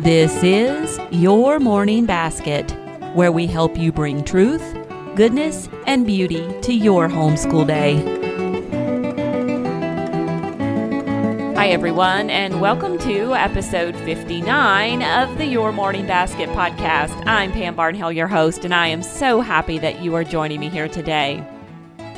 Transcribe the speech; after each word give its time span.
This 0.00 0.42
is 0.42 0.98
Your 1.10 1.60
Morning 1.60 2.06
Basket, 2.06 2.70
where 3.14 3.30
we 3.30 3.46
help 3.46 3.76
you 3.76 3.92
bring 3.92 4.24
truth, 4.24 4.62
goodness, 5.14 5.68
and 5.86 6.06
beauty 6.06 6.50
to 6.62 6.72
your 6.72 7.06
homeschool 7.06 7.66
day. 7.66 7.96
Hi, 11.54 11.68
everyone, 11.68 12.30
and 12.30 12.62
welcome 12.62 12.96
to 13.00 13.34
episode 13.34 13.94
59 13.94 15.02
of 15.02 15.36
the 15.36 15.44
Your 15.44 15.70
Morning 15.70 16.06
Basket 16.06 16.48
podcast. 16.48 17.22
I'm 17.26 17.52
Pam 17.52 17.76
Barnhill, 17.76 18.16
your 18.16 18.26
host, 18.26 18.64
and 18.64 18.72
I 18.72 18.86
am 18.86 19.02
so 19.02 19.42
happy 19.42 19.78
that 19.80 20.00
you 20.00 20.14
are 20.14 20.24
joining 20.24 20.60
me 20.60 20.70
here 20.70 20.88
today. 20.88 21.46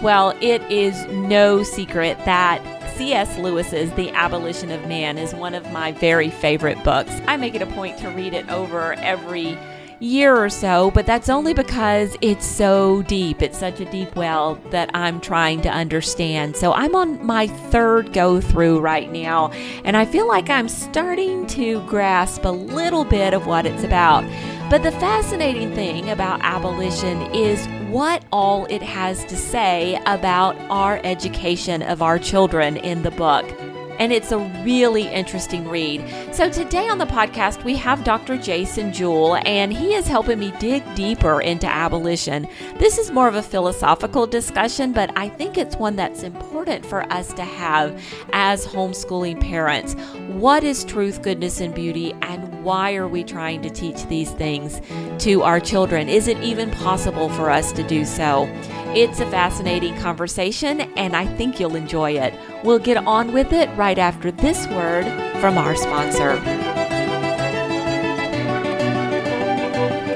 Well, 0.00 0.38
it 0.40 0.62
is 0.70 1.04
no 1.06 1.64
secret 1.64 2.16
that 2.26 2.81
C.S. 2.96 3.38
Lewis's 3.38 3.90
The 3.92 4.10
Abolition 4.10 4.70
of 4.70 4.86
Man 4.86 5.18
is 5.18 5.34
one 5.34 5.54
of 5.54 5.70
my 5.72 5.92
very 5.92 6.30
favorite 6.30 6.82
books. 6.84 7.10
I 7.26 7.36
make 7.36 7.54
it 7.54 7.62
a 7.62 7.66
point 7.66 7.98
to 7.98 8.08
read 8.10 8.34
it 8.34 8.48
over 8.50 8.92
every 8.94 9.58
year 9.98 10.36
or 10.36 10.50
so, 10.50 10.90
but 10.90 11.06
that's 11.06 11.28
only 11.28 11.54
because 11.54 12.16
it's 12.20 12.44
so 12.44 13.02
deep. 13.02 13.40
It's 13.40 13.58
such 13.58 13.80
a 13.80 13.84
deep 13.86 14.14
well 14.16 14.56
that 14.70 14.90
I'm 14.94 15.20
trying 15.20 15.62
to 15.62 15.68
understand. 15.70 16.56
So 16.56 16.72
I'm 16.72 16.94
on 16.94 17.24
my 17.24 17.46
third 17.46 18.12
go 18.12 18.40
through 18.40 18.80
right 18.80 19.10
now, 19.10 19.50
and 19.84 19.96
I 19.96 20.04
feel 20.04 20.28
like 20.28 20.50
I'm 20.50 20.68
starting 20.68 21.46
to 21.48 21.80
grasp 21.86 22.44
a 22.44 22.50
little 22.50 23.04
bit 23.04 23.32
of 23.32 23.46
what 23.46 23.64
it's 23.64 23.84
about. 23.84 24.24
But 24.68 24.82
the 24.82 24.92
fascinating 24.92 25.74
thing 25.74 26.10
about 26.10 26.40
abolition 26.42 27.22
is 27.34 27.66
what 27.92 28.24
all 28.32 28.64
it 28.70 28.80
has 28.80 29.22
to 29.26 29.36
say 29.36 30.00
about 30.06 30.56
our 30.70 30.98
education 31.04 31.82
of 31.82 32.00
our 32.00 32.18
children 32.18 32.78
in 32.78 33.02
the 33.02 33.10
book. 33.10 33.44
And 33.98 34.14
it's 34.14 34.32
a 34.32 34.38
really 34.64 35.06
interesting 35.08 35.68
read. 35.68 36.02
So, 36.34 36.48
today 36.48 36.88
on 36.88 36.96
the 36.96 37.04
podcast, 37.04 37.62
we 37.64 37.76
have 37.76 38.02
Dr. 38.02 38.38
Jason 38.38 38.94
Jewell, 38.94 39.36
and 39.44 39.70
he 39.70 39.92
is 39.92 40.08
helping 40.08 40.38
me 40.38 40.54
dig 40.58 40.82
deeper 40.94 41.42
into 41.42 41.66
abolition. 41.66 42.48
This 42.78 42.96
is 42.96 43.10
more 43.10 43.28
of 43.28 43.34
a 43.34 43.42
philosophical 43.42 44.26
discussion, 44.26 44.92
but 44.92 45.12
I 45.14 45.28
think 45.28 45.58
it's 45.58 45.76
one 45.76 45.94
that's 45.94 46.22
important 46.22 46.86
for 46.86 47.02
us 47.12 47.34
to 47.34 47.44
have 47.44 48.02
as 48.32 48.66
homeschooling 48.66 49.38
parents. 49.38 49.94
What 50.30 50.64
is 50.64 50.82
truth, 50.82 51.20
goodness, 51.20 51.60
and 51.60 51.74
beauty, 51.74 52.14
and 52.22 52.51
why 52.62 52.94
are 52.94 53.08
we 53.08 53.24
trying 53.24 53.62
to 53.62 53.70
teach 53.70 54.06
these 54.06 54.30
things 54.30 54.80
to 55.24 55.42
our 55.42 55.60
children? 55.60 56.08
Is 56.08 56.28
it 56.28 56.38
even 56.42 56.70
possible 56.70 57.28
for 57.30 57.50
us 57.50 57.72
to 57.72 57.82
do 57.82 58.04
so? 58.04 58.46
It's 58.94 59.20
a 59.20 59.30
fascinating 59.30 59.96
conversation, 59.98 60.82
and 60.96 61.16
I 61.16 61.26
think 61.36 61.58
you'll 61.58 61.76
enjoy 61.76 62.12
it. 62.12 62.34
We'll 62.62 62.78
get 62.78 62.98
on 62.98 63.32
with 63.32 63.52
it 63.52 63.68
right 63.76 63.98
after 63.98 64.30
this 64.30 64.66
word 64.68 65.04
from 65.40 65.58
our 65.58 65.74
sponsor. 65.74 66.36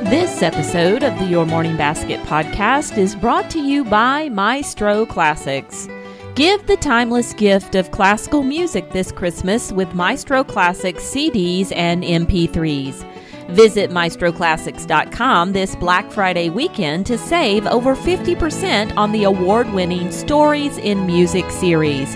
This 0.08 0.41
episode 0.41 1.02
of 1.02 1.19
the 1.19 1.24
Your 1.24 1.47
Morning 1.47 1.77
Basket 1.77 2.20
podcast 2.20 2.97
is 2.97 3.17
brought 3.17 3.50
to 3.50 3.61
you 3.61 3.84
by 3.84 4.28
Maestro 4.28 5.05
Classics. 5.05 5.89
Give 6.37 6.67
the 6.67 6.77
timeless 6.77 7.33
gift 7.33 7.75
of 7.77 7.91
classical 7.92 8.42
music 8.42 8.92
this 8.92 9.11
Christmas 9.11 9.73
with 9.73 9.95
Maestro 9.95 10.45
Classics 10.45 11.03
CDs 11.03 11.73
and 11.75 12.05
MP3s. 12.05 13.11
Visit 13.55 13.89
maestroclassics.com 13.89 15.55
this 15.55 15.75
Black 15.77 16.12
Friday 16.12 16.51
weekend 16.51 17.07
to 17.07 17.17
save 17.17 17.67
over 17.67 17.97
50% 17.97 18.95
on 18.98 19.12
the 19.12 19.25
award 19.25 19.73
winning 19.73 20.12
Stories 20.12 20.77
in 20.77 21.07
Music 21.07 21.51
series. 21.51 22.14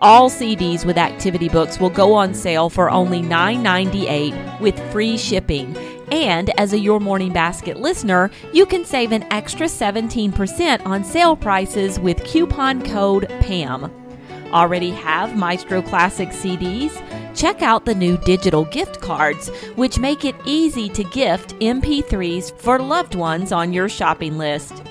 All 0.00 0.28
CDs 0.28 0.84
with 0.84 0.98
activity 0.98 1.48
books 1.48 1.78
will 1.78 1.88
go 1.88 2.14
on 2.14 2.34
sale 2.34 2.68
for 2.68 2.90
only 2.90 3.22
$9.98 3.22 4.58
with 4.58 4.76
free 4.90 5.16
shipping. 5.16 5.76
And 6.12 6.50
as 6.60 6.74
a 6.74 6.78
Your 6.78 7.00
Morning 7.00 7.32
Basket 7.32 7.78
listener, 7.78 8.30
you 8.52 8.66
can 8.66 8.84
save 8.84 9.12
an 9.12 9.22
extra 9.32 9.64
17% 9.64 10.84
on 10.84 11.04
sale 11.04 11.34
prices 11.34 11.98
with 11.98 12.22
coupon 12.22 12.82
code 12.84 13.26
PAM. 13.40 13.90
Already 14.52 14.90
have 14.90 15.34
Maestro 15.38 15.80
Classic 15.80 16.28
CDs? 16.28 16.92
Check 17.34 17.62
out 17.62 17.86
the 17.86 17.94
new 17.94 18.18
digital 18.18 18.66
gift 18.66 19.00
cards, 19.00 19.48
which 19.74 19.98
make 19.98 20.26
it 20.26 20.36
easy 20.44 20.90
to 20.90 21.02
gift 21.04 21.58
MP3s 21.60 22.58
for 22.58 22.78
loved 22.78 23.14
ones 23.14 23.50
on 23.50 23.72
your 23.72 23.88
shopping 23.88 24.36
list. 24.36 24.82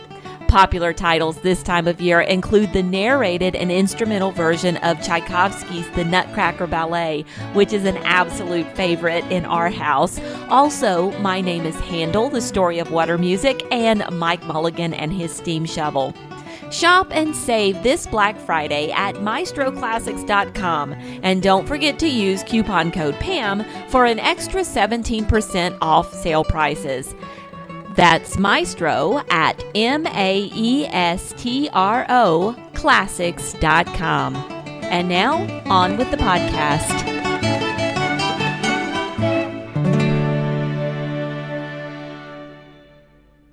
Popular 0.51 0.91
titles 0.91 1.37
this 1.37 1.63
time 1.63 1.87
of 1.87 2.01
year 2.01 2.19
include 2.19 2.73
the 2.73 2.83
narrated 2.83 3.55
and 3.55 3.71
instrumental 3.71 4.31
version 4.31 4.75
of 4.77 5.01
Tchaikovsky's 5.01 5.89
The 5.91 6.03
Nutcracker 6.03 6.67
Ballet, 6.67 7.23
which 7.53 7.71
is 7.71 7.85
an 7.85 7.95
absolute 7.99 8.67
favorite 8.75 9.23
in 9.31 9.45
our 9.45 9.69
house. 9.69 10.19
Also, 10.49 11.17
My 11.19 11.39
Name 11.39 11.65
is 11.65 11.79
Handel, 11.79 12.27
the 12.27 12.41
story 12.41 12.79
of 12.79 12.91
water 12.91 13.17
music, 13.17 13.63
and 13.71 14.03
Mike 14.11 14.43
Mulligan 14.43 14.93
and 14.93 15.13
his 15.13 15.33
steam 15.33 15.63
shovel. 15.63 16.13
Shop 16.69 17.07
and 17.11 17.33
save 17.33 17.81
this 17.81 18.05
Black 18.05 18.37
Friday 18.37 18.91
at 18.91 19.15
maestroclassics.com 19.15 20.93
and 21.23 21.41
don't 21.41 21.65
forget 21.65 21.97
to 21.99 22.07
use 22.09 22.43
coupon 22.43 22.91
code 22.91 23.15
PAM 23.15 23.63
for 23.89 24.05
an 24.05 24.19
extra 24.19 24.61
17% 24.61 25.77
off 25.81 26.13
sale 26.13 26.43
prices. 26.43 27.15
That's 28.01 28.39
Maestro 28.39 29.21
at 29.29 29.63
M 29.75 30.07
A 30.07 30.49
E 30.55 30.87
S 30.87 31.35
T 31.37 31.69
R 31.71 32.03
O 32.09 32.55
classics.com. 32.73 34.35
And 34.35 35.07
now, 35.07 35.35
on 35.69 35.97
with 35.97 36.09
the 36.09 36.17
podcast. 36.17 37.30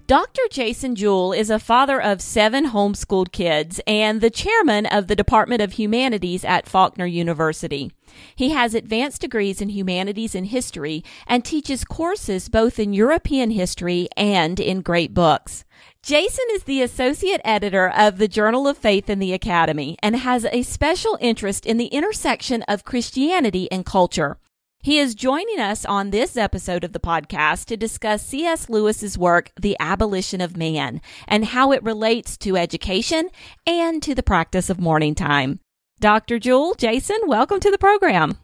Dr. 0.09 0.41
Jason 0.51 0.95
Jewell 0.95 1.35
is 1.35 1.51
a 1.51 1.59
father 1.59 2.01
of 2.01 2.23
seven 2.23 2.69
homeschooled 2.71 3.31
kids 3.31 3.79
and 3.87 4.23
the 4.23 4.31
chairman 4.31 4.87
of 4.87 5.07
the 5.07 5.15
Department 5.15 5.61
of 5.61 5.73
Humanities 5.75 6.47
at 6.47 6.67
Faulkner 6.67 7.05
University. 7.05 7.93
He 8.35 8.49
has 8.49 8.73
advanced 8.73 9.21
degrees 9.21 9.61
in 9.61 9.69
humanities 9.69 10.35
and 10.35 10.47
history 10.47 11.05
and 11.27 11.45
teaches 11.45 11.85
courses 11.85 12.49
both 12.49 12.79
in 12.79 12.95
European 12.95 13.51
history 13.51 14.09
and 14.17 14.59
in 14.59 14.81
great 14.81 15.13
books. 15.13 15.67
Jason 16.03 16.47
is 16.53 16.63
the 16.63 16.81
associate 16.81 17.43
editor 17.45 17.91
of 17.91 18.17
the 18.17 18.29
Journal 18.29 18.67
of 18.67 18.79
Faith 18.79 19.11
in 19.11 19.19
the 19.19 19.35
Academy 19.35 19.99
and 20.03 20.17
has 20.17 20.47
a 20.47 20.63
special 20.63 21.19
interest 21.21 21.67
in 21.67 21.77
the 21.77 21.89
intersection 21.89 22.63
of 22.63 22.83
Christianity 22.83 23.71
and 23.71 23.85
culture. 23.85 24.39
He 24.81 24.99
is 24.99 25.16
joining 25.16 25.59
us 25.59 25.84
on 25.84 26.11
this 26.11 26.37
episode 26.37 26.84
of 26.84 26.93
the 26.93 27.00
podcast 27.00 27.65
to 27.66 27.77
discuss 27.77 28.25
C.S. 28.25 28.69
Lewis's 28.69 29.19
work, 29.19 29.50
The 29.61 29.77
Abolition 29.81 30.41
of 30.41 30.56
Man, 30.56 31.00
and 31.27 31.47
how 31.47 31.72
it 31.72 31.83
relates 31.83 32.37
to 32.39 32.56
education 32.56 33.28
and 33.66 34.00
to 34.05 34.15
the 34.15 34.22
practice 34.22 34.71
of 34.71 34.78
morning 34.78 35.16
time. 35.16 35.59
Dr. 35.99 36.39
Jewell, 36.39 36.75
Jason, 36.75 37.19
welcome 37.27 37.59
to 37.59 37.72
the 37.72 37.77
program. 37.77 38.39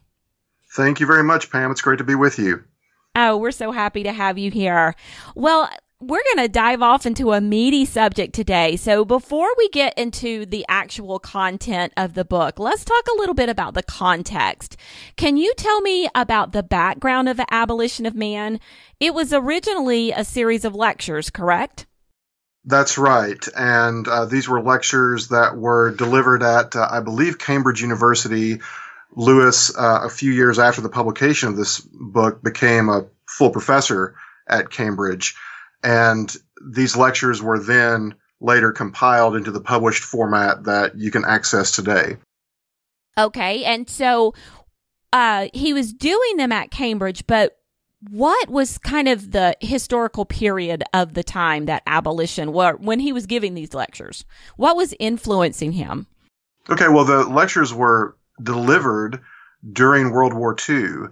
Thank 0.75 0.99
you 0.99 1.05
very 1.05 1.23
much, 1.23 1.49
Pam. 1.49 1.71
It's 1.71 1.81
great 1.81 1.99
to 1.99 2.03
be 2.03 2.15
with 2.15 2.37
you. 2.37 2.61
Oh, 3.15 3.37
we're 3.37 3.51
so 3.51 3.71
happy 3.71 4.03
to 4.03 4.11
have 4.11 4.37
you 4.37 4.51
here. 4.51 4.93
Well, 5.35 5.69
we're 6.07 6.23
going 6.35 6.45
to 6.45 6.51
dive 6.51 6.81
off 6.81 7.05
into 7.05 7.31
a 7.31 7.41
meaty 7.41 7.83
subject 7.83 8.33
today. 8.33 8.75
So, 8.75 9.03
before 9.03 9.49
we 9.57 9.69
get 9.69 9.97
into 9.97 10.45
the 10.45 10.65
actual 10.69 11.19
content 11.19 11.93
of 11.97 12.13
the 12.13 12.25
book, 12.25 12.59
let's 12.59 12.85
talk 12.85 13.05
a 13.07 13.17
little 13.17 13.33
bit 13.33 13.49
about 13.49 13.73
the 13.73 13.83
context. 13.83 14.77
Can 15.15 15.35
you 15.37 15.53
tell 15.55 15.81
me 15.81 16.07
about 16.13 16.51
the 16.51 16.63
background 16.63 17.27
of 17.27 17.37
the 17.37 17.51
abolition 17.51 18.05
of 18.05 18.13
man? 18.13 18.59
It 18.99 19.13
was 19.13 19.33
originally 19.33 20.11
a 20.11 20.23
series 20.23 20.63
of 20.63 20.75
lectures, 20.75 21.29
correct? 21.29 21.87
That's 22.65 22.97
right. 22.97 23.43
And 23.55 24.07
uh, 24.07 24.25
these 24.25 24.47
were 24.47 24.61
lectures 24.61 25.29
that 25.29 25.57
were 25.57 25.91
delivered 25.91 26.43
at, 26.43 26.75
uh, 26.75 26.87
I 26.89 26.99
believe, 26.99 27.39
Cambridge 27.39 27.81
University. 27.81 28.59
Lewis, 29.17 29.75
uh, 29.77 30.01
a 30.03 30.09
few 30.09 30.31
years 30.31 30.59
after 30.59 30.81
the 30.81 30.89
publication 30.89 31.47
of 31.49 31.55
this 31.55 31.79
book, 31.79 32.43
became 32.43 32.89
a 32.89 33.05
full 33.27 33.49
professor 33.49 34.15
at 34.47 34.69
Cambridge. 34.69 35.35
And 35.83 36.33
these 36.65 36.95
lectures 36.95 37.41
were 37.41 37.59
then 37.59 38.15
later 38.41 38.71
compiled 38.71 39.35
into 39.35 39.51
the 39.51 39.61
published 39.61 40.03
format 40.03 40.63
that 40.65 40.97
you 40.97 41.11
can 41.11 41.25
access 41.25 41.71
today. 41.71 42.17
Okay. 43.17 43.63
And 43.63 43.89
so 43.89 44.33
uh, 45.13 45.47
he 45.53 45.73
was 45.73 45.93
doing 45.93 46.37
them 46.37 46.51
at 46.51 46.71
Cambridge, 46.71 47.25
but 47.27 47.57
what 48.09 48.49
was 48.49 48.77
kind 48.77 49.07
of 49.07 49.31
the 49.31 49.55
historical 49.61 50.25
period 50.25 50.83
of 50.93 51.13
the 51.13 51.23
time 51.23 51.65
that 51.65 51.83
abolition, 51.87 52.53
were, 52.53 52.73
when 52.73 52.99
he 52.99 53.13
was 53.13 53.25
giving 53.25 53.53
these 53.53 53.73
lectures? 53.73 54.25
What 54.57 54.75
was 54.75 54.93
influencing 54.99 55.71
him? 55.71 56.07
Okay, 56.69 56.87
well, 56.87 57.05
the 57.05 57.23
lectures 57.23 57.73
were 57.73 58.17
delivered 58.41 59.21
during 59.71 60.11
World 60.11 60.33
War 60.33 60.55
II. 60.67 61.07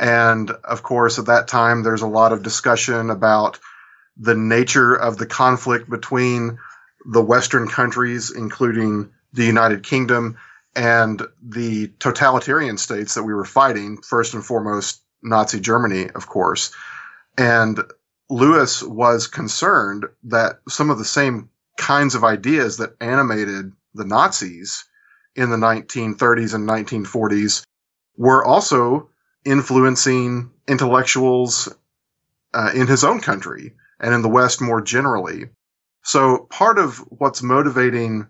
And 0.00 0.50
of 0.50 0.82
course, 0.82 1.18
at 1.18 1.26
that 1.26 1.48
time, 1.48 1.82
there's 1.82 2.02
a 2.02 2.06
lot 2.06 2.32
of 2.32 2.42
discussion 2.42 3.10
about 3.10 3.58
the 4.16 4.34
nature 4.34 4.94
of 4.94 5.16
the 5.16 5.26
conflict 5.26 5.88
between 5.88 6.58
the 7.04 7.22
Western 7.22 7.68
countries, 7.68 8.30
including 8.30 9.10
the 9.32 9.44
United 9.44 9.82
Kingdom, 9.82 10.36
and 10.74 11.22
the 11.42 11.88
totalitarian 11.98 12.78
states 12.78 13.14
that 13.14 13.24
we 13.24 13.34
were 13.34 13.44
fighting, 13.44 13.98
first 13.98 14.34
and 14.34 14.44
foremost, 14.44 15.02
Nazi 15.22 15.60
Germany, 15.60 16.08
of 16.10 16.26
course. 16.26 16.72
And 17.36 17.80
Lewis 18.28 18.82
was 18.82 19.26
concerned 19.26 20.06
that 20.24 20.60
some 20.68 20.90
of 20.90 20.98
the 20.98 21.04
same 21.04 21.50
kinds 21.76 22.14
of 22.14 22.24
ideas 22.24 22.78
that 22.78 22.96
animated 23.00 23.72
the 23.94 24.04
Nazis 24.04 24.84
in 25.34 25.50
the 25.50 25.56
1930s 25.56 26.54
and 26.54 26.68
1940s 26.68 27.64
were 28.16 28.44
also 28.44 29.08
influencing 29.44 30.50
intellectuals 30.68 31.74
uh, 32.54 32.70
in 32.74 32.86
his 32.86 33.04
own 33.04 33.20
country 33.20 33.74
and 34.02 34.12
in 34.12 34.22
the 34.22 34.28
West 34.28 34.60
more 34.60 34.82
generally. 34.82 35.44
So 36.02 36.46
part 36.50 36.78
of 36.78 36.98
what's 36.98 37.42
motivating 37.42 38.26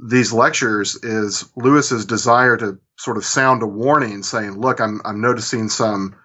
these 0.00 0.32
lectures 0.32 0.96
is 1.02 1.50
Lewis's 1.56 2.06
desire 2.06 2.56
to 2.56 2.78
sort 2.96 3.16
of 3.16 3.24
sound 3.24 3.62
a 3.62 3.66
warning 3.66 4.22
saying, 4.22 4.60
look, 4.60 4.80
I'm, 4.80 5.00
I'm 5.04 5.20
noticing 5.20 5.68
some 5.68 6.16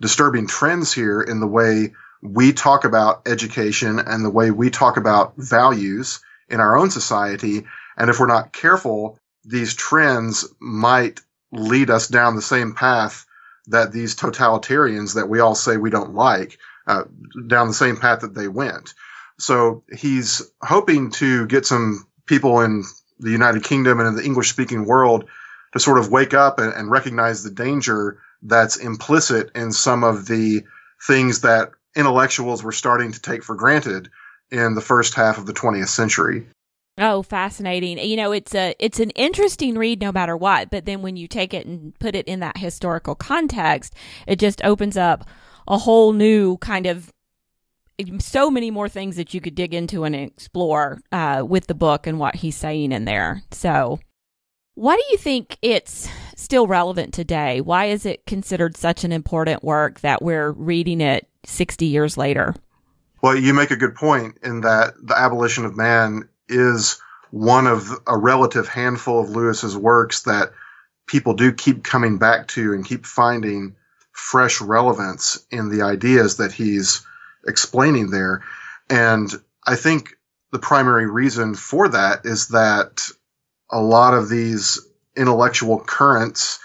disturbing 0.00 0.46
trends 0.46 0.92
here 0.92 1.20
in 1.20 1.40
the 1.40 1.46
way 1.46 1.92
we 2.22 2.52
talk 2.52 2.84
about 2.84 3.28
education 3.28 3.98
and 3.98 4.24
the 4.24 4.30
way 4.30 4.50
we 4.50 4.70
talk 4.70 4.96
about 4.96 5.34
values 5.36 6.20
in 6.48 6.60
our 6.60 6.76
own 6.76 6.90
society. 6.90 7.66
And 7.96 8.08
if 8.08 8.18
we're 8.18 8.26
not 8.26 8.52
careful, 8.52 9.18
these 9.44 9.74
trends 9.74 10.46
might 10.58 11.20
lead 11.52 11.90
us 11.90 12.08
down 12.08 12.36
the 12.36 12.42
same 12.42 12.74
path 12.74 13.26
that 13.66 13.92
these 13.92 14.16
totalitarians 14.16 15.14
that 15.14 15.28
we 15.28 15.40
all 15.40 15.54
say 15.54 15.76
we 15.76 15.90
don't 15.90 16.14
like, 16.14 16.58
uh, 16.88 17.04
down 17.46 17.68
the 17.68 17.74
same 17.74 17.96
path 17.96 18.20
that 18.20 18.34
they 18.34 18.48
went. 18.48 18.94
So 19.38 19.84
he's 19.92 20.42
hoping 20.60 21.10
to 21.12 21.46
get 21.46 21.66
some 21.66 22.06
people 22.26 22.60
in 22.60 22.82
the 23.20 23.30
United 23.30 23.62
Kingdom 23.62 24.00
and 24.00 24.08
in 24.08 24.16
the 24.16 24.24
English 24.24 24.50
speaking 24.50 24.84
world 24.84 25.28
to 25.72 25.80
sort 25.80 25.98
of 25.98 26.10
wake 26.10 26.34
up 26.34 26.58
and, 26.58 26.72
and 26.72 26.90
recognize 26.90 27.42
the 27.42 27.50
danger 27.50 28.18
that's 28.42 28.76
implicit 28.76 29.50
in 29.54 29.70
some 29.70 30.02
of 30.02 30.26
the 30.26 30.64
things 31.06 31.42
that 31.42 31.70
intellectuals 31.94 32.62
were 32.62 32.72
starting 32.72 33.12
to 33.12 33.20
take 33.20 33.44
for 33.44 33.54
granted 33.54 34.08
in 34.50 34.74
the 34.74 34.80
first 34.80 35.14
half 35.14 35.38
of 35.38 35.46
the 35.46 35.52
20th 35.52 35.88
century. 35.88 36.46
Oh, 36.96 37.22
fascinating. 37.22 37.98
You 37.98 38.16
know, 38.16 38.32
it's 38.32 38.54
a 38.54 38.74
it's 38.80 38.98
an 38.98 39.10
interesting 39.10 39.78
read 39.78 40.00
no 40.00 40.10
matter 40.10 40.36
what, 40.36 40.70
but 40.70 40.84
then 40.84 41.00
when 41.00 41.16
you 41.16 41.28
take 41.28 41.54
it 41.54 41.64
and 41.64 41.96
put 42.00 42.16
it 42.16 42.26
in 42.26 42.40
that 42.40 42.56
historical 42.56 43.14
context, 43.14 43.94
it 44.26 44.40
just 44.40 44.64
opens 44.64 44.96
up 44.96 45.24
a 45.68 45.78
whole 45.78 46.12
new 46.12 46.56
kind 46.56 46.86
of 46.86 47.12
so 48.18 48.50
many 48.50 48.70
more 48.70 48.88
things 48.88 49.16
that 49.16 49.34
you 49.34 49.40
could 49.40 49.54
dig 49.54 49.74
into 49.74 50.04
and 50.04 50.14
explore 50.14 51.00
uh, 51.12 51.44
with 51.46 51.66
the 51.66 51.74
book 51.74 52.06
and 52.06 52.18
what 52.18 52.36
he's 52.36 52.56
saying 52.56 52.92
in 52.92 53.04
there. 53.04 53.42
So, 53.50 53.98
why 54.74 54.94
do 54.94 55.02
you 55.10 55.18
think 55.18 55.58
it's 55.62 56.08
still 56.36 56.68
relevant 56.68 57.12
today? 57.12 57.60
Why 57.60 57.86
is 57.86 58.06
it 58.06 58.24
considered 58.26 58.76
such 58.76 59.02
an 59.02 59.10
important 59.10 59.64
work 59.64 60.00
that 60.00 60.22
we're 60.22 60.52
reading 60.52 61.00
it 61.00 61.28
60 61.44 61.86
years 61.86 62.16
later? 62.16 62.54
Well, 63.20 63.36
you 63.36 63.52
make 63.52 63.72
a 63.72 63.76
good 63.76 63.96
point 63.96 64.38
in 64.44 64.60
that 64.60 64.94
the 65.02 65.18
abolition 65.18 65.64
of 65.64 65.76
man 65.76 66.28
is 66.48 67.00
one 67.30 67.66
of 67.66 67.90
a 68.06 68.16
relative 68.16 68.68
handful 68.68 69.20
of 69.20 69.30
Lewis's 69.30 69.76
works 69.76 70.22
that 70.22 70.52
people 71.08 71.34
do 71.34 71.52
keep 71.52 71.82
coming 71.82 72.18
back 72.18 72.46
to 72.48 72.72
and 72.72 72.86
keep 72.86 73.04
finding 73.04 73.74
fresh 74.18 74.60
relevance 74.60 75.46
in 75.50 75.70
the 75.70 75.82
ideas 75.82 76.38
that 76.38 76.52
he's 76.52 77.06
explaining 77.46 78.10
there. 78.10 78.42
And 78.90 79.30
I 79.64 79.76
think 79.76 80.16
the 80.50 80.58
primary 80.58 81.08
reason 81.08 81.54
for 81.54 81.88
that 81.90 82.26
is 82.26 82.48
that 82.48 83.00
a 83.70 83.80
lot 83.80 84.14
of 84.14 84.28
these 84.28 84.80
intellectual 85.16 85.78
currents, 85.78 86.58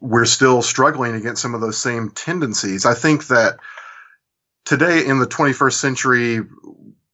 we're 0.00 0.26
still 0.26 0.62
struggling 0.62 1.16
against 1.16 1.42
some 1.42 1.54
of 1.54 1.60
those 1.60 1.76
same 1.76 2.10
tendencies. 2.10 2.86
I 2.86 2.94
think 2.94 3.26
that 3.26 3.58
today 4.64 5.04
in 5.06 5.18
the 5.18 5.26
21st 5.26 5.74
century, 5.74 6.40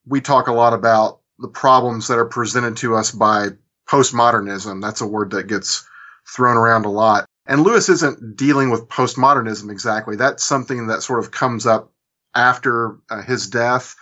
we 0.07 0.21
talk 0.21 0.49
a 0.49 0.53
lot 0.53 0.75
about 0.75 1.21
the 1.39 1.49
problems 1.49 2.09
that 2.09 2.19
are 2.19 2.27
presented 2.27 2.77
to 2.79 2.95
us 2.95 3.11
by 3.11 3.49
postmodernism. 3.89 4.83
That's 4.83 5.01
a 5.01 5.07
word 5.07 5.31
that 5.31 5.47
gets 5.47 5.89
thrown 6.29 6.59
around 6.59 6.85
a 6.85 6.91
lot. 6.91 7.27
And 7.47 7.63
Lewis 7.63 7.89
isn't 7.89 8.37
dealing 8.37 8.71
with 8.71 8.89
postmodernism 8.89 9.71
exactly. 9.71 10.17
That's 10.17 10.45
something 10.45 10.87
that 10.87 11.03
sort 11.03 11.19
of 11.19 11.31
comes 11.31 11.67
up 11.67 11.91
after 12.35 12.99
uh, 13.11 13.23
his 13.23 13.49
death. 13.49 13.97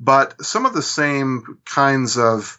But 0.00 0.44
some 0.44 0.64
of 0.64 0.74
the 0.74 0.82
same 0.82 1.58
kinds 1.64 2.16
of 2.16 2.58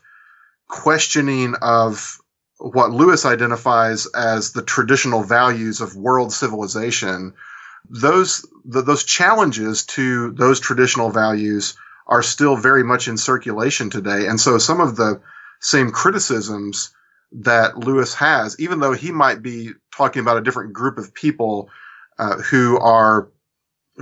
questioning 0.67 1.55
of 1.61 2.19
what 2.57 2.91
Lewis 2.91 3.25
identifies 3.25 4.05
as 4.07 4.51
the 4.51 4.61
traditional 4.61 5.23
values 5.23 5.81
of 5.81 5.95
world 5.95 6.33
civilization, 6.33 7.33
those 7.89 8.45
the, 8.65 8.81
those 8.81 9.03
challenges 9.03 9.85
to 9.85 10.31
those 10.31 10.59
traditional 10.59 11.09
values 11.09 11.75
are 12.05 12.21
still 12.21 12.55
very 12.55 12.83
much 12.83 13.07
in 13.07 13.17
circulation 13.17 13.89
today. 13.89 14.27
And 14.27 14.39
so 14.39 14.57
some 14.57 14.81
of 14.81 14.95
the 14.95 15.21
same 15.61 15.91
criticisms 15.91 16.93
that 17.31 17.77
Lewis 17.77 18.13
has, 18.15 18.59
even 18.59 18.79
though 18.79 18.93
he 18.93 19.11
might 19.11 19.41
be 19.41 19.71
talking 19.99 20.21
about 20.21 20.37
a 20.37 20.41
different 20.41 20.71
group 20.71 20.97
of 20.97 21.13
people 21.13 21.69
uh, 22.17 22.37
who 22.37 22.79
are 22.79 23.29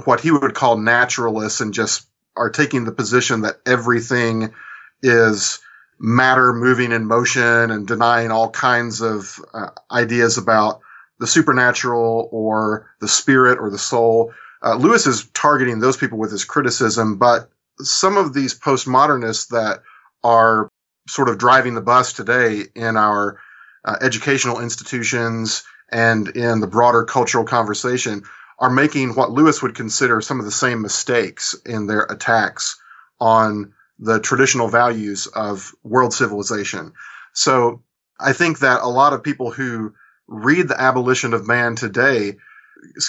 what 0.05 0.19
he 0.21 0.29
would 0.29 0.53
call 0.53 0.77
naturalists 0.77 1.59
and 1.59 1.73
just 1.73 2.07
are 2.35 2.51
taking 2.51 2.85
the 2.85 2.91
position 2.91 3.41
that 3.41 3.55
everything 3.65 4.53
is 5.01 5.59
matter 5.99 6.53
moving 6.53 6.91
in 6.91 7.07
motion 7.07 7.71
and 7.71 7.87
denying 7.87 8.29
all 8.29 8.51
kinds 8.51 9.01
of 9.01 9.39
uh, 9.55 9.69
ideas 9.91 10.37
about 10.37 10.81
the 11.19 11.25
supernatural 11.25 12.29
or 12.31 12.91
the 13.01 13.07
spirit 13.07 13.57
or 13.59 13.71
the 13.71 13.79
soul. 13.79 14.31
Uh, 14.63 14.75
Lewis 14.75 15.07
is 15.07 15.27
targeting 15.33 15.79
those 15.79 15.97
people 15.97 16.19
with 16.19 16.31
his 16.31 16.45
criticism, 16.45 17.17
but 17.17 17.49
some 17.79 18.17
of 18.17 18.35
these 18.35 18.57
postmodernists 18.57 19.47
that 19.47 19.81
are 20.23 20.69
sort 21.07 21.29
of 21.29 21.39
driving 21.39 21.73
the 21.73 21.81
bus 21.81 22.13
today 22.13 22.65
in 22.75 22.97
our 22.97 23.39
uh, 23.83 23.95
educational 24.01 24.59
institutions 24.59 25.63
and 25.89 26.27
in 26.29 26.59
the 26.59 26.67
broader 26.67 27.03
cultural 27.03 27.45
conversation 27.45 28.23
are 28.59 28.69
making 28.69 29.15
what 29.15 29.31
Lewis 29.31 29.61
would 29.61 29.75
consider 29.75 30.21
some 30.21 30.39
of 30.39 30.45
the 30.45 30.51
same 30.51 30.81
mistakes 30.81 31.55
in 31.65 31.87
their 31.87 32.03
attacks 32.03 32.79
on 33.19 33.73
the 33.99 34.19
traditional 34.19 34.67
values 34.67 35.27
of 35.27 35.73
world 35.83 36.13
civilization. 36.13 36.93
So 37.33 37.81
I 38.19 38.33
think 38.33 38.59
that 38.59 38.81
a 38.81 38.87
lot 38.87 39.13
of 39.13 39.23
people 39.23 39.51
who 39.51 39.93
read 40.27 40.67
the 40.67 40.79
abolition 40.79 41.33
of 41.33 41.47
man 41.47 41.75
today 41.75 42.37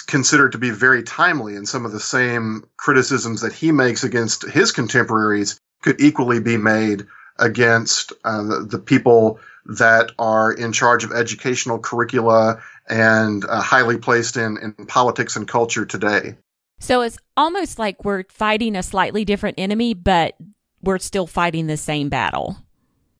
consider 0.07 0.47
it 0.47 0.51
to 0.51 0.57
be 0.57 0.71
very 0.71 1.03
timely 1.03 1.55
and 1.55 1.67
some 1.67 1.85
of 1.85 1.91
the 1.91 1.99
same 1.99 2.63
criticisms 2.77 3.41
that 3.41 3.53
he 3.53 3.71
makes 3.71 4.03
against 4.03 4.43
his 4.43 4.71
contemporaries 4.71 5.59
could 5.81 6.01
equally 6.01 6.39
be 6.39 6.57
made 6.57 7.05
against 7.37 8.13
uh, 8.23 8.43
the, 8.43 8.59
the, 8.59 8.79
people 8.79 9.39
that 9.77 10.11
are 10.17 10.51
in 10.51 10.71
charge 10.71 11.03
of 11.03 11.11
educational 11.11 11.79
curricula 11.79 12.61
and 12.87 13.45
uh, 13.45 13.61
highly 13.61 13.97
placed 13.97 14.35
in, 14.35 14.57
in 14.57 14.85
politics 14.87 15.35
and 15.35 15.47
culture 15.47 15.85
today. 15.85 16.35
So 16.79 17.01
it's 17.01 17.17
almost 17.37 17.77
like 17.77 18.03
we're 18.03 18.23
fighting 18.29 18.75
a 18.75 18.83
slightly 18.83 19.25
different 19.25 19.59
enemy, 19.59 19.93
but 19.93 20.35
we're 20.81 20.97
still 20.97 21.27
fighting 21.27 21.67
the 21.67 21.77
same 21.77 22.09
battle. 22.09 22.57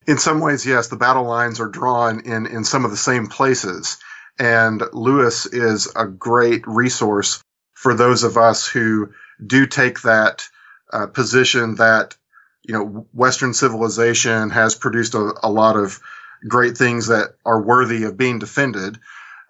In 0.07 0.17
some 0.17 0.39
ways, 0.39 0.65
yes, 0.65 0.87
the 0.87 0.95
battle 0.95 1.25
lines 1.25 1.59
are 1.59 1.67
drawn 1.67 2.21
in, 2.21 2.47
in 2.47 2.63
some 2.63 2.85
of 2.85 2.91
the 2.91 2.97
same 2.97 3.27
places. 3.27 3.97
And 4.39 4.81
Lewis 4.93 5.45
is 5.45 5.91
a 5.95 6.07
great 6.07 6.65
resource 6.65 7.43
for 7.73 7.93
those 7.93 8.23
of 8.23 8.37
us 8.37 8.65
who 8.65 9.11
do 9.45 9.67
take 9.67 10.01
that 10.01 10.47
uh, 10.91 11.07
position 11.07 11.75
that, 11.75 12.15
you 12.63 12.73
know, 12.73 13.07
Western 13.13 13.53
civilization 13.53 14.49
has 14.49 14.73
produced 14.73 15.13
a, 15.13 15.33
a 15.43 15.51
lot 15.51 15.75
of 15.75 15.99
great 16.47 16.77
things 16.77 17.07
that 17.07 17.35
are 17.45 17.61
worthy 17.61 18.03
of 18.03 18.17
being 18.17 18.39
defended 18.39 18.99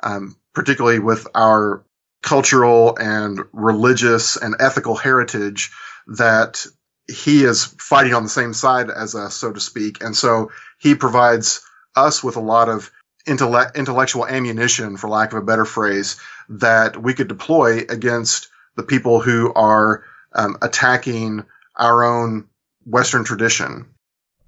um, 0.04 0.36
particularly 0.54 1.00
with 1.00 1.28
our 1.36 1.84
cultural 2.22 2.98
and 2.98 3.42
religious 3.54 4.36
and 4.36 4.56
ethical 4.60 4.96
heritage 4.96 5.72
that 6.08 6.66
he 7.08 7.44
is 7.44 7.66
fighting 7.66 8.14
on 8.14 8.24
the 8.24 8.30
same 8.30 8.54
side 8.54 8.90
as 8.90 9.16
us, 9.16 9.36
so 9.36 9.52
to 9.52 9.60
speak. 9.60 10.04
And 10.04 10.16
so 10.16 10.52
he 10.78 10.96
provides 10.96 11.62
us 11.96 12.24
with 12.24 12.36
a 12.36 12.42
lot 12.42 12.70
of 12.70 12.92
intellect, 13.26 13.78
intellectual 13.78 14.28
ammunition, 14.28 14.98
for 14.98 15.10
lack 15.10 15.34
of 15.34 15.40
a 15.40 15.46
better 15.46 15.66
phrase, 15.66 16.20
that 16.50 17.02
we 17.02 17.14
could 17.14 17.28
deploy 17.28 17.80
against 17.90 18.50
the 18.76 18.84
people 18.84 19.22
who 19.22 19.54
are 19.54 20.04
um, 20.34 20.58
attacking 20.62 21.46
our 21.76 22.04
own 22.04 22.48
Western 22.86 23.24
tradition. 23.24 23.88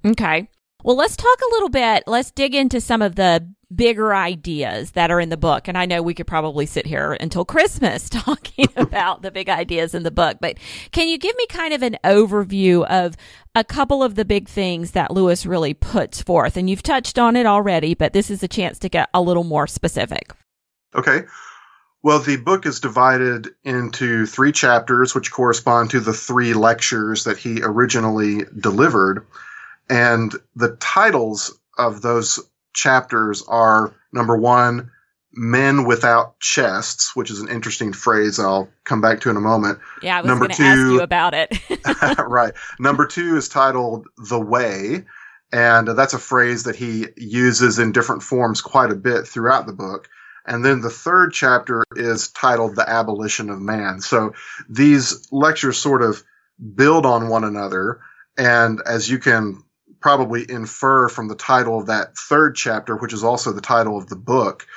Okay. 0.05 0.47
Well, 0.83 0.95
let's 0.95 1.15
talk 1.15 1.39
a 1.41 1.53
little 1.53 1.69
bit. 1.69 2.03
Let's 2.07 2.31
dig 2.31 2.55
into 2.55 2.81
some 2.81 3.01
of 3.01 3.15
the 3.15 3.47
bigger 3.73 4.13
ideas 4.13 4.91
that 4.91 5.11
are 5.11 5.19
in 5.19 5.29
the 5.29 5.37
book. 5.37 5.67
And 5.67 5.77
I 5.77 5.85
know 5.85 6.01
we 6.01 6.13
could 6.13 6.27
probably 6.27 6.65
sit 6.65 6.85
here 6.85 7.13
until 7.19 7.45
Christmas 7.45 8.09
talking 8.09 8.67
about 8.75 9.21
the 9.21 9.31
big 9.31 9.49
ideas 9.49 9.93
in 9.93 10.03
the 10.03 10.11
book, 10.11 10.37
but 10.41 10.57
can 10.91 11.07
you 11.07 11.17
give 11.17 11.35
me 11.37 11.45
kind 11.47 11.73
of 11.73 11.81
an 11.81 11.97
overview 12.03 12.85
of 12.87 13.15
a 13.55 13.63
couple 13.63 14.03
of 14.03 14.15
the 14.15 14.25
big 14.25 14.47
things 14.47 14.91
that 14.91 15.11
Lewis 15.11 15.45
really 15.45 15.73
puts 15.73 16.21
forth? 16.21 16.57
And 16.57 16.69
you've 16.69 16.83
touched 16.83 17.17
on 17.17 17.35
it 17.35 17.45
already, 17.45 17.93
but 17.93 18.13
this 18.13 18.29
is 18.29 18.43
a 18.43 18.47
chance 18.47 18.79
to 18.79 18.89
get 18.89 19.09
a 19.13 19.21
little 19.21 19.43
more 19.43 19.67
specific. 19.67 20.33
Okay. 20.93 21.23
Well, 22.03 22.19
the 22.19 22.37
book 22.37 22.65
is 22.65 22.79
divided 22.79 23.49
into 23.63 24.25
three 24.25 24.51
chapters, 24.51 25.13
which 25.13 25.31
correspond 25.31 25.91
to 25.91 25.99
the 25.99 26.13
three 26.13 26.53
lectures 26.53 27.25
that 27.25 27.37
he 27.37 27.61
originally 27.61 28.43
delivered. 28.59 29.25
And 29.89 30.33
the 30.55 30.75
titles 30.79 31.59
of 31.77 32.01
those 32.01 32.39
chapters 32.73 33.43
are 33.47 33.93
number 34.13 34.37
one, 34.37 34.91
Men 35.33 35.85
Without 35.85 36.39
Chests, 36.39 37.15
which 37.15 37.31
is 37.31 37.39
an 37.39 37.47
interesting 37.47 37.93
phrase 37.93 38.39
I'll 38.39 38.69
come 38.83 38.99
back 38.99 39.21
to 39.21 39.29
in 39.29 39.37
a 39.37 39.41
moment. 39.41 39.79
Yeah, 40.01 40.17
I 40.17 40.21
was 40.21 40.37
going 40.37 40.51
to 40.51 40.63
ask 40.63 40.77
you 40.77 41.01
about 41.01 41.33
it. 41.33 41.57
right. 42.19 42.53
Number 42.79 43.05
two 43.05 43.37
is 43.37 43.47
titled 43.47 44.07
The 44.17 44.39
Way. 44.39 45.05
And 45.53 45.87
that's 45.87 46.13
a 46.13 46.19
phrase 46.19 46.63
that 46.63 46.75
he 46.75 47.07
uses 47.17 47.79
in 47.79 47.91
different 47.91 48.23
forms 48.23 48.61
quite 48.61 48.91
a 48.91 48.95
bit 48.95 49.27
throughout 49.27 49.67
the 49.67 49.73
book. 49.73 50.09
And 50.45 50.65
then 50.65 50.81
the 50.81 50.89
third 50.89 51.33
chapter 51.33 51.83
is 51.95 52.29
titled 52.29 52.75
The 52.75 52.89
Abolition 52.89 53.49
of 53.49 53.59
Man. 53.59 54.01
So 54.01 54.33
these 54.69 55.27
lectures 55.31 55.77
sort 55.77 56.01
of 56.01 56.23
build 56.75 57.05
on 57.05 57.29
one 57.29 57.43
another. 57.43 57.99
And 58.37 58.81
as 58.85 59.09
you 59.09 59.19
can 59.19 59.63
probably 60.01 60.45
infer 60.49 61.07
from 61.07 61.27
the 61.27 61.35
title 61.35 61.79
of 61.79 61.87
that 61.87 62.17
third 62.17 62.55
chapter, 62.55 62.95
which 62.95 63.13
is 63.13 63.23
also 63.23 63.53
the 63.53 63.61
title 63.61 63.97
of 63.97 64.07
the 64.07 64.15
book, 64.15 64.67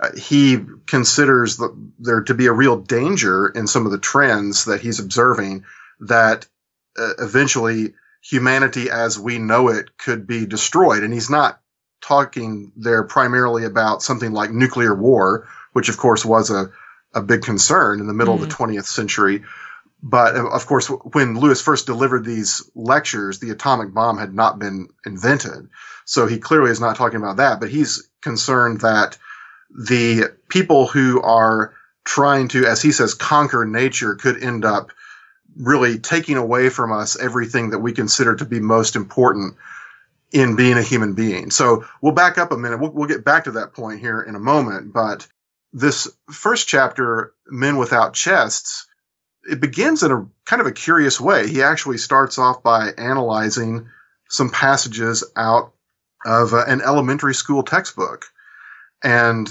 uh, 0.00 0.10
he 0.16 0.58
considers 0.86 1.56
the, 1.56 1.74
there 1.98 2.22
to 2.22 2.34
be 2.34 2.46
a 2.46 2.52
real 2.52 2.76
danger 2.76 3.48
in 3.48 3.66
some 3.66 3.86
of 3.86 3.92
the 3.92 3.98
trends 3.98 4.64
that 4.66 4.80
he's 4.80 4.98
observing 4.98 5.64
that 6.00 6.46
uh, 6.98 7.12
eventually 7.18 7.94
humanity 8.22 8.90
as 8.90 9.18
we 9.18 9.38
know 9.38 9.68
it 9.68 9.96
could 9.98 10.26
be 10.26 10.46
destroyed. 10.46 11.02
And 11.02 11.12
he's 11.12 11.30
not 11.30 11.60
talking 12.00 12.72
there 12.76 13.04
primarily 13.04 13.64
about 13.64 14.02
something 14.02 14.32
like 14.32 14.50
nuclear 14.50 14.94
war, 14.94 15.48
which 15.72 15.88
of 15.88 15.96
course 15.96 16.24
was 16.24 16.50
a, 16.50 16.70
a 17.14 17.22
big 17.22 17.42
concern 17.42 18.00
in 18.00 18.06
the 18.06 18.14
middle 18.14 18.36
mm. 18.36 18.42
of 18.42 18.48
the 18.48 18.54
20th 18.54 18.78
mm. 18.78 18.84
century. 18.84 19.42
But 20.02 20.34
of 20.34 20.66
course, 20.66 20.88
when 20.88 21.38
Lewis 21.38 21.60
first 21.60 21.86
delivered 21.86 22.24
these 22.24 22.68
lectures, 22.74 23.38
the 23.38 23.50
atomic 23.50 23.94
bomb 23.94 24.18
had 24.18 24.34
not 24.34 24.58
been 24.58 24.88
invented. 25.06 25.68
So 26.04 26.26
he 26.26 26.38
clearly 26.38 26.72
is 26.72 26.80
not 26.80 26.96
talking 26.96 27.18
about 27.18 27.36
that, 27.36 27.60
but 27.60 27.70
he's 27.70 28.08
concerned 28.20 28.80
that 28.80 29.16
the 29.70 30.36
people 30.48 30.86
who 30.86 31.22
are 31.22 31.74
trying 32.04 32.48
to, 32.48 32.66
as 32.66 32.82
he 32.82 32.90
says, 32.90 33.14
conquer 33.14 33.64
nature 33.64 34.16
could 34.16 34.42
end 34.42 34.64
up 34.64 34.90
really 35.56 35.98
taking 35.98 36.36
away 36.36 36.68
from 36.68 36.92
us 36.92 37.18
everything 37.18 37.70
that 37.70 37.78
we 37.78 37.92
consider 37.92 38.34
to 38.34 38.44
be 38.44 38.58
most 38.58 38.96
important 38.96 39.54
in 40.32 40.56
being 40.56 40.78
a 40.78 40.82
human 40.82 41.14
being. 41.14 41.50
So 41.50 41.84
we'll 42.00 42.12
back 42.12 42.38
up 42.38 42.52
a 42.52 42.56
minute. 42.56 42.80
We'll, 42.80 42.90
we'll 42.90 43.08
get 43.08 43.24
back 43.24 43.44
to 43.44 43.52
that 43.52 43.74
point 43.74 44.00
here 44.00 44.20
in 44.20 44.34
a 44.34 44.40
moment. 44.40 44.92
But 44.92 45.28
this 45.72 46.08
first 46.30 46.66
chapter, 46.66 47.34
Men 47.46 47.76
Without 47.76 48.14
Chests, 48.14 48.86
it 49.44 49.60
begins 49.60 50.02
in 50.02 50.12
a 50.12 50.26
kind 50.44 50.60
of 50.60 50.66
a 50.66 50.72
curious 50.72 51.20
way. 51.20 51.48
He 51.48 51.62
actually 51.62 51.98
starts 51.98 52.38
off 52.38 52.62
by 52.62 52.90
analyzing 52.96 53.88
some 54.28 54.50
passages 54.50 55.24
out 55.36 55.72
of 56.24 56.54
uh, 56.54 56.64
an 56.66 56.80
elementary 56.80 57.34
school 57.34 57.62
textbook 57.62 58.26
and 59.02 59.48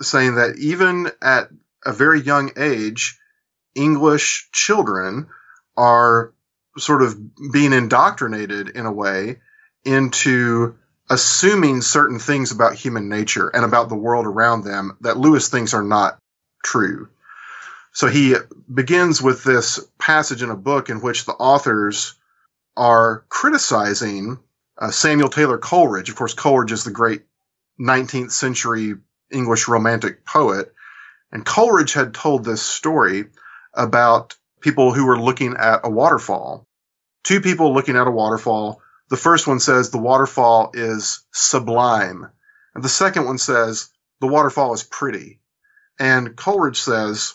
saying 0.00 0.36
that 0.36 0.56
even 0.58 1.10
at 1.22 1.48
a 1.84 1.92
very 1.92 2.20
young 2.20 2.52
age, 2.56 3.18
English 3.74 4.48
children 4.52 5.28
are 5.76 6.32
sort 6.78 7.02
of 7.02 7.18
being 7.52 7.72
indoctrinated 7.72 8.68
in 8.68 8.86
a 8.86 8.92
way 8.92 9.38
into 9.84 10.76
assuming 11.08 11.82
certain 11.82 12.18
things 12.18 12.52
about 12.52 12.74
human 12.74 13.08
nature 13.08 13.48
and 13.48 13.64
about 13.64 13.88
the 13.88 13.96
world 13.96 14.26
around 14.26 14.62
them 14.62 14.96
that 15.00 15.16
Lewis 15.16 15.48
thinks 15.48 15.74
are 15.74 15.82
not 15.82 16.18
true. 16.62 17.08
So 17.92 18.06
he 18.06 18.36
begins 18.72 19.20
with 19.20 19.42
this 19.42 19.80
passage 19.98 20.42
in 20.42 20.50
a 20.50 20.56
book 20.56 20.90
in 20.90 21.00
which 21.00 21.24
the 21.24 21.32
authors 21.32 22.14
are 22.76 23.24
criticizing 23.28 24.38
uh, 24.78 24.90
Samuel 24.90 25.28
Taylor 25.28 25.58
Coleridge. 25.58 26.08
Of 26.08 26.16
course, 26.16 26.34
Coleridge 26.34 26.72
is 26.72 26.84
the 26.84 26.90
great 26.90 27.22
19th 27.80 28.30
century 28.30 28.94
English 29.30 29.68
romantic 29.68 30.24
poet. 30.24 30.72
And 31.32 31.44
Coleridge 31.44 31.92
had 31.92 32.14
told 32.14 32.44
this 32.44 32.62
story 32.62 33.26
about 33.74 34.36
people 34.60 34.92
who 34.92 35.06
were 35.06 35.20
looking 35.20 35.56
at 35.56 35.80
a 35.84 35.90
waterfall. 35.90 36.66
Two 37.24 37.40
people 37.40 37.74
looking 37.74 37.96
at 37.96 38.06
a 38.06 38.10
waterfall 38.10 38.82
the 39.10 39.16
first 39.16 39.48
one 39.48 39.58
says 39.58 39.90
the 39.90 39.98
waterfall 39.98 40.70
is 40.72 41.24
sublime. 41.32 42.30
And 42.74 42.84
the 42.84 42.88
second 42.88 43.26
one 43.26 43.38
says 43.38 43.90
the 44.20 44.28
waterfall 44.28 44.72
is 44.72 44.84
pretty. 44.84 45.40
And 45.98 46.36
Coleridge 46.36 46.80
says 46.80 47.34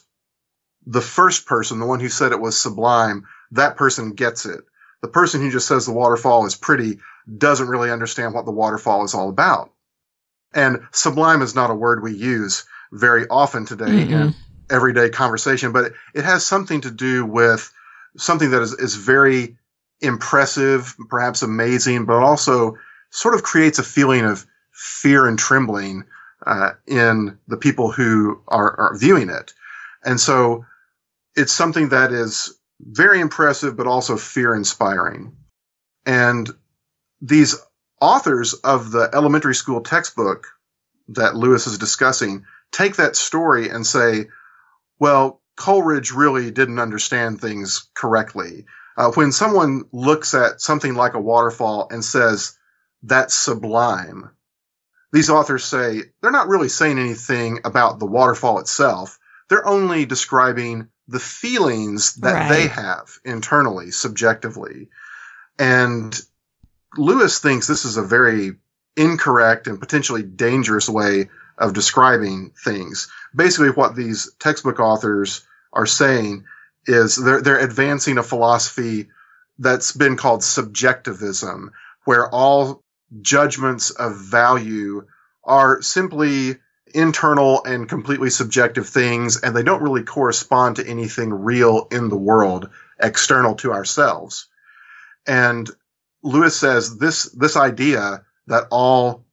the 0.86 1.01
first 1.01 1.46
person, 1.46 1.80
the 1.80 1.86
one 1.86 2.00
who 2.00 2.10
said 2.10 2.32
it 2.32 2.39
was 2.39 2.62
sublime, 2.62 3.25
that 3.51 3.77
person 3.77 4.13
gets 4.13 4.46
it. 4.46 4.62
The 5.01 5.08
person 5.08 5.42
who 5.42 5.51
just 5.51 5.68
says 5.68 5.86
the 5.86 5.94
waterfall 5.94 6.46
is 6.46 6.56
pretty 6.56 7.00
doesn't 7.38 7.68
really 7.68 7.92
understand 7.92 8.34
what 8.34 8.46
the 8.46 8.51
waterfall 8.51 9.04
is 9.04 9.13
all 9.13 9.30
about. 9.30 9.72
And 10.54 10.88
sublime 10.92 11.42
is 11.42 11.56
not 11.56 11.70
a 11.70 11.75
word 11.75 12.01
we 12.01 12.13
use 12.13 12.65
very 12.92 13.27
often 13.27 13.65
today 13.65 13.86
mm-hmm. 13.86 14.13
in 14.13 14.36
everyday 14.70 15.10
conversation, 15.10 15.72
but 15.72 15.94
it 16.13 16.24
has 16.24 16.46
something 16.46 16.82
to 16.82 16.92
do 16.92 17.25
with 17.25 17.72
something 18.18 18.51
that 18.51 18.62
is, 18.62 18.74
is 18.74 18.96
very 18.96 19.58
impressive, 20.00 20.96
perhaps 21.10 21.42
amazing, 21.42 22.06
but 22.06 22.22
also 22.22 22.77
sort 23.10 23.36
of 23.36 23.44
creates 23.44 23.80
a 23.80 23.84
feeling 23.84 24.25
of 24.25 24.46
fear 24.72 25.27
and 25.27 25.38
trembling 25.39 26.06
uh, 26.46 26.72
in 26.88 27.38
the 27.48 27.58
people 27.58 27.92
who 27.92 28.42
are, 28.48 28.80
are 28.80 28.98
viewing 28.98 29.30
it. 29.30 29.54
And 30.04 30.20
so 30.20 30.65
it's 31.36 31.54
something 31.54 31.89
that 31.89 32.12
is 32.12 32.58
very 32.80 33.20
impressive, 33.20 33.75
but 33.77 33.88
also 33.88 34.18
fear 34.18 34.56
inspiring. 34.56 35.36
And 36.06 36.50
these 37.22 37.56
authors 38.01 38.54
of 38.54 38.92
the 38.92 39.10
elementary 39.13 39.56
school 39.56 39.82
textbook 39.82 40.48
that 41.10 41.36
Lewis 41.36 41.68
is 41.68 41.77
discussing 41.77 42.46
take 42.72 42.98
that 42.98 43.15
story 43.15 43.70
and 43.70 43.86
say, 43.86 44.27
well, 45.00 45.42
Coleridge 45.56 46.12
really 46.12 46.51
didn't 46.51 46.80
understand 46.80 47.39
things 47.39 47.89
correctly. 47.94 48.65
Uh, 48.98 49.12
when 49.12 49.32
someone 49.32 49.84
looks 49.92 50.34
at 50.34 50.62
something 50.62 50.96
like 50.96 51.13
a 51.13 51.20
waterfall 51.20 51.88
and 51.89 52.04
says, 52.04 52.58
that's 53.04 53.34
sublime, 53.34 54.32
these 55.12 55.30
authors 55.30 55.63
say 55.63 56.01
they're 56.22 56.32
not 56.32 56.48
really 56.48 56.70
saying 56.70 57.00
anything 57.00 57.60
about 57.63 58.00
the 58.00 58.06
waterfall 58.06 58.60
itself. 58.60 59.18
They're 59.50 59.68
only 59.68 60.06
describing 60.06 60.89
the 61.07 61.19
feelings 61.19 62.15
that 62.15 62.33
right. 62.33 62.50
they 62.50 62.67
have 62.67 63.19
internally, 63.24 63.91
subjectively. 63.91 64.89
And 65.59 66.19
Lewis 66.97 67.39
thinks 67.39 67.67
this 67.67 67.85
is 67.85 67.97
a 67.97 68.03
very 68.03 68.53
incorrect 68.97 69.67
and 69.67 69.79
potentially 69.79 70.24
dangerous 70.24 70.89
way 70.89 71.29
of 71.57 71.74
describing 71.74 72.51
things. 72.63 73.09
Basically, 73.35 73.69
what 73.69 73.95
these 73.95 74.31
textbook 74.39 74.79
authors 74.79 75.45
are 75.71 75.85
saying 75.85 76.45
is 76.85 77.15
they're 77.15 77.41
they're 77.41 77.59
advancing 77.59 78.17
a 78.17 78.24
philosophy 78.24 79.09
that's 79.59 79.91
been 79.91 80.17
called 80.17 80.43
subjectivism, 80.43 81.71
where 82.03 82.29
all 82.29 82.83
judgments 83.21 83.91
of 83.91 84.17
value 84.17 85.05
are 85.43 85.81
simply 85.81 86.57
internal 86.94 87.63
and 87.65 87.89
completely 87.89 88.30
subjective 88.30 88.88
things, 88.88 89.42
and 89.42 89.56
they 89.56 89.63
don't 89.63 89.82
really 89.82 90.04
correspond 90.04 90.77
to 90.77 90.88
anything 90.88 91.34
real 91.34 91.88
in 91.92 92.10
the 92.10 92.18
world 92.18 92.70
external 93.00 93.56
to 93.56 93.74
ourselves. 93.74 94.48
And 95.27 95.70
Lewis 96.24 96.56
says 96.56 96.98
this 96.98 97.24
this 97.32 97.58
idea 97.58 98.24
that 98.48 98.68
all 98.72 99.25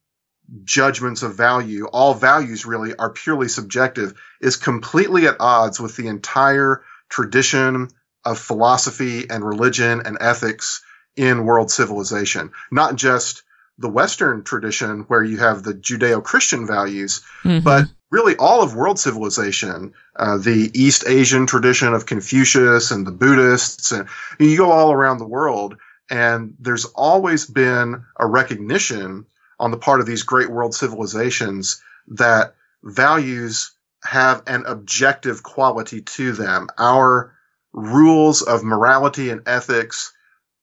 judgments 0.65 1.23
of 1.23 1.37
value, 1.37 1.87
all 1.87 2.15
values 2.15 2.67
really 2.67 2.95
are 2.95 3.11
purely 3.11 3.49
subjective, 3.49 4.15
is 4.41 4.57
completely 4.57 5.27
at 5.27 5.37
odds 5.41 5.81
with 5.81 5.97
the 5.97 6.09
entire 6.09 6.83
tradition 7.09 7.89
of 8.25 8.39
philosophy 8.39 9.29
and 9.29 9.45
religion 9.45 10.03
and 10.05 10.19
ethics 10.21 10.83
in 11.17 11.45
world 11.45 11.71
civilization, 11.71 12.53
not 12.71 12.97
just 12.97 13.43
the 13.83 13.89
Western 13.89 14.45
tradition 14.45 15.01
where 15.09 15.23
you 15.23 15.39
have 15.39 15.63
the 15.63 15.75
Judeo 15.75 16.23
Christian 16.23 16.67
values, 16.67 17.21
mm-hmm. 17.43 17.65
but 17.65 17.87
really 18.11 18.37
all 18.37 18.63
of 18.63 18.77
world 18.77 18.99
civilization, 18.99 19.93
uh, 20.17 20.39
the 20.39 20.71
East 20.73 21.05
Asian 21.07 21.47
tradition 21.47 21.93
of 21.93 22.07
Confucius 22.07 22.93
and 22.93 23.07
the 23.07 23.11
Buddhists, 23.11 23.91
and 23.91 24.09
you 24.39 24.57
go 24.57 24.71
all 24.71 24.93
around 24.93 25.19
the 25.19 25.27
world, 25.27 25.77
and 26.09 26.55
there's 26.61 26.85
always 26.85 27.45
been 27.45 28.05
a 28.17 28.27
recognition 28.27 29.27
on 29.59 29.71
the 29.71 29.77
part 29.77 30.01
of 30.01 30.07
these 30.07 30.23
great 30.23 30.51
world 30.51 30.75
civilizations 30.75 31.83
that 32.09 32.55
values 32.85 33.73
have 34.05 34.43
an 34.47 34.65
objective 34.67 35.43
quality 35.43 36.03
to 36.03 36.33
them. 36.33 36.69
Our 36.79 37.35
rules 37.73 38.43
of 38.43 38.63
morality 38.63 39.31
and 39.31 39.43
ethics 39.47 40.13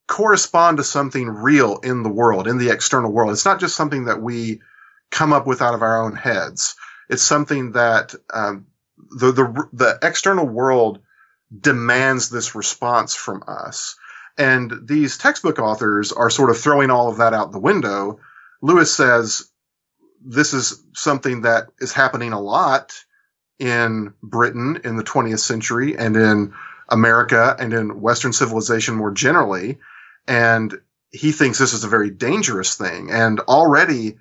correspond 0.10 0.78
to 0.78 0.84
something 0.84 1.30
real 1.30 1.78
in 1.78 2.02
the 2.02 2.10
world, 2.10 2.48
in 2.48 2.58
the 2.58 2.72
external 2.72 3.12
world. 3.12 3.32
It's 3.32 3.46
not 3.46 3.60
just 3.60 3.76
something 3.76 4.06
that 4.06 4.20
we 4.22 4.60
come 5.12 5.32
up 5.32 5.46
with 5.46 5.62
out 5.62 5.76
of 5.76 5.84
our 5.84 6.04
own 6.04 6.16
heads. 6.16 6.76
It's 7.10 7.22
something 7.22 7.74
that 7.74 8.16
um, 8.34 8.66
the, 8.98 9.32
the, 9.32 9.70
the 9.72 10.00
external 10.02 10.48
world 10.48 11.00
demands 11.58 12.30
this 12.30 12.56
response 12.56 13.14
from 13.16 13.44
us. 13.48 13.98
And 14.36 14.74
these 14.88 15.20
textbook 15.20 15.60
authors 15.60 16.12
are 16.12 16.32
sort 16.32 16.50
of 16.50 16.58
throwing 16.58 16.90
all 16.90 17.10
of 17.10 17.18
that 17.18 17.36
out 17.36 17.52
the 17.52 17.60
window. 17.60 18.20
Lewis 18.64 18.94
says 18.94 19.48
this 20.26 20.54
is 20.54 20.84
something 20.96 21.42
that 21.42 21.68
is 21.80 21.94
happening 21.94 22.34
a 22.34 22.42
lot 22.42 23.04
in 23.60 24.14
Britain 24.24 24.82
in 24.84 24.96
the 24.96 25.04
20th 25.04 25.40
century 25.40 25.96
and 25.98 26.18
in 26.18 26.54
America 26.90 27.56
and 27.60 27.74
in 27.74 28.02
Western 28.02 28.34
civilization 28.34 28.96
more 28.96 29.12
generally. 29.12 29.78
And 30.28 30.74
he 31.12 31.32
thinks 31.32 31.58
this 31.58 31.74
is 31.74 31.84
a 31.84 31.90
very 31.90 32.12
dangerous 32.12 32.76
thing. 32.76 33.10
And 33.12 33.40
already 33.42 34.18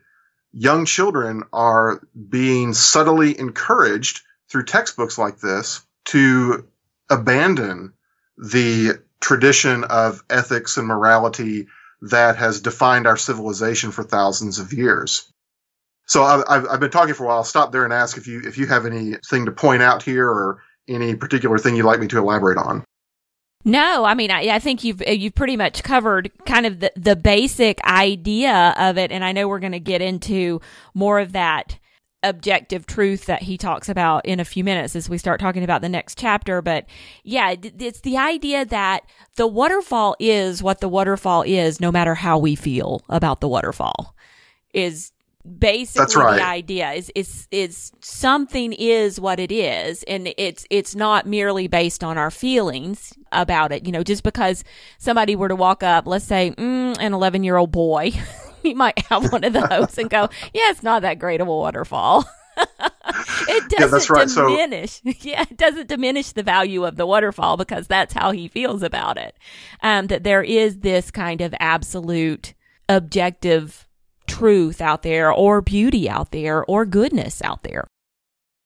young 0.53 0.87
children 0.87 1.43
are 1.53 2.01
being 2.29 2.75
subtly 2.75 3.39
encouraged 3.39 4.23
through 4.51 4.65
textbooks 4.65 5.19
like 5.19 5.39
this 5.39 5.85
to 6.07 6.67
abandon 7.11 7.93
the 8.37 9.01
tradition 9.21 9.85
of 9.85 10.23
ethics 10.31 10.77
and 10.77 10.87
morality 10.87 11.67
that 12.03 12.37
has 12.37 12.61
defined 12.61 13.07
our 13.07 13.17
civilization 13.17 13.91
for 13.91 14.05
thousands 14.05 14.59
of 14.59 14.73
years. 14.73 15.31
So 16.07 16.23
I've, 16.23 16.67
I've 16.67 16.81
been 16.81 16.91
talking 16.91 17.15
for 17.15 17.25
a 17.25 17.27
while. 17.27 17.37
I'll 17.39 17.45
stop 17.45 17.73
there 17.73 17.85
and 17.85 17.93
ask 17.93 18.17
if 18.17 18.27
you 18.27 18.43
if 18.47 18.57
you 18.57 18.67
have 18.67 18.87
anything 18.87 19.45
to 19.45 19.53
point 19.53 19.83
out 19.83 20.03
here 20.03 20.27
or 20.27 20.63
any 20.89 21.15
particular 21.17 21.59
thing 21.59 21.77
you'd 21.77 21.85
like 21.85 22.01
me 22.01 22.09
to 22.09 22.19
elaborate 22.19 22.57
on. 22.57 22.85
No, 23.65 24.05
I 24.05 24.15
mean, 24.15 24.31
I, 24.31 24.49
I, 24.49 24.59
think 24.61 24.85
you've 24.85 25.03
you've 25.07 25.35
pretty 25.35 25.57
much 25.57 25.83
covered 25.83 26.31
kind 26.47 26.65
of 26.65 26.81
the, 26.81 26.93
the 26.97 27.17
basic 27.17 27.83
idea 27.85 28.75
of 28.79 28.97
it, 28.99 29.11
and 29.11 29.25
I 29.25 29.33
know 29.33 29.49
we're 29.49 29.59
going 29.59 29.73
to 29.73 29.81
get 29.81 30.01
into 30.01 30.61
more 30.95 31.19
of 31.19 31.33
that 31.33 31.79
objective 32.23 32.87
truth 32.87 33.27
that 33.27 33.43
he 33.43 33.57
talks 33.57 33.89
about 33.89 34.27
in 34.27 34.41
a 34.41 34.45
few 34.45 34.65
minutes 34.65 34.97
as 34.97 35.09
we 35.09 35.19
start 35.19 35.41
talking 35.41 35.63
about 35.63 35.83
the 35.83 35.89
next 35.89 36.19
chapter. 36.19 36.63
But 36.63 36.87
yeah, 37.25 37.55
it's 37.61 38.01
the 38.01 38.17
idea 38.17 38.65
that 38.67 39.05
the 39.37 39.47
waterfall 39.47 40.17
is 40.19 40.63
what 40.63 40.81
the 40.81 40.89
waterfall 40.89 41.43
is, 41.43 41.81
no 41.81 41.93
matter 41.93 42.15
how 42.15 42.39
we 42.39 42.55
feel 42.55 43.03
about 43.09 43.41
the 43.41 43.49
waterfall. 43.49 44.15
Is 44.73 45.13
basically 45.49 46.03
That's 46.03 46.17
right. 46.17 46.37
the 46.37 46.47
idea 46.47 46.93
is 46.93 47.11
is 47.15 47.49
is 47.51 47.93
something 48.01 48.73
is 48.73 49.21
what 49.21 49.41
it 49.41 49.51
is 49.51 50.03
and 50.05 50.33
it's 50.37 50.67
it's 50.71 50.95
not 50.95 51.27
merely 51.27 51.69
based 51.69 52.05
on 52.05 52.19
our 52.19 52.31
feelings 52.31 53.13
about 53.33 53.73
it 53.73 53.87
you 53.87 53.93
know 53.93 54.03
just 54.03 54.23
because 54.23 54.65
somebody 54.99 55.35
were 55.37 55.49
to 55.49 55.57
walk 55.57 55.83
up 55.83 56.07
let's 56.07 56.25
say 56.25 56.53
mm, 56.53 56.97
an 57.01 57.13
11 57.13 57.45
year 57.45 57.57
old 57.57 57.73
boy 57.73 58.13
he 58.63 58.75
might 58.75 58.99
have 59.07 59.33
one 59.33 59.45
of 59.45 59.53
those 59.53 59.99
and 59.99 60.11
go 60.11 60.29
yeah 60.53 60.71
it's 60.71 60.83
not 60.83 61.03
that 61.03 61.19
great 61.19 61.41
of 61.41 61.49
a 61.49 61.51
waterfall 61.51 62.25
it 63.49 63.71
doesn't 63.71 64.09
yeah, 64.09 64.17
right. 64.17 64.29
diminish. 64.29 64.91
So, 64.91 65.13
yeah, 65.21 65.45
it 65.49 65.57
doesn't 65.57 65.89
diminish 65.89 66.33
the 66.33 66.43
value 66.43 66.85
of 66.85 66.97
the 66.97 67.07
waterfall 67.07 67.57
because 67.57 67.87
that's 67.87 68.13
how 68.13 68.33
he 68.33 68.49
feels 68.49 68.83
about 68.83 69.17
it. 69.17 69.37
Um, 69.81 70.09
that 70.09 70.25
there 70.25 70.43
is 70.43 70.81
this 70.81 71.13
kind 71.13 71.41
of 71.41 71.55
absolute 71.61 72.55
objective 72.89 73.88
truth 74.29 74.81
out 74.81 75.03
there 75.03 75.33
or 75.33 75.61
beauty 75.61 76.09
out 76.09 76.31
there 76.31 76.65
or 76.65 76.85
goodness 76.85 77.43
out 77.43 77.63
there. 77.63 77.87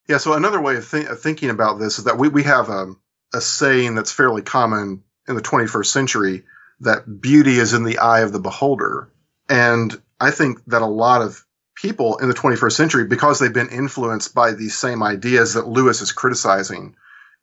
Yeah, 0.07 0.17
so 0.17 0.33
another 0.33 0.61
way 0.61 0.75
of, 0.75 0.89
th- 0.89 1.07
of 1.07 1.21
thinking 1.21 1.49
about 1.49 1.79
this 1.79 1.97
is 1.97 2.05
that 2.05 2.17
we, 2.17 2.27
we 2.27 2.43
have 2.43 2.69
a, 2.69 2.93
a 3.33 3.41
saying 3.41 3.95
that's 3.95 4.11
fairly 4.11 4.41
common 4.41 5.03
in 5.27 5.35
the 5.35 5.41
21st 5.41 5.85
century 5.85 6.43
that 6.81 7.21
beauty 7.21 7.57
is 7.57 7.73
in 7.73 7.83
the 7.83 7.99
eye 7.99 8.21
of 8.21 8.33
the 8.33 8.39
beholder. 8.39 9.09
And 9.49 9.99
I 10.19 10.31
think 10.31 10.63
that 10.65 10.81
a 10.81 10.87
lot 10.87 11.21
of 11.21 11.45
people 11.75 12.17
in 12.17 12.27
the 12.27 12.35
21st 12.35 12.73
century, 12.73 13.05
because 13.05 13.39
they've 13.39 13.53
been 13.53 13.69
influenced 13.69 14.35
by 14.35 14.51
these 14.51 14.77
same 14.77 15.01
ideas 15.01 15.53
that 15.53 15.67
Lewis 15.67 16.01
is 16.01 16.11
criticizing 16.11 16.95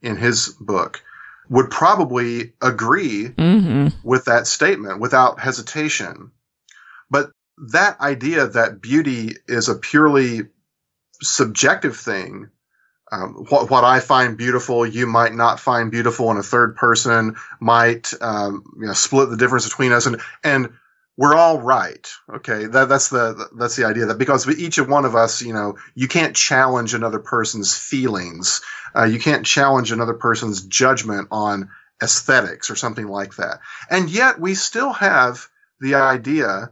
in 0.03 0.17
his 0.17 0.49
book, 0.61 1.02
would 1.49 1.71
probably 1.71 2.52
agree 2.63 3.28
mm-hmm. 3.28 3.89
with 4.02 4.26
that 4.26 4.47
statement 4.47 5.00
without 5.00 5.41
hesitation. 5.41 6.30
But 7.11 7.33
that 7.68 8.00
idea 8.00 8.46
that 8.46 8.80
beauty 8.80 9.36
is 9.46 9.68
a 9.68 9.75
purely 9.75 10.42
subjective 11.23 11.96
thing, 11.96 12.50
um, 13.12 13.44
what, 13.49 13.70
what, 13.70 13.84
I 13.84 14.00
find 14.00 14.38
beautiful, 14.38 14.86
you 14.86 15.06
might 15.06 15.34
not 15.34 15.60
find 15.60 15.90
beautiful, 15.90 16.30
and 16.30 16.38
a 16.38 16.44
third 16.44 16.76
person 16.76 17.36
might 17.60 18.12
um, 18.20 18.64
you 18.78 18.86
know, 18.86 18.92
split 18.92 19.30
the 19.30 19.36
difference 19.36 19.68
between 19.68 19.92
us, 19.92 20.06
and 20.06 20.20
and 20.44 20.73
we're 21.16 21.34
all 21.34 21.60
right. 21.60 22.08
Okay, 22.36 22.66
that, 22.66 22.88
that's 22.88 23.08
the 23.08 23.49
that's 23.58 23.76
the 23.76 23.84
idea 23.84 24.06
that 24.06 24.18
because 24.18 24.49
each 24.49 24.78
of 24.78 24.88
one 24.88 25.04
of 25.04 25.16
us, 25.16 25.42
you 25.42 25.52
know, 25.52 25.76
you 25.94 26.06
can't 26.06 26.36
challenge 26.36 26.94
another 26.94 27.18
person's 27.18 27.76
feelings, 27.76 28.62
uh, 28.96 29.04
you 29.04 29.18
can't 29.18 29.44
challenge 29.44 29.90
another 29.90 30.14
person's 30.14 30.62
judgment 30.62 31.28
on 31.32 31.68
aesthetics 32.00 32.70
or 32.70 32.76
something 32.76 33.08
like 33.08 33.34
that, 33.36 33.58
and 33.90 34.08
yet 34.08 34.40
we 34.40 34.54
still 34.54 34.92
have 34.92 35.49
the 35.80 35.96
idea 35.96 36.70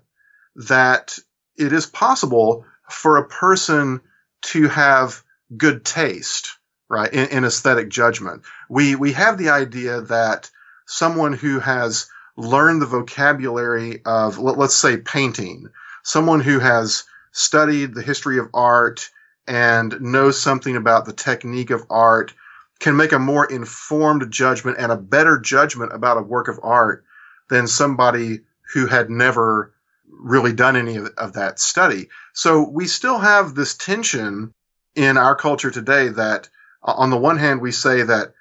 that 0.59 1.19
it 1.57 1.73
is 1.73 1.87
possible 1.87 2.65
for 2.91 3.17
a 3.17 3.29
person 3.29 4.01
to 4.43 4.69
have 4.69 5.23
good 5.57 5.85
taste, 5.85 6.59
right, 6.89 7.13
in, 7.13 7.29
in 7.29 7.45
aesthetic 7.45 7.89
judgment. 7.89 8.43
We 8.69 8.95
we 8.97 9.13
have 9.13 9.39
the 9.39 9.51
idea 9.51 10.03
that 10.03 10.51
someone 10.87 11.33
who 11.33 11.61
has 11.61 12.09
learned 12.37 12.83
the 12.83 12.87
vocabulary 12.87 14.03
of 14.05 14.39
let, 14.39 14.59
let's 14.59 14.75
say 14.75 14.97
painting, 14.97 15.69
someone 16.03 16.41
who 16.41 16.59
has 16.59 17.05
studied 17.33 17.95
the 17.95 18.03
history 18.03 18.39
of 18.39 18.49
art 18.55 19.11
and 19.47 20.01
knows 20.01 20.41
something 20.41 20.77
about 20.77 21.05
the 21.05 21.13
technique 21.13 21.71
of 21.71 21.85
art 21.89 22.35
can 22.81 22.97
make 22.97 23.13
a 23.13 23.19
more 23.19 23.45
informed 23.45 24.31
judgment 24.31 24.77
and 24.79 24.93
a 24.93 24.97
better 24.97 25.39
judgment 25.39 25.93
about 25.93 26.17
a 26.17 26.23
work 26.23 26.49
of 26.49 26.61
art 26.63 27.05
than 27.49 27.67
somebody 27.67 28.41
who 28.73 28.87
had 28.87 29.11
never 29.11 29.73
really 30.19 30.53
done 30.53 30.77
any 30.77 30.97
of, 30.97 31.07
of 31.17 31.33
that 31.35 31.59
study. 31.59 32.09
So 32.33 32.69
we 32.69 32.87
still 32.87 33.19
have 33.19 33.55
this 33.55 33.77
tension 33.77 34.53
in 34.95 35.17
our 35.17 35.37
culture 35.37 35.71
today 35.71 36.09
that 36.09 36.49
on 36.83 37.11
the 37.11 37.17
one 37.17 37.39
hand, 37.39 37.61
we 37.61 37.73
say 37.73 38.03
that 38.03 38.35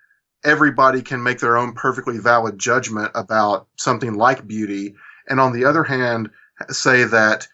everybody 0.44 1.02
can 1.02 1.24
make 1.24 1.40
their 1.40 1.58
own 1.58 1.74
perfectly 1.74 2.18
valid 2.20 2.58
judgment 2.58 3.12
about 3.16 3.68
something 3.76 4.16
like 4.16 4.48
beauty. 4.48 4.96
And 5.28 5.40
on 5.40 5.54
the 5.54 5.66
other 5.66 5.84
hand, 5.84 6.32
say 6.70 7.04
that, 7.04 7.48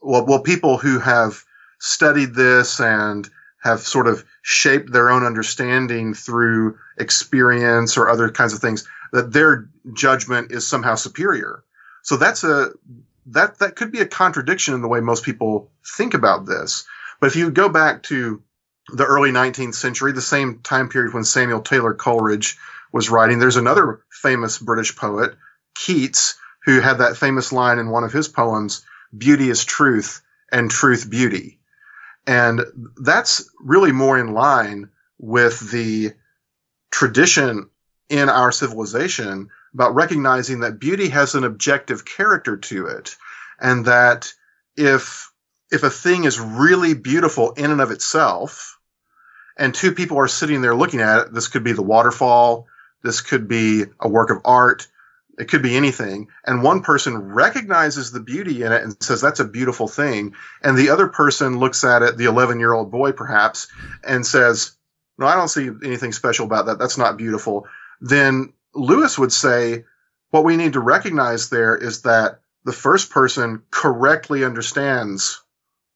well, 0.00 0.26
well, 0.26 0.40
people 0.40 0.78
who 0.78 0.98
have 0.98 1.44
studied 1.78 2.34
this 2.34 2.80
and 2.80 3.28
have 3.62 3.80
sort 3.80 4.06
of 4.06 4.24
shaped 4.42 4.92
their 4.92 5.10
own 5.10 5.24
understanding 5.24 6.14
through 6.14 6.78
experience 6.98 7.96
or 7.96 8.08
other 8.08 8.30
kinds 8.30 8.52
of 8.52 8.60
things, 8.60 8.86
that 9.12 9.32
their 9.32 9.68
judgment 9.92 10.50
is 10.50 10.66
somehow 10.66 10.94
superior. 10.94 11.62
So 12.02 12.16
that's 12.16 12.44
a 12.44 12.72
that 13.30 13.58
that 13.58 13.76
could 13.76 13.92
be 13.92 14.00
a 14.00 14.06
contradiction 14.06 14.74
in 14.74 14.82
the 14.82 14.88
way 14.88 15.00
most 15.00 15.24
people 15.24 15.70
think 15.84 16.14
about 16.14 16.46
this. 16.46 16.84
But 17.20 17.28
if 17.28 17.36
you 17.36 17.50
go 17.50 17.68
back 17.68 18.02
to 18.04 18.42
the 18.92 19.04
early 19.04 19.30
19th 19.30 19.74
century, 19.74 20.12
the 20.12 20.20
same 20.20 20.60
time 20.60 20.88
period 20.88 21.14
when 21.14 21.24
Samuel 21.24 21.60
Taylor 21.60 21.94
Coleridge 21.94 22.58
was 22.92 23.10
writing, 23.10 23.38
there's 23.38 23.56
another 23.56 24.02
famous 24.10 24.58
British 24.58 24.96
poet, 24.96 25.34
Keats, 25.74 26.36
who 26.64 26.80
had 26.80 26.98
that 26.98 27.16
famous 27.16 27.52
line 27.52 27.78
in 27.78 27.90
one 27.90 28.04
of 28.04 28.12
his 28.12 28.28
poems, 28.28 28.84
beauty 29.16 29.48
is 29.48 29.64
truth 29.64 30.22
and 30.52 30.70
truth 30.70 31.08
beauty. 31.08 31.58
And 32.26 32.62
that's 32.96 33.48
really 33.60 33.92
more 33.92 34.18
in 34.18 34.34
line 34.34 34.90
with 35.18 35.70
the 35.70 36.12
tradition 36.90 37.70
in 38.08 38.28
our 38.28 38.52
civilization 38.52 39.50
about 39.74 39.94
recognizing 39.94 40.60
that 40.60 40.80
beauty 40.80 41.08
has 41.08 41.34
an 41.34 41.44
objective 41.44 42.04
character 42.04 42.56
to 42.56 42.86
it 42.86 43.16
and 43.60 43.86
that 43.86 44.32
if 44.76 45.30
if 45.70 45.82
a 45.82 45.90
thing 45.90 46.24
is 46.24 46.40
really 46.40 46.94
beautiful 46.94 47.52
in 47.52 47.70
and 47.70 47.80
of 47.80 47.90
itself 47.90 48.78
and 49.56 49.74
two 49.74 49.92
people 49.92 50.18
are 50.18 50.28
sitting 50.28 50.60
there 50.62 50.74
looking 50.74 51.00
at 51.00 51.20
it 51.20 51.32
this 51.32 51.48
could 51.48 51.64
be 51.64 51.72
the 51.72 51.82
waterfall 51.82 52.66
this 53.02 53.20
could 53.20 53.48
be 53.48 53.84
a 54.00 54.08
work 54.08 54.30
of 54.30 54.38
art 54.44 54.88
it 55.38 55.48
could 55.48 55.62
be 55.62 55.76
anything 55.76 56.28
and 56.44 56.62
one 56.62 56.82
person 56.82 57.32
recognizes 57.32 58.10
the 58.10 58.20
beauty 58.20 58.62
in 58.62 58.72
it 58.72 58.82
and 58.82 58.96
says 59.02 59.20
that's 59.20 59.40
a 59.40 59.44
beautiful 59.44 59.86
thing 59.88 60.34
and 60.62 60.76
the 60.76 60.90
other 60.90 61.08
person 61.08 61.58
looks 61.58 61.84
at 61.84 62.02
it 62.02 62.16
the 62.16 62.26
11 62.26 62.58
year 62.58 62.72
old 62.72 62.90
boy 62.90 63.12
perhaps 63.12 63.68
and 64.02 64.26
says 64.26 64.72
no 65.18 65.26
i 65.26 65.34
don't 65.34 65.48
see 65.48 65.70
anything 65.84 66.12
special 66.12 66.46
about 66.46 66.66
that. 66.66 66.78
That's 66.78 66.98
not 66.98 67.16
beautiful 67.16 67.66
then 68.00 68.52
Lewis 68.74 69.18
would 69.18 69.32
say 69.32 69.84
what 70.30 70.44
we 70.44 70.56
need 70.56 70.74
to 70.74 70.80
recognize 70.80 71.48
there 71.48 71.76
is 71.76 72.02
that 72.02 72.40
the 72.64 72.72
first 72.72 73.10
person 73.10 73.62
correctly 73.70 74.44
understands 74.44 75.42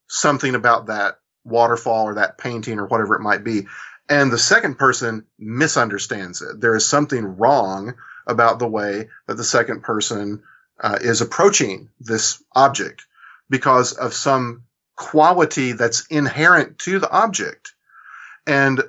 something 0.07 0.55
about 0.55 0.87
that 0.87 1.19
waterfall 1.43 2.05
or 2.05 2.15
that 2.15 2.37
painting 2.37 2.79
or 2.79 2.87
whatever 2.87 3.15
it 3.15 3.21
might 3.21 3.43
be. 3.43 3.67
And 4.09 4.31
the 4.31 4.37
second 4.37 4.77
person 4.77 5.25
misunderstands 5.39 6.41
it. 6.41 6.59
There 6.59 6.75
is 6.75 6.87
something 6.87 7.37
wrong 7.37 7.95
about 8.27 8.59
the 8.59 8.67
way 8.67 9.09
that 9.27 9.35
the 9.35 9.43
second 9.43 9.83
person 9.83 10.43
uh, 10.79 10.97
is 11.01 11.21
approaching 11.21 11.89
this 11.99 12.43
object 12.53 13.05
because 13.49 13.93
of 13.93 14.13
some 14.13 14.63
quality 14.95 15.73
that's 15.73 16.05
inherent 16.07 16.79
to 16.79 16.99
the 16.99 17.09
object. 17.09 17.73
And 18.47 18.81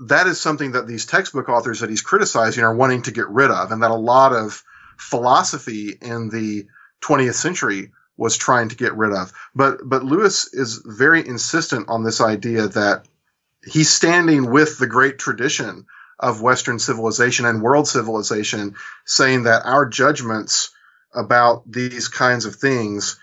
that 0.00 0.26
is 0.26 0.40
something 0.40 0.72
that 0.72 0.86
these 0.86 1.06
textbook 1.06 1.48
authors 1.48 1.80
that 1.80 1.90
he's 1.90 2.00
criticizing 2.00 2.64
are 2.64 2.74
wanting 2.74 3.02
to 3.02 3.10
get 3.10 3.28
rid 3.28 3.50
of, 3.50 3.70
and 3.70 3.82
that 3.82 3.90
a 3.90 3.94
lot 3.94 4.32
of 4.32 4.62
philosophy 4.96 5.96
in 6.00 6.30
the 6.30 6.66
20th 7.02 7.34
century 7.34 7.92
was 8.16 8.36
trying 8.36 8.68
to 8.68 8.76
get 8.76 8.96
rid 8.96 9.12
of. 9.12 9.32
But 9.54 9.78
but 9.82 10.04
Lewis 10.04 10.52
is 10.52 10.82
very 10.84 11.26
insistent 11.26 11.88
on 11.88 12.02
this 12.02 12.20
idea 12.20 12.68
that 12.68 13.06
he's 13.64 13.90
standing 13.90 14.50
with 14.50 14.78
the 14.78 14.86
great 14.86 15.18
tradition 15.18 15.86
of 16.18 16.42
Western 16.42 16.78
civilization 16.78 17.46
and 17.46 17.62
world 17.62 17.88
civilization, 17.88 18.76
saying 19.06 19.44
that 19.44 19.64
our 19.64 19.86
judgments 19.86 20.70
about 21.14 21.62
these 21.70 22.08
kinds 22.08 22.44
of 22.44 22.56
things 22.56 23.18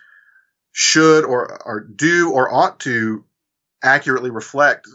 should 0.71 1.25
or, 1.25 1.61
or 1.63 1.79
do 1.79 2.31
or 2.31 2.51
ought 2.51 2.79
to 2.81 3.23
accurately 3.83 4.29
reflect 4.29 4.87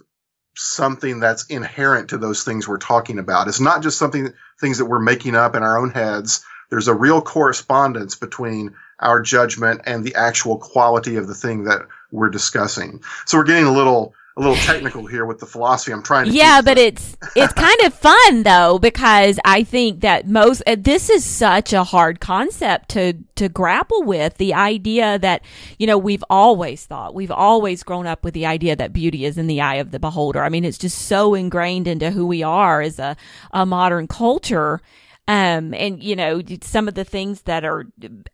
something 0.55 1.21
that's 1.21 1.47
inherent 1.47 2.11
to 2.11 2.19
those 2.19 2.45
things 2.45 2.69
we're 2.69 2.79
talking 2.79 3.19
about. 3.19 3.49
It's 3.49 3.61
not 3.61 3.83
just 3.83 3.99
something 3.99 4.33
things 4.61 4.79
that 4.79 4.87
we're 4.87 4.99
making 4.99 5.35
up 5.35 5.55
in 5.55 5.63
our 5.63 5.79
own 5.79 5.91
heads. 5.91 6.45
There's 6.71 6.89
a 6.89 6.95
real 6.95 7.21
correspondence 7.23 8.15
between 8.15 8.75
our 8.99 9.21
judgment 9.21 9.83
and 9.85 10.05
the 10.05 10.15
actual 10.15 10.59
quality 10.59 11.17
of 11.17 11.27
the 11.27 11.35
thing 11.35 11.65
that 11.65 11.83
we're 12.11 12.31
discussing. 12.31 13.03
So 13.27 13.39
we're 13.39 13.45
getting 13.45 13.65
a 13.65 13.73
little 13.73 14.15
a 14.37 14.41
little 14.41 14.57
technical 14.57 15.07
here 15.07 15.27
with 15.27 15.41
the 15.41 15.47
philosophy 15.47 15.93
I'm 15.93 16.03
trying 16.03 16.27
to 16.27 16.33
Yeah, 16.33 16.63
but 16.63 16.79
it's 16.79 17.17
it's 17.37 17.53
kind 17.53 17.81
of 17.83 17.93
fun 17.93 18.45
though 18.45 18.79
because 18.79 19.39
I 19.45 19.63
think 19.63 20.01
that 20.01 20.27
most 20.27 20.63
uh, 20.67 20.77
this 20.79 21.11
is 21.11 21.23
such 21.23 21.75
a 21.75 21.85
hard 21.85 22.21
concept 22.21 22.89
to 22.91 23.15
to 23.37 23.51
grapple 23.51 24.03
with 24.03 24.39
the 24.39 24.55
idea 24.55 25.19
that 25.19 25.43
you 25.79 25.87
know 25.87 25.99
we've 25.99 26.25
always 26.31 26.87
thought 26.87 27.15
we've 27.15 27.31
always 27.31 27.83
grown 27.83 28.07
up 28.07 28.25
with 28.25 28.33
the 28.33 28.47
idea 28.47 28.75
that 28.75 28.95
beauty 28.95 29.27
is 29.27 29.37
in 29.37 29.49
the 29.49 29.61
eye 29.61 29.77
of 29.77 29.91
the 29.91 29.99
beholder. 29.99 30.43
I 30.43 30.49
mean 30.49 30.65
it's 30.65 30.79
just 30.79 31.03
so 31.03 31.35
ingrained 31.35 31.87
into 31.87 32.11
who 32.11 32.27
we 32.27 32.43
are 32.43 32.81
as 32.81 32.99
a 32.99 33.17
a 33.51 33.67
modern 33.67 34.07
culture 34.07 34.81
um, 35.29 35.73
and 35.75 36.03
you 36.03 36.17
know, 36.17 36.43
some 36.63 36.89
of 36.89 36.95
the 36.95 37.05
things 37.05 37.43
that 37.43 37.65
are 37.65 37.87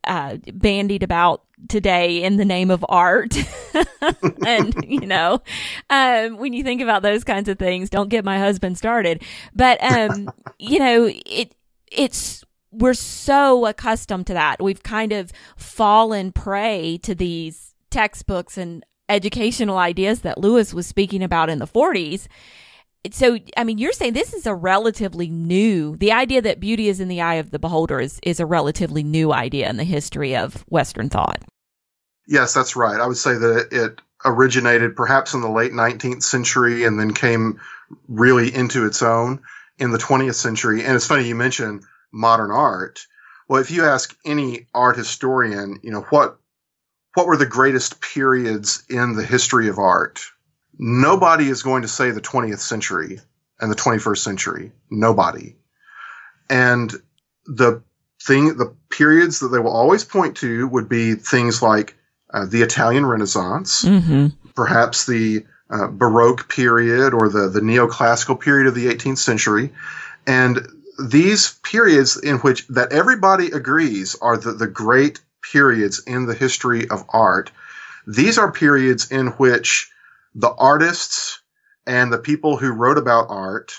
uh, 0.05 0.37
bandied 0.53 1.03
about 1.03 1.43
today 1.69 2.23
in 2.23 2.37
the 2.37 2.45
name 2.45 2.71
of 2.71 2.85
art. 2.89 3.37
and, 4.47 4.75
you 4.87 5.07
know, 5.07 5.43
um, 5.91 6.37
when 6.37 6.53
you 6.53 6.63
think 6.63 6.81
about 6.81 7.03
those 7.03 7.25
kinds 7.25 7.49
of 7.49 7.59
things, 7.59 7.91
don't 7.91 8.09
get 8.09 8.25
my 8.25 8.39
husband 8.39 8.79
started. 8.79 9.23
But, 9.55 9.83
um, 9.83 10.31
you 10.59 10.79
know, 10.79 11.11
it, 11.27 11.55
it's, 11.91 12.45
we're 12.71 12.95
so 12.95 13.67
accustomed 13.67 14.27
to 14.29 14.35
that. 14.35 14.63
We've 14.63 14.83
kind 14.83 15.13
of 15.13 15.33
fallen 15.57 16.33
prey 16.33 16.99
to 17.03 17.15
these 17.15 17.75
textbooks 17.91 18.57
and 18.57 18.85
educational 19.09 19.79
ideas 19.79 20.21
that 20.21 20.39
Lewis 20.39 20.75
was 20.75 20.87
speaking 20.87 21.23
about 21.23 21.49
in 21.49 21.59
the 21.59 21.67
40s 21.67 22.29
so 23.13 23.39
I 23.57 23.65
mean, 23.65 23.79
you're 23.79 23.93
saying 23.93 24.13
this 24.13 24.35
is 24.35 24.47
a 24.47 24.55
relatively 24.55 25.29
new. 25.29 25.97
The 25.97 26.13
idea 26.13 26.43
that 26.43 26.61
beauty 26.61 26.89
is 26.89 27.01
in 27.01 27.09
the 27.09 27.21
eye 27.21 27.35
of 27.35 27.51
the 27.51 27.59
beholder 27.59 28.01
is 28.01 28.19
is 28.23 28.41
a 28.41 28.47
relatively 28.47 29.03
new 29.03 29.33
idea 29.33 29.69
in 29.69 29.77
the 29.77 29.85
history 29.85 30.37
of 30.37 30.65
Western 30.69 31.09
thought. 31.09 31.43
Yes, 32.27 32.53
that's 32.53 32.77
right. 32.77 33.01
I 33.01 33.07
would 33.07 33.17
say 33.17 33.35
that 33.35 33.69
it 33.73 34.01
originated 34.25 34.97
perhaps 34.97 35.35
in 35.35 35.41
the 35.41 35.51
late 35.51 35.73
19th 35.73 36.23
century 36.23 36.85
and 36.85 36.99
then 36.99 37.15
came 37.15 37.61
really 38.09 38.55
into 38.55 38.85
its 38.85 39.03
own 39.03 39.41
in 39.79 39.93
the 39.93 39.99
20th 39.99 40.35
century. 40.35 40.85
And 40.85 40.95
it's 40.95 41.07
funny 41.07 41.27
you 41.27 41.35
mentioned 41.35 41.85
modern 42.13 42.51
art. 42.51 43.07
Well, 43.49 43.63
if 43.63 43.71
you 43.71 43.85
ask 43.85 44.15
any 44.25 44.67
art 44.75 44.97
historian, 44.97 45.81
you 45.83 45.91
know 45.91 46.03
what 46.11 46.39
what 47.15 47.27
were 47.27 47.37
the 47.37 47.47
greatest 47.47 48.01
periods 48.01 48.85
in 48.89 49.15
the 49.15 49.25
history 49.25 49.69
of 49.69 49.79
art? 49.79 50.21
Nobody 50.79 51.49
is 51.49 51.63
going 51.63 51.83
to 51.83 51.89
say 51.89 52.11
the 52.11 52.21
20th 52.21 52.61
century 52.61 53.21
and 53.61 53.71
the 53.71 53.77
21st 53.77 54.19
century. 54.19 54.73
Nobody. 54.91 55.57
And 56.49 56.93
the 57.47 57.83
thing, 58.23 58.57
the 58.57 58.75
periods 58.91 59.41
that 59.41 59.49
they 59.49 59.59
will 59.59 59.73
always 59.73 60.05
point 60.05 60.37
to 60.39 60.67
would 60.69 60.89
be 60.89 61.15
things 61.15 61.63
like 61.63 61.97
uh, 62.33 62.47
the 62.47 62.63
Italian 62.63 63.07
Renaissance, 63.07 63.85
mm-hmm. 63.85 64.29
perhaps 64.55 65.07
the 65.07 65.45
uh, 65.71 65.89
Baroque 65.89 66.49
period 66.49 67.13
or 67.13 67.29
the, 67.29 67.49
the 67.49 67.61
neoclassical 67.61 68.41
period 68.41 68.67
of 68.67 68.75
the 68.75 68.87
18th 68.87 69.19
century. 69.19 69.73
And 70.27 70.67
these 70.99 71.55
periods 71.63 72.17
in 72.17 72.39
which 72.39 72.67
that 72.69 72.93
everybody 72.93 73.51
agrees 73.51 74.17
are 74.21 74.37
the, 74.37 74.53
the 74.53 74.67
great 74.67 75.21
periods 75.53 76.03
in 76.07 76.27
the 76.27 76.35
history 76.35 76.89
of 76.89 77.05
art. 77.09 77.51
These 78.07 78.39
are 78.39 78.51
periods 78.51 79.11
in 79.11 79.29
which 79.29 79.91
the 80.35 80.53
artists 80.53 81.43
and 81.87 82.13
the 82.13 82.19
people 82.19 82.57
who 82.57 82.73
wrote 82.73 82.99
about 82.99 83.31
art 83.31 83.73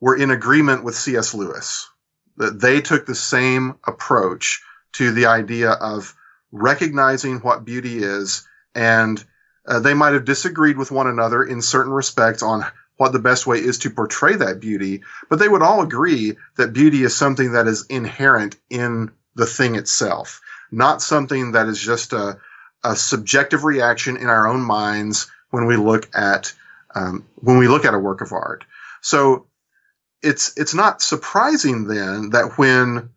were 0.00 0.16
in 0.16 0.30
agreement 0.30 0.84
with 0.84 0.94
C.S. 0.94 1.34
Lewis. 1.34 1.88
That 2.36 2.60
they 2.60 2.82
took 2.82 3.06
the 3.06 3.14
same 3.14 3.76
approach 3.86 4.62
to 4.92 5.10
the 5.10 5.26
idea 5.26 5.70
of 5.70 6.14
recognizing 6.52 7.38
what 7.38 7.64
beauty 7.64 7.98
is, 7.98 8.46
and 8.74 9.22
uh, 9.66 9.80
they 9.80 9.94
might 9.94 10.12
have 10.12 10.26
disagreed 10.26 10.76
with 10.76 10.90
one 10.90 11.06
another 11.06 11.42
in 11.42 11.62
certain 11.62 11.92
respects 11.92 12.42
on 12.42 12.64
what 12.98 13.12
the 13.12 13.18
best 13.18 13.46
way 13.46 13.58
is 13.58 13.78
to 13.78 13.90
portray 13.90 14.36
that 14.36 14.60
beauty, 14.60 15.02
but 15.28 15.38
they 15.38 15.48
would 15.48 15.62
all 15.62 15.82
agree 15.82 16.36
that 16.56 16.72
beauty 16.72 17.02
is 17.02 17.14
something 17.14 17.52
that 17.52 17.66
is 17.66 17.86
inherent 17.86 18.56
in 18.70 19.10
the 19.34 19.46
thing 19.46 19.76
itself, 19.76 20.40
not 20.70 21.02
something 21.02 21.52
that 21.52 21.68
is 21.68 21.80
just 21.80 22.12
a, 22.12 22.38
a 22.82 22.96
subjective 22.96 23.64
reaction 23.64 24.16
in 24.16 24.28
our 24.28 24.46
own 24.46 24.60
minds 24.60 25.30
when 25.50 25.66
we 25.66 25.76
look 25.76 26.08
at 26.14 26.52
um, 26.94 27.26
when 27.36 27.58
we 27.58 27.68
look 27.68 27.84
at 27.84 27.94
a 27.94 27.98
work 27.98 28.20
of 28.20 28.32
art. 28.32 28.64
So 29.02 29.46
it's 30.22 30.56
it's 30.56 30.74
not 30.74 31.02
surprising 31.02 31.86
then 31.86 32.30
that 32.30 32.58
when 32.58 33.10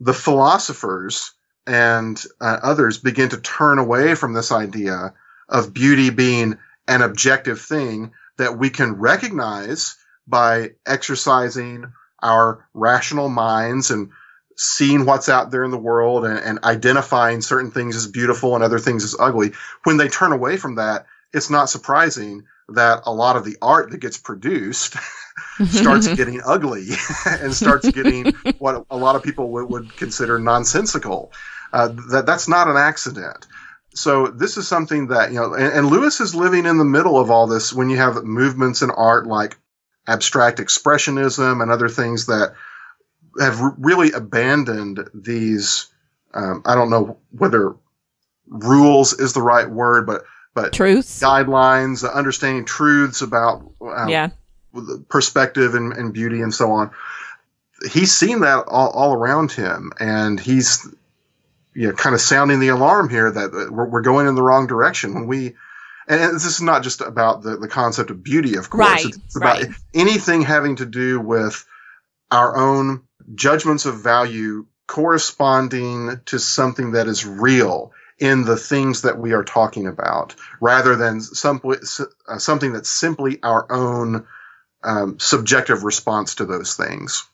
the 0.00 0.14
philosophers 0.14 1.32
and 1.66 2.22
uh, 2.40 2.58
others 2.62 2.98
begin 2.98 3.28
to 3.28 3.40
turn 3.40 3.78
away 3.78 4.14
from 4.14 4.32
this 4.32 4.50
idea 4.50 5.14
of 5.48 5.74
beauty 5.74 6.10
being 6.10 6.58
an 6.86 7.02
objective 7.02 7.60
thing 7.60 8.12
that 8.38 8.58
we 8.58 8.70
can 8.70 8.94
recognize 8.94 9.96
by 10.26 10.70
exercising 10.86 11.92
our 12.22 12.66
rational 12.74 13.28
minds 13.28 13.90
and 13.90 14.10
seeing 14.56 15.04
what's 15.04 15.28
out 15.28 15.50
there 15.50 15.64
in 15.64 15.70
the 15.70 15.78
world 15.78 16.24
and, 16.24 16.38
and, 16.38 16.58
identifying 16.64 17.40
certain 17.40 17.70
things 17.70 17.94
as 17.94 18.08
beautiful 18.08 18.56
and 18.56 18.64
other 18.64 18.80
things 18.80 19.04
as 19.04 19.14
ugly. 19.18 19.52
When 19.84 19.98
they 19.98 20.08
turn 20.08 20.32
away 20.32 20.56
from 20.56 20.76
that, 20.76 21.06
it's 21.32 21.50
not 21.50 21.70
surprising 21.70 22.44
that 22.70 23.02
a 23.06 23.12
lot 23.12 23.36
of 23.36 23.44
the 23.44 23.56
art 23.62 23.90
that 23.90 23.98
gets 23.98 24.18
produced 24.18 24.96
starts 25.68 26.12
getting 26.14 26.40
ugly 26.44 26.88
and 27.26 27.54
starts 27.54 27.90
getting 27.90 28.26
what 28.58 28.84
a 28.90 28.96
lot 28.96 29.16
of 29.16 29.22
people 29.22 29.50
would, 29.50 29.70
would 29.70 29.96
consider 29.96 30.38
nonsensical. 30.38 31.32
Uh, 31.72 31.88
that 32.10 32.26
that's 32.26 32.48
not 32.48 32.68
an 32.68 32.76
accident. 32.76 33.46
So 33.94 34.28
this 34.28 34.56
is 34.56 34.68
something 34.68 35.08
that 35.08 35.30
you 35.30 35.36
know, 35.36 35.54
and, 35.54 35.72
and 35.72 35.86
Lewis 35.88 36.20
is 36.20 36.34
living 36.34 36.66
in 36.66 36.78
the 36.78 36.84
middle 36.84 37.18
of 37.18 37.30
all 37.30 37.46
this 37.46 37.72
when 37.72 37.90
you 37.90 37.96
have 37.96 38.22
movements 38.24 38.82
in 38.82 38.90
art 38.90 39.26
like 39.26 39.56
abstract 40.06 40.58
expressionism 40.58 41.62
and 41.62 41.70
other 41.70 41.88
things 41.88 42.26
that 42.26 42.54
have 43.38 43.60
really 43.78 44.12
abandoned 44.12 45.08
these. 45.14 45.88
Um, 46.32 46.62
I 46.64 46.74
don't 46.74 46.90
know 46.90 47.18
whether 47.30 47.74
rules 48.46 49.12
is 49.12 49.32
the 49.32 49.42
right 49.42 49.68
word, 49.68 50.06
but 50.06 50.24
but 50.62 50.72
truths, 50.72 51.20
guidelines, 51.20 52.08
understanding 52.08 52.64
truths 52.64 53.22
about 53.22 53.70
um, 53.80 54.08
yeah 54.08 54.30
perspective 55.08 55.74
and, 55.74 55.92
and, 55.92 56.12
beauty 56.12 56.40
and 56.40 56.54
so 56.54 56.72
on. 56.72 56.90
He's 57.90 58.14
seen 58.14 58.40
that 58.40 58.64
all, 58.68 58.90
all 58.90 59.14
around 59.14 59.50
him, 59.50 59.92
and 59.98 60.38
he's 60.38 60.86
you 61.74 61.88
know 61.88 61.94
kind 61.94 62.14
of 62.14 62.20
sounding 62.20 62.60
the 62.60 62.68
alarm 62.68 63.08
here 63.08 63.30
that 63.30 63.70
we're, 63.70 63.88
we're 63.88 64.02
going 64.02 64.26
in 64.26 64.34
the 64.34 64.42
wrong 64.42 64.66
direction 64.66 65.14
when 65.14 65.26
we. 65.26 65.54
And 66.10 66.34
this 66.34 66.46
is 66.46 66.62
not 66.62 66.82
just 66.82 67.02
about 67.02 67.42
the, 67.42 67.58
the 67.58 67.68
concept 67.68 68.10
of 68.10 68.24
beauty, 68.24 68.56
of 68.56 68.70
course. 68.70 68.80
Right, 68.80 69.04
it's, 69.04 69.16
it's 69.18 69.36
about 69.36 69.60
right. 69.60 69.68
anything 69.92 70.40
having 70.40 70.76
to 70.76 70.86
do 70.86 71.20
with 71.20 71.66
our 72.30 72.56
own 72.56 73.02
judgments 73.34 73.84
of 73.84 74.02
value 74.02 74.64
corresponding 74.86 76.18
to 76.24 76.38
something 76.38 76.92
that 76.92 77.08
is 77.08 77.26
real 77.26 77.92
in 78.18 78.44
the 78.44 78.56
things 78.56 79.02
that 79.02 79.18
we 79.18 79.32
are 79.32 79.44
talking 79.44 79.86
about, 79.86 80.34
rather 80.60 80.96
than 80.96 81.20
some, 81.20 81.60
uh, 81.64 82.38
something 82.38 82.72
that's 82.72 82.90
simply 82.90 83.38
our 83.42 83.70
own 83.70 84.26
um, 84.82 85.18
subjective 85.18 85.84
response 85.84 86.36
to 86.36 86.44
those 86.44 86.74
things. 86.74 87.26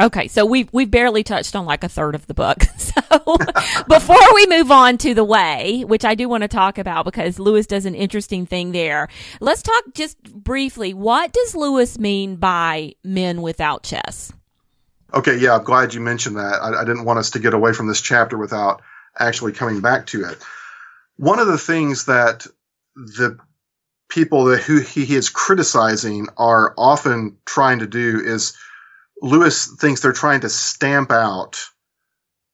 Okay, 0.00 0.26
so 0.26 0.46
we've 0.46 0.72
we've 0.72 0.90
barely 0.90 1.22
touched 1.22 1.54
on 1.54 1.66
like 1.66 1.84
a 1.84 1.88
third 1.88 2.14
of 2.14 2.26
the 2.26 2.34
book. 2.34 2.58
So 2.82 3.36
before 3.88 4.34
we 4.34 4.46
move 4.46 4.70
on 4.70 4.98
to 4.98 5.14
the 5.14 5.24
way, 5.24 5.84
which 5.86 6.04
I 6.04 6.14
do 6.14 6.28
want 6.28 6.42
to 6.42 6.48
talk 6.48 6.78
about 6.78 7.04
because 7.04 7.38
Lewis 7.38 7.66
does 7.66 7.86
an 7.86 7.94
interesting 7.94 8.46
thing 8.46 8.72
there. 8.72 9.08
Let's 9.40 9.62
talk 9.62 9.84
just 9.94 10.22
briefly. 10.22 10.94
What 10.94 11.32
does 11.32 11.54
Lewis 11.54 11.98
mean 11.98 12.36
by 12.36 12.94
men 13.04 13.42
without 13.42 13.82
chests? 13.82 14.32
Okay, 15.14 15.36
yeah, 15.36 15.56
I'm 15.56 15.64
glad 15.64 15.94
you 15.94 16.00
mentioned 16.00 16.36
that. 16.36 16.62
I, 16.62 16.80
I 16.80 16.84
didn't 16.84 17.04
want 17.04 17.18
us 17.18 17.30
to 17.30 17.38
get 17.38 17.54
away 17.54 17.72
from 17.72 17.86
this 17.86 18.00
chapter 18.00 18.36
without 18.36 18.82
actually 19.18 19.52
coming 19.52 19.80
back 19.80 20.06
to 20.06 20.24
it. 20.24 20.38
One 21.16 21.38
of 21.38 21.46
the 21.46 21.58
things 21.58 22.06
that 22.06 22.46
the 22.96 23.38
people 24.08 24.44
that 24.46 24.62
who 24.62 24.80
he 24.80 25.14
is 25.14 25.30
criticizing 25.30 26.28
are 26.36 26.74
often 26.76 27.38
trying 27.46 27.78
to 27.78 27.86
do 27.86 28.20
is 28.20 28.56
Lewis 29.22 29.74
thinks 29.80 30.00
they're 30.00 30.12
trying 30.12 30.40
to 30.40 30.48
stamp 30.48 31.10
out 31.10 31.64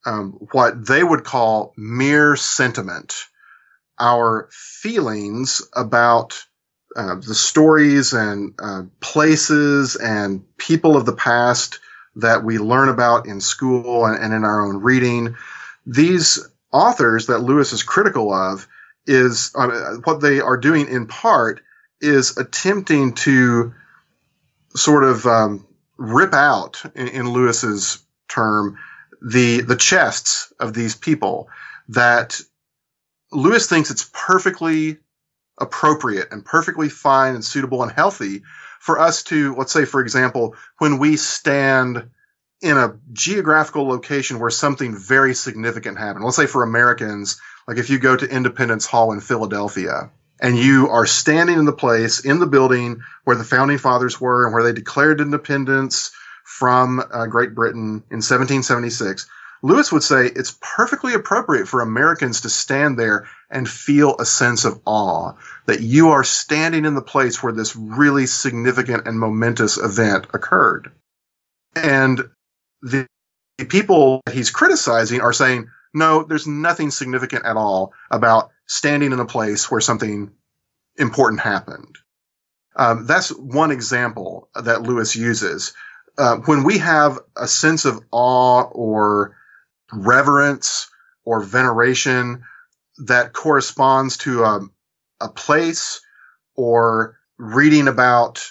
um, 0.06 0.32
what 0.52 0.86
they 0.86 1.02
would 1.02 1.24
call 1.24 1.72
mere 1.76 2.36
sentiment, 2.36 3.14
our 3.98 4.48
feelings 4.52 5.62
about 5.74 6.44
uh, 6.96 7.16
the 7.16 7.34
stories 7.34 8.12
and 8.12 8.54
uh, 8.62 8.82
places 9.00 9.96
and 9.96 10.44
people 10.56 10.96
of 10.96 11.06
the 11.06 11.12
past 11.12 11.80
that 12.16 12.44
we 12.44 12.58
learn 12.58 12.88
about 12.88 13.26
in 13.26 13.40
school 13.40 14.06
and, 14.06 14.22
and 14.22 14.32
in 14.32 14.44
our 14.44 14.66
own 14.66 14.78
reading. 14.78 15.36
These 15.88 16.46
authors 16.70 17.26
that 17.26 17.38
Lewis 17.38 17.72
is 17.72 17.82
critical 17.82 18.32
of 18.32 18.68
is 19.06 19.52
uh, 19.54 19.96
what 20.04 20.20
they 20.20 20.40
are 20.40 20.58
doing 20.58 20.86
in 20.88 21.06
part 21.06 21.62
is 22.00 22.36
attempting 22.36 23.14
to 23.14 23.72
sort 24.76 25.02
of 25.02 25.26
um, 25.26 25.66
rip 25.96 26.34
out, 26.34 26.82
in, 26.94 27.08
in 27.08 27.30
Lewis's 27.30 28.04
term, 28.28 28.78
the 29.22 29.62
the 29.62 29.76
chests 29.76 30.52
of 30.60 30.74
these 30.74 30.94
people 30.94 31.48
that 31.88 32.38
Lewis 33.32 33.66
thinks 33.66 33.90
it's 33.90 34.08
perfectly 34.12 34.98
appropriate 35.58 36.28
and 36.30 36.44
perfectly 36.44 36.88
fine 36.88 37.34
and 37.34 37.44
suitable 37.44 37.82
and 37.82 37.90
healthy 37.90 38.42
for 38.78 39.00
us 39.00 39.24
to, 39.24 39.54
let's 39.56 39.72
say, 39.72 39.84
for 39.84 40.00
example, 40.00 40.54
when 40.78 40.98
we 40.98 41.16
stand 41.16 42.10
in 42.60 42.76
a 42.76 42.96
geographical 43.12 43.86
location 43.86 44.40
where 44.40 44.50
something 44.50 44.96
very 44.96 45.34
significant 45.34 45.98
happened. 45.98 46.24
Let's 46.24 46.36
say 46.36 46.46
for 46.46 46.62
Americans, 46.62 47.40
like 47.66 47.78
if 47.78 47.90
you 47.90 47.98
go 47.98 48.16
to 48.16 48.28
Independence 48.28 48.86
Hall 48.86 49.12
in 49.12 49.20
Philadelphia 49.20 50.10
and 50.40 50.58
you 50.58 50.88
are 50.88 51.06
standing 51.06 51.58
in 51.58 51.64
the 51.64 51.72
place 51.72 52.24
in 52.24 52.38
the 52.38 52.46
building 52.46 53.02
where 53.24 53.36
the 53.36 53.44
founding 53.44 53.78
fathers 53.78 54.20
were 54.20 54.44
and 54.44 54.54
where 54.54 54.64
they 54.64 54.72
declared 54.72 55.20
independence 55.20 56.10
from 56.44 57.00
uh, 57.12 57.26
Great 57.26 57.54
Britain 57.54 58.02
in 58.10 58.22
1776, 58.22 59.28
Lewis 59.62 59.92
would 59.92 60.02
say 60.02 60.26
it's 60.26 60.56
perfectly 60.60 61.14
appropriate 61.14 61.68
for 61.68 61.80
Americans 61.80 62.42
to 62.42 62.48
stand 62.48 62.98
there 62.98 63.28
and 63.50 63.68
feel 63.68 64.16
a 64.18 64.24
sense 64.24 64.64
of 64.64 64.80
awe 64.84 65.32
that 65.66 65.80
you 65.80 66.10
are 66.10 66.24
standing 66.24 66.84
in 66.84 66.94
the 66.94 67.02
place 67.02 67.42
where 67.42 67.52
this 67.52 67.76
really 67.76 68.26
significant 68.26 69.06
and 69.06 69.18
momentous 69.18 69.76
event 69.76 70.26
occurred. 70.32 70.92
And 71.74 72.30
the, 72.82 73.06
the 73.58 73.64
people 73.64 74.20
he's 74.32 74.50
criticizing 74.50 75.20
are 75.20 75.32
saying, 75.32 75.68
no, 75.94 76.22
there's 76.22 76.46
nothing 76.46 76.90
significant 76.90 77.44
at 77.44 77.56
all 77.56 77.92
about 78.10 78.50
standing 78.66 79.12
in 79.12 79.20
a 79.20 79.26
place 79.26 79.70
where 79.70 79.80
something 79.80 80.30
important 80.96 81.40
happened. 81.40 81.96
Um, 82.76 83.06
that's 83.06 83.30
one 83.30 83.70
example 83.70 84.48
that 84.54 84.82
Lewis 84.82 85.16
uses. 85.16 85.72
Uh, 86.16 86.36
when 86.36 86.64
we 86.64 86.78
have 86.78 87.18
a 87.36 87.48
sense 87.48 87.84
of 87.84 88.00
awe 88.10 88.62
or 88.62 89.36
reverence 89.92 90.88
or 91.24 91.42
veneration 91.42 92.44
that 92.98 93.32
corresponds 93.32 94.18
to 94.18 94.44
a, 94.44 94.60
a 95.20 95.28
place 95.28 96.00
or 96.54 97.18
reading 97.38 97.88
about 97.88 98.50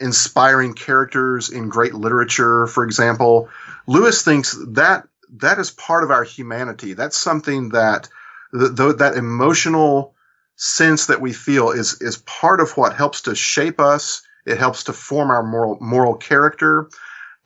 inspiring 0.00 0.74
characters 0.74 1.50
in 1.50 1.68
great 1.68 1.94
literature, 1.94 2.66
for 2.66 2.84
example, 2.84 3.48
Lewis 3.86 4.22
thinks 4.22 4.56
that 4.70 5.08
that 5.36 5.58
is 5.58 5.70
part 5.70 6.04
of 6.04 6.10
our 6.10 6.24
humanity. 6.24 6.94
That's 6.94 7.16
something 7.16 7.70
that 7.70 8.08
the, 8.52 8.94
that 8.98 9.16
emotional 9.16 10.14
sense 10.56 11.06
that 11.06 11.20
we 11.20 11.32
feel 11.32 11.70
is 11.70 12.00
is 12.00 12.16
part 12.18 12.60
of 12.60 12.76
what 12.76 12.94
helps 12.94 13.22
to 13.22 13.34
shape 13.34 13.80
us. 13.80 14.22
It 14.46 14.58
helps 14.58 14.84
to 14.84 14.92
form 14.92 15.30
our 15.30 15.42
moral 15.42 15.78
moral 15.80 16.14
character. 16.14 16.88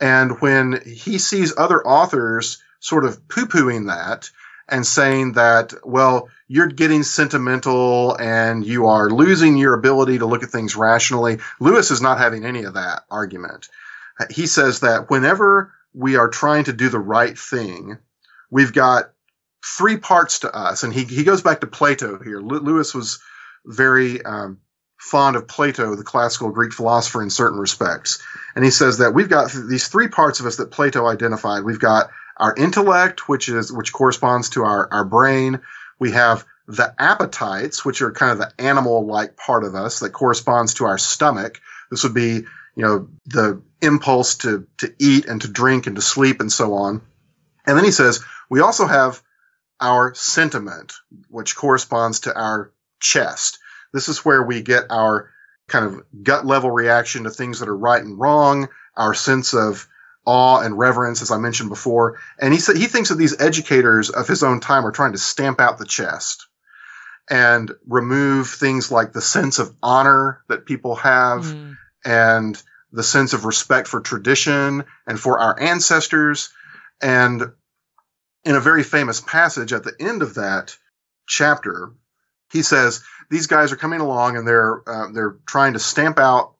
And 0.00 0.40
when 0.40 0.80
he 0.84 1.18
sees 1.18 1.54
other 1.56 1.86
authors 1.86 2.62
sort 2.80 3.04
of 3.04 3.28
poo 3.28 3.46
pooing 3.46 3.88
that 3.88 4.30
and 4.72 4.86
saying 4.86 5.32
that, 5.32 5.74
well, 5.84 6.28
you're 6.48 6.66
getting 6.66 7.02
sentimental 7.02 8.16
and 8.16 8.64
you 8.64 8.86
are 8.86 9.10
losing 9.10 9.56
your 9.56 9.74
ability 9.74 10.18
to 10.18 10.26
look 10.26 10.42
at 10.42 10.50
things 10.50 10.74
rationally. 10.74 11.38
Lewis 11.60 11.90
is 11.90 12.00
not 12.00 12.18
having 12.18 12.44
any 12.44 12.64
of 12.64 12.74
that 12.74 13.04
argument. 13.10 13.68
He 14.30 14.46
says 14.46 14.80
that 14.80 15.10
whenever 15.10 15.72
we 15.94 16.16
are 16.16 16.28
trying 16.28 16.64
to 16.64 16.72
do 16.72 16.88
the 16.88 16.98
right 16.98 17.38
thing, 17.38 17.98
we've 18.50 18.72
got 18.72 19.12
three 19.64 19.98
parts 19.98 20.40
to 20.40 20.54
us. 20.54 20.82
And 20.82 20.92
he, 20.92 21.04
he 21.04 21.24
goes 21.24 21.42
back 21.42 21.60
to 21.60 21.66
Plato 21.66 22.18
here. 22.18 22.40
Lewis 22.40 22.94
was 22.94 23.20
very 23.64 24.22
um, 24.24 24.58
fond 24.98 25.36
of 25.36 25.46
Plato, 25.48 25.94
the 25.94 26.04
classical 26.04 26.50
Greek 26.50 26.72
philosopher, 26.72 27.22
in 27.22 27.30
certain 27.30 27.58
respects. 27.58 28.22
And 28.54 28.64
he 28.64 28.70
says 28.70 28.98
that 28.98 29.14
we've 29.14 29.28
got 29.28 29.52
these 29.52 29.88
three 29.88 30.08
parts 30.08 30.40
of 30.40 30.46
us 30.46 30.56
that 30.56 30.70
Plato 30.70 31.06
identified. 31.06 31.64
We've 31.64 31.78
got 31.78 32.10
our 32.36 32.54
intellect, 32.54 33.28
which 33.28 33.48
is 33.48 33.72
which 33.72 33.92
corresponds 33.92 34.50
to 34.50 34.64
our, 34.64 34.88
our 34.92 35.04
brain. 35.04 35.60
We 35.98 36.12
have 36.12 36.44
the 36.66 36.94
appetites, 36.98 37.84
which 37.84 38.02
are 38.02 38.12
kind 38.12 38.32
of 38.32 38.38
the 38.38 38.52
animal 38.58 39.06
like 39.06 39.36
part 39.36 39.64
of 39.64 39.74
us 39.74 40.00
that 40.00 40.10
corresponds 40.10 40.74
to 40.74 40.84
our 40.84 40.98
stomach. 40.98 41.60
This 41.90 42.04
would 42.04 42.14
be, 42.14 42.44
you 42.76 42.84
know, 42.84 43.08
the 43.26 43.62
impulse 43.80 44.36
to, 44.36 44.66
to 44.78 44.94
eat 44.98 45.26
and 45.26 45.42
to 45.42 45.48
drink 45.48 45.86
and 45.86 45.96
to 45.96 46.02
sleep 46.02 46.40
and 46.40 46.50
so 46.50 46.74
on. 46.74 47.02
And 47.66 47.76
then 47.76 47.84
he 47.84 47.90
says, 47.90 48.24
we 48.48 48.60
also 48.60 48.86
have 48.86 49.22
our 49.80 50.14
sentiment, 50.14 50.94
which 51.28 51.56
corresponds 51.56 52.20
to 52.20 52.34
our 52.34 52.72
chest. 53.00 53.58
This 53.92 54.08
is 54.08 54.24
where 54.24 54.42
we 54.42 54.62
get 54.62 54.84
our 54.90 55.30
kind 55.68 55.84
of 55.84 56.04
gut 56.22 56.46
level 56.46 56.70
reaction 56.70 57.24
to 57.24 57.30
things 57.30 57.60
that 57.60 57.68
are 57.68 57.76
right 57.76 58.02
and 58.02 58.18
wrong, 58.18 58.68
our 58.96 59.14
sense 59.14 59.54
of 59.54 59.88
awe 60.24 60.60
and 60.60 60.78
reverence, 60.78 61.22
as 61.22 61.30
I 61.30 61.38
mentioned 61.38 61.68
before. 61.68 62.18
And 62.38 62.52
he 62.52 62.60
said 62.60 62.76
he 62.76 62.86
thinks 62.86 63.08
that 63.08 63.16
these 63.16 63.40
educators 63.40 64.10
of 64.10 64.28
his 64.28 64.42
own 64.42 64.60
time 64.60 64.86
are 64.86 64.92
trying 64.92 65.12
to 65.12 65.18
stamp 65.18 65.60
out 65.60 65.78
the 65.78 65.86
chest 65.86 66.46
and 67.28 67.70
remove 67.86 68.48
things 68.48 68.90
like 68.90 69.12
the 69.12 69.20
sense 69.20 69.58
of 69.58 69.74
honor 69.82 70.42
that 70.48 70.66
people 70.66 70.96
have 70.96 71.44
mm. 71.44 71.76
and 72.04 72.62
the 72.92 73.02
sense 73.02 73.32
of 73.32 73.44
respect 73.44 73.88
for 73.88 74.00
tradition 74.00 74.84
and 75.06 75.18
for 75.18 75.40
our 75.40 75.58
ancestors. 75.58 76.50
And 77.00 77.42
in 78.44 78.54
a 78.54 78.60
very 78.60 78.82
famous 78.82 79.20
passage 79.20 79.72
at 79.72 79.84
the 79.84 79.94
end 79.98 80.22
of 80.22 80.34
that 80.34 80.76
chapter, 81.26 81.92
he 82.52 82.62
says 82.62 83.02
these 83.30 83.46
guys 83.46 83.72
are 83.72 83.76
coming 83.76 84.00
along 84.00 84.36
and 84.36 84.46
they're 84.46 84.82
uh, 84.86 85.10
they're 85.12 85.36
trying 85.46 85.72
to 85.72 85.78
stamp 85.78 86.18
out 86.18 86.54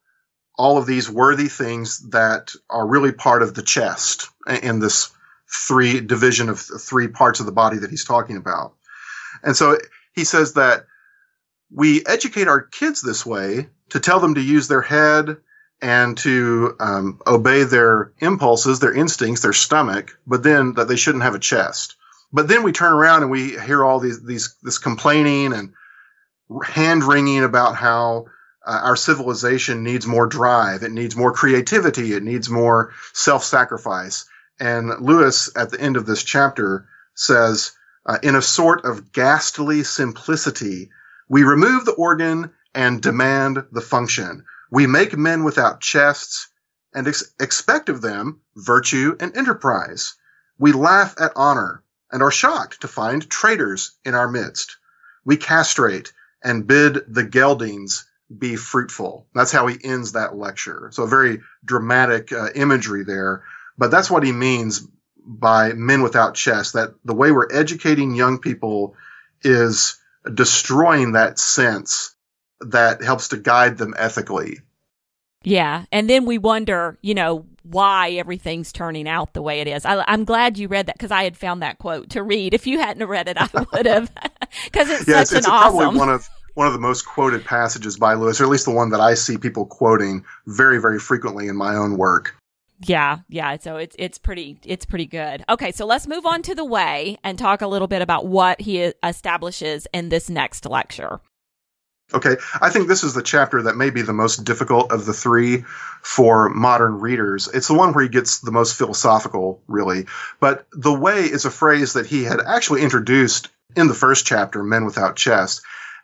all 0.63 0.79
of 0.79 0.87
these 0.87 1.11
worthy 1.11 1.49
things 1.49 1.99
that 2.11 2.53
are 2.71 2.87
really 2.87 3.11
part 3.11 3.43
of 3.43 3.53
the 3.53 3.65
chest 3.65 4.29
in 4.63 4.79
this 4.79 5.11
three 5.67 6.01
division 6.01 6.49
of 6.49 6.61
three 6.61 7.09
parts 7.09 7.41
of 7.41 7.47
the 7.47 7.53
body 7.53 7.79
that 7.79 7.91
he's 7.91 8.05
talking 8.05 8.37
about. 8.37 8.75
And 9.43 9.57
so 9.57 9.77
he 10.15 10.23
says 10.23 10.53
that 10.53 10.87
we 11.69 12.07
educate 12.07 12.47
our 12.47 12.61
kids 12.61 13.03
this 13.03 13.27
way 13.27 13.71
to 13.89 13.99
tell 13.99 14.21
them 14.21 14.37
to 14.37 14.41
use 14.41 14.69
their 14.69 14.83
head 14.83 15.37
and 15.81 16.17
to 16.19 16.77
um, 16.79 17.21
obey 17.27 17.65
their 17.65 18.13
impulses, 18.21 18.79
their 18.79 18.95
instincts, 18.95 19.43
their 19.43 19.53
stomach, 19.53 20.17
but 20.29 20.45
then 20.45 20.75
that 20.75 20.87
they 20.87 20.95
shouldn't 20.95 21.25
have 21.25 21.35
a 21.35 21.41
chest. 21.41 21.97
But 22.33 22.47
then 22.47 22.63
we 22.63 22.71
turn 22.71 22.93
around 22.93 23.23
and 23.23 23.33
we 23.33 23.59
hear 23.59 23.85
all 23.85 23.99
these, 23.99 24.25
these 24.25 24.55
this 24.63 24.79
complaining 24.79 25.55
and 25.55 25.73
hand 26.65 27.03
wringing 27.03 27.43
about 27.43 27.75
how 27.75 28.27
uh, 28.67 28.81
our 28.85 28.97
civilization 28.97 29.83
needs 29.83 30.07
more 30.07 30.27
drive, 30.27 30.83
it 30.83 30.93
needs 30.93 31.17
more 31.17 31.33
creativity, 31.33 32.13
it 32.13 32.23
needs 32.23 32.49
more 32.49 32.93
self-sacrifice. 33.13 34.27
And 34.61 34.91
Lewis, 35.01 35.51
at 35.57 35.71
the 35.71 35.81
end 35.81 35.97
of 35.97 36.07
this 36.07 36.23
chapter, 36.23 36.87
says, 37.15 37.73
uh, 38.07 38.19
in 38.23 38.35
a 38.35 38.43
sort 38.43 38.85
of 38.85 39.13
ghastly 39.13 39.83
simplicity, 39.83 40.91
we 41.29 41.43
remove 41.43 41.85
the 41.85 41.93
organ 41.93 42.51
and 42.75 43.03
demand 43.03 43.65
the 43.73 43.81
function. 43.81 44.45
We 44.71 44.87
make 44.87 45.17
men 45.17 45.45
without 45.45 45.81
chests 45.81 46.49
and 46.95 47.07
ex- 47.09 47.33
expect 47.41 47.89
of 47.89 48.01
them 48.01 48.41
virtue 48.57 49.17
and 49.21 49.37
enterprise. 49.37 50.15
We 50.59 50.73
laugh 50.73 51.15
at 51.21 51.33
honor 51.37 51.83
and 52.11 52.23
are 52.23 52.31
shocked 52.31 52.83
to 52.83 52.89
find 52.89 53.29
traitors 53.29 53.93
in 54.05 54.15
our 54.15 54.29
midst. 54.29 54.77
We 55.25 55.37
castrate 55.37 56.13
and 56.43 56.67
bid 56.67 57.05
the 57.09 57.25
geldings 57.25 58.05
be 58.39 58.57
fruitful. 58.57 59.27
That's 59.35 59.53
how 59.53 59.67
he 59.67 59.79
ends 59.83 60.13
that 60.13 60.37
lecture. 60.37 60.89
So 60.93 61.07
very 61.07 61.41
dramatic 61.65 62.33
uh, 62.33 62.51
imagery 62.55 63.05
there. 63.05 63.45
But 63.79 63.91
that's 63.91 64.11
what 64.11 64.25
he 64.25 64.33
means 64.33 64.87
by 65.25 65.73
men 65.73 66.03
without 66.03 66.35
chests, 66.35 66.73
that 66.73 66.95
the 67.05 67.15
way 67.15 67.33
we're 67.33 67.53
educating 67.53 68.15
young 68.15 68.39
people 68.39 68.97
is 69.43 69.99
destroying 70.33 71.13
that 71.13 71.39
sense 71.39 72.15
that 72.61 73.03
helps 73.03 73.29
to 73.29 73.37
guide 73.37 73.79
them 73.79 73.95
ethically. 73.97 74.61
Yeah. 75.45 75.85
And 75.91 76.09
then 76.09 76.25
we 76.25 76.39
wonder, 76.39 76.99
you 77.03 77.15
know, 77.15 77.47
why 77.63 78.11
everything's 78.11 78.73
turning 78.73 79.09
out 79.09 79.33
the 79.35 79.43
way 79.43 79.61
it 79.61 79.69
is. 79.69 79.85
I, 79.85 80.05
am 80.13 80.25
glad 80.25 80.59
you 80.59 80.69
read 80.69 80.87
that 80.87 80.97
because 80.97 81.11
I 81.11 81.25
had 81.25 81.37
found 81.37 81.63
that 81.63 81.79
quote 81.79 82.11
to 82.11 82.23
read. 82.23 82.55
If 82.55 82.67
you 82.67 82.79
hadn't 82.79 83.07
read 83.07 83.29
it, 83.29 83.37
I 83.39 83.49
would 83.73 83.87
have 83.87 84.13
because 84.65 84.91
it's 84.91 85.09
yeah, 85.09 85.25
such 85.25 85.39
it's, 85.39 85.47
an 85.47 85.53
awesome. 85.53 85.79
Probably 85.79 85.99
one 85.99 86.09
of 86.11 86.29
one 86.55 86.67
of 86.67 86.73
the 86.73 86.79
most 86.79 87.03
quoted 87.03 87.45
passages 87.45 87.97
by 87.97 88.15
Lewis, 88.15 88.41
or 88.41 88.45
at 88.45 88.51
least 88.51 88.65
the 88.65 88.73
one 88.73 88.91
that 88.91 89.01
I 89.01 89.15
see 89.15 89.39
people 89.39 89.67
quoting 89.67 90.25
very, 90.47 90.81
very 90.81 90.99
frequently 90.99 91.49
in 91.49 91.57
my 91.57 91.75
own 91.75 91.97
work. 91.97 92.37
Yeah, 92.85 93.19
yeah. 93.29 93.57
So 93.59 93.77
it's 93.77 93.95
it's 93.99 94.19
pretty 94.19 94.59
it's 94.65 94.85
pretty 94.85 95.07
good. 95.07 95.45
Okay, 95.49 95.71
so 95.71 95.87
let's 95.87 96.09
move 96.09 96.27
on 96.27 96.43
to 96.43 96.55
the 96.55 96.65
way 96.65 97.19
and 97.23 97.39
talk 97.39 97.63
a 97.63 97.69
little 97.69 97.89
bit 97.89 98.03
about 98.03 98.27
what 98.27 98.61
he 98.61 98.93
establishes 99.05 99.87
in 99.93 100.09
this 100.09 100.29
next 100.29 100.67
lecture. 100.67 101.21
Okay, 102.15 102.37
I 102.61 102.69
think 102.69 102.89
this 102.89 103.05
is 103.05 103.15
the 103.15 103.23
chapter 103.23 103.63
that 103.63 103.77
may 103.77 103.91
be 103.91 104.03
the 104.03 104.13
most 104.13 104.45
difficult 104.45 104.93
of 104.93 105.07
the 105.07 105.15
three 105.15 105.65
for 106.03 106.51
modern 106.51 107.01
readers. 107.01 107.49
It's 107.49 107.69
the 107.69 107.75
one 107.75 107.95
where 107.95 108.05
he 108.05 108.11
gets 108.11 108.41
the 108.41 108.51
most 108.51 108.75
philosophical, 108.77 109.63
really. 109.67 110.07
But 110.39 110.67
the 110.73 110.93
way 110.93 111.23
is 111.23 111.47
a 111.47 111.51
phrase 111.51 111.95
that 111.95 112.07
he 112.07 112.25
had 112.25 112.41
actually 112.41 112.83
introduced 112.83 113.49
in 113.77 113.89
the 113.89 113.95
first 113.95 114.27
chapter, 114.27 114.63
Men 114.63 114.85
Without 114.85 115.17
Chest. 115.17 115.63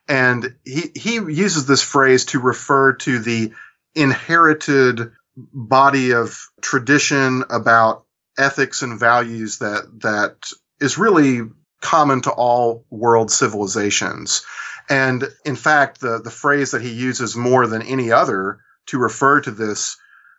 And 0.08 0.56
he, 0.64 0.90
he 0.94 1.14
uses 1.14 1.66
this 1.66 1.82
phrase 1.82 2.24
to 2.26 2.40
refer 2.40 2.94
to 2.94 3.18
the 3.18 3.52
inherited 3.94 5.12
body 5.36 6.12
of 6.12 6.48
tradition 6.60 7.44
about 7.50 8.04
ethics 8.38 8.82
and 8.82 8.98
values 8.98 9.58
that, 9.58 9.84
that 10.00 10.36
is 10.80 10.98
really 10.98 11.42
common 11.80 12.22
to 12.22 12.30
all 12.30 12.84
world 12.90 13.30
civilizations. 13.30 14.44
And 14.88 15.28
in 15.44 15.56
fact, 15.56 16.00
the, 16.00 16.20
the 16.22 16.30
phrase 16.30 16.70
that 16.70 16.82
he 16.82 16.92
uses 16.92 17.36
more 17.36 17.66
than 17.66 17.82
any 17.82 18.10
other 18.10 18.60
to 18.86 18.98
refer 18.98 19.40
to 19.42 19.50
this 19.50 19.96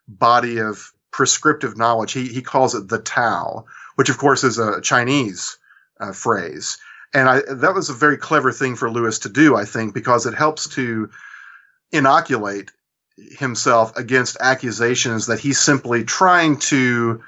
body 0.07 0.59
of 0.59 0.91
prescriptive 1.11 1.77
knowledge, 1.77 2.13
he, 2.13 2.27
he 2.27 2.41
calls 2.41 2.75
it 2.75 2.87
the 2.87 2.99
Tao, 2.99 3.65
which 3.95 4.09
of 4.09 4.17
course 4.17 4.43
is 4.43 4.57
a 4.57 4.81
Chinese 4.81 5.57
uh, 5.99 6.13
phrase. 6.13 6.77
And 7.13 7.27
I, 7.27 7.41
that 7.47 7.73
was 7.73 7.89
a 7.89 7.93
very 7.93 8.17
clever 8.17 8.51
thing 8.51 8.75
for 8.75 8.89
Lewis 8.89 9.19
to 9.19 9.29
do, 9.29 9.55
I 9.55 9.65
think, 9.65 9.93
because 9.93 10.25
it 10.25 10.35
helps 10.35 10.67
to 10.75 11.09
inoculate 11.91 12.71
himself 13.17 13.97
against 13.97 14.37
accusations 14.39 15.27
that 15.27 15.39
he's 15.39 15.59
simply 15.59 16.03
trying 16.03 16.57
to 16.59 17.21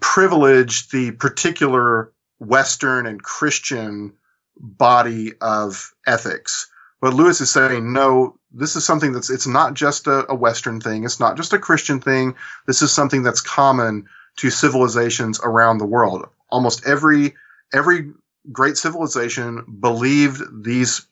privilege 0.00 0.88
the 0.88 1.12
particular 1.12 2.12
Western 2.38 3.06
and 3.06 3.22
Christian 3.22 4.14
body 4.56 5.32
of 5.40 5.92
ethics. 6.06 6.70
But 7.00 7.14
Lewis 7.14 7.40
is 7.40 7.50
saying, 7.50 7.92
no, 7.92 8.38
this 8.52 8.76
is 8.76 8.84
something 8.84 9.12
that's, 9.12 9.30
it's 9.30 9.46
not 9.46 9.74
just 9.74 10.06
a, 10.06 10.30
a, 10.30 10.34
Western 10.34 10.80
thing. 10.80 11.04
It's 11.04 11.20
not 11.20 11.36
just 11.36 11.52
a 11.52 11.58
Christian 11.58 12.00
thing. 12.00 12.34
This 12.66 12.82
is 12.82 12.92
something 12.92 13.22
that's 13.22 13.40
common 13.40 14.06
to 14.36 14.50
civilizations 14.50 15.40
around 15.42 15.78
the 15.78 15.86
world. 15.86 16.28
Almost 16.50 16.86
every, 16.86 17.34
every 17.72 18.12
great 18.50 18.76
civilization 18.76 19.78
believed 19.80 20.64
these, 20.64 21.06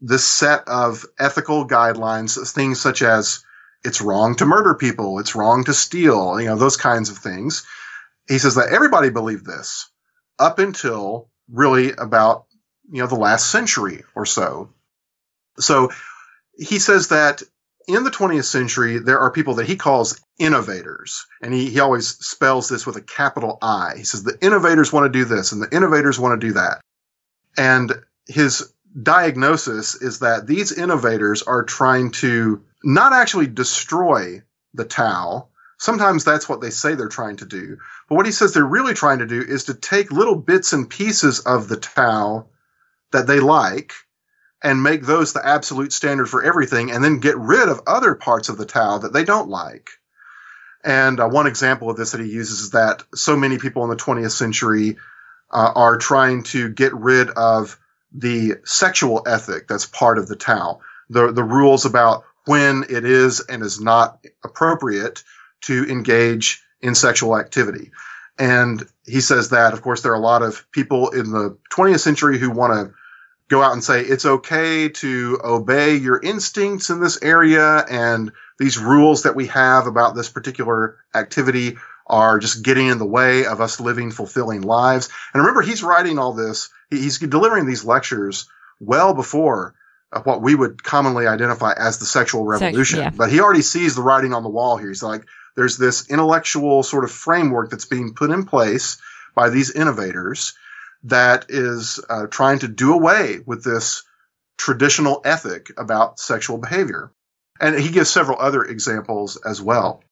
this 0.00 0.28
set 0.28 0.66
of 0.68 1.04
ethical 1.18 1.66
guidelines, 1.66 2.52
things 2.52 2.80
such 2.80 3.02
as 3.02 3.44
it's 3.84 4.00
wrong 4.00 4.36
to 4.36 4.46
murder 4.46 4.74
people. 4.74 5.18
It's 5.18 5.34
wrong 5.34 5.64
to 5.64 5.74
steal, 5.74 6.40
you 6.40 6.46
know, 6.46 6.56
those 6.56 6.76
kinds 6.76 7.10
of 7.10 7.18
things. 7.18 7.66
He 8.28 8.38
says 8.38 8.56
that 8.56 8.72
everybody 8.72 9.10
believed 9.10 9.46
this 9.46 9.90
up 10.38 10.58
until 10.58 11.28
really 11.48 11.92
about 11.92 12.46
you 12.90 13.00
know, 13.00 13.06
the 13.06 13.14
last 13.14 13.50
century 13.50 14.04
or 14.14 14.26
so. 14.26 14.70
So 15.58 15.90
he 16.56 16.78
says 16.78 17.08
that 17.08 17.42
in 17.88 18.04
the 18.04 18.10
20th 18.10 18.44
century, 18.44 18.98
there 18.98 19.20
are 19.20 19.30
people 19.30 19.54
that 19.54 19.66
he 19.66 19.76
calls 19.76 20.20
innovators. 20.38 21.26
And 21.42 21.52
he, 21.52 21.70
he 21.70 21.80
always 21.80 22.08
spells 22.08 22.68
this 22.68 22.86
with 22.86 22.96
a 22.96 23.02
capital 23.02 23.58
I. 23.62 23.94
He 23.96 24.04
says 24.04 24.22
the 24.22 24.38
innovators 24.40 24.92
want 24.92 25.12
to 25.12 25.18
do 25.18 25.24
this 25.24 25.52
and 25.52 25.62
the 25.62 25.74
innovators 25.74 26.18
want 26.18 26.40
to 26.40 26.46
do 26.46 26.52
that. 26.54 26.80
And 27.56 27.92
his 28.26 28.72
diagnosis 29.00 29.94
is 30.00 30.20
that 30.20 30.46
these 30.46 30.72
innovators 30.72 31.42
are 31.42 31.64
trying 31.64 32.10
to 32.12 32.64
not 32.82 33.12
actually 33.12 33.46
destroy 33.46 34.42
the 34.74 34.84
Tao. 34.84 35.48
Sometimes 35.78 36.24
that's 36.24 36.48
what 36.48 36.60
they 36.60 36.70
say 36.70 36.94
they're 36.94 37.08
trying 37.08 37.36
to 37.36 37.46
do. 37.46 37.78
But 38.08 38.16
what 38.16 38.26
he 38.26 38.32
says 38.32 38.52
they're 38.52 38.64
really 38.64 38.94
trying 38.94 39.18
to 39.20 39.26
do 39.26 39.40
is 39.40 39.64
to 39.64 39.74
take 39.74 40.12
little 40.12 40.36
bits 40.36 40.72
and 40.72 40.88
pieces 40.88 41.40
of 41.40 41.68
the 41.68 41.76
Tao 41.76 42.46
that 43.12 43.26
they 43.26 43.40
like 43.40 43.94
and 44.62 44.82
make 44.82 45.02
those 45.02 45.32
the 45.32 45.46
absolute 45.46 45.92
standard 45.92 46.28
for 46.28 46.42
everything 46.42 46.90
and 46.90 47.02
then 47.02 47.20
get 47.20 47.38
rid 47.38 47.68
of 47.68 47.82
other 47.86 48.14
parts 48.14 48.48
of 48.48 48.58
the 48.58 48.66
Tao 48.66 48.98
that 48.98 49.12
they 49.12 49.24
don't 49.24 49.48
like. 49.48 49.90
And 50.84 51.20
uh, 51.20 51.28
one 51.28 51.46
example 51.46 51.90
of 51.90 51.96
this 51.96 52.12
that 52.12 52.20
he 52.20 52.28
uses 52.28 52.60
is 52.60 52.70
that 52.70 53.02
so 53.14 53.36
many 53.36 53.58
people 53.58 53.84
in 53.84 53.90
the 53.90 53.96
20th 53.96 54.32
century 54.32 54.96
uh, 55.50 55.72
are 55.74 55.96
trying 55.96 56.42
to 56.44 56.68
get 56.68 56.94
rid 56.94 57.30
of 57.30 57.78
the 58.12 58.56
sexual 58.64 59.22
ethic 59.26 59.68
that's 59.68 59.86
part 59.86 60.18
of 60.18 60.26
the 60.26 60.36
Tao. 60.36 60.80
The, 61.10 61.32
the 61.32 61.44
rules 61.44 61.84
about 61.84 62.24
when 62.46 62.84
it 62.88 63.04
is 63.04 63.40
and 63.40 63.62
is 63.62 63.80
not 63.80 64.24
appropriate 64.44 65.22
to 65.62 65.84
engage 65.84 66.62
in 66.80 66.94
sexual 66.94 67.38
activity. 67.38 67.90
And 68.38 68.82
he 69.04 69.20
says 69.20 69.50
that, 69.50 69.74
of 69.74 69.82
course, 69.82 70.00
there 70.00 70.12
are 70.12 70.16
a 70.16 70.20
lot 70.20 70.42
of 70.42 70.66
people 70.72 71.10
in 71.10 71.30
the 71.30 71.58
20th 71.72 72.00
century 72.00 72.38
who 72.38 72.50
want 72.50 72.72
to 72.72 72.94
go 73.50 73.62
out 73.62 73.72
and 73.72 73.84
say 73.84 74.00
it's 74.00 74.24
okay 74.24 74.88
to 74.88 75.38
obey 75.42 75.96
your 75.96 76.20
instincts 76.22 76.88
in 76.88 77.00
this 77.00 77.20
area 77.20 77.84
and 77.90 78.32
these 78.58 78.78
rules 78.78 79.24
that 79.24 79.34
we 79.34 79.48
have 79.48 79.86
about 79.86 80.14
this 80.14 80.28
particular 80.30 80.96
activity 81.14 81.76
are 82.06 82.38
just 82.38 82.62
getting 82.62 82.86
in 82.86 82.98
the 82.98 83.06
way 83.06 83.44
of 83.44 83.60
us 83.60 83.80
living 83.80 84.10
fulfilling 84.12 84.62
lives. 84.62 85.08
And 85.34 85.42
remember, 85.42 85.62
he's 85.62 85.82
writing 85.82 86.18
all 86.18 86.32
this, 86.32 86.70
he's 86.90 87.18
delivering 87.18 87.66
these 87.66 87.84
lectures 87.84 88.48
well 88.78 89.14
before 89.14 89.74
uh, 90.12 90.20
what 90.22 90.42
we 90.42 90.54
would 90.54 90.82
commonly 90.82 91.26
identify 91.26 91.72
as 91.76 91.98
the 91.98 92.06
sexual 92.06 92.44
revolution. 92.44 92.98
Sex, 92.98 93.12
yeah. 93.12 93.16
But 93.16 93.30
he 93.30 93.40
already 93.40 93.62
sees 93.62 93.94
the 93.96 94.02
writing 94.02 94.32
on 94.32 94.42
the 94.42 94.48
wall 94.48 94.76
here. 94.76 94.88
He's 94.88 95.02
like, 95.02 95.24
there's 95.56 95.76
this 95.76 96.08
intellectual 96.08 96.82
sort 96.82 97.04
of 97.04 97.10
framework 97.10 97.70
that's 97.70 97.84
being 97.84 98.14
put 98.14 98.30
in 98.30 98.44
place 98.44 98.98
by 99.34 99.50
these 99.50 99.70
innovators 99.70 100.54
that 101.04 101.46
is 101.48 102.00
uh, 102.08 102.26
trying 102.26 102.58
to 102.60 102.68
do 102.68 102.92
away 102.94 103.40
with 103.44 103.64
this 103.64 104.02
traditional 104.58 105.22
ethic 105.24 105.70
about 105.78 106.18
sexual 106.18 106.58
behavior. 106.58 107.10
And 107.60 107.78
he 107.78 107.90
gives 107.90 108.10
several 108.10 108.38
other 108.38 108.62
examples 108.62 109.36
as 109.36 109.60
well. 109.60 110.02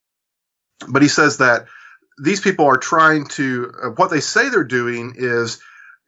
But 0.89 1.03
he 1.03 1.09
says 1.09 1.39
that 1.39 1.67
these 2.23 2.41
people 2.41 2.67
are 2.67 2.79
trying 2.79 3.27
to, 3.29 3.73
uh, 3.83 3.89
what 3.91 4.11
they 4.11 4.21
say 4.21 4.49
they're 4.49 4.65
doing 4.65 5.15
is 5.17 5.61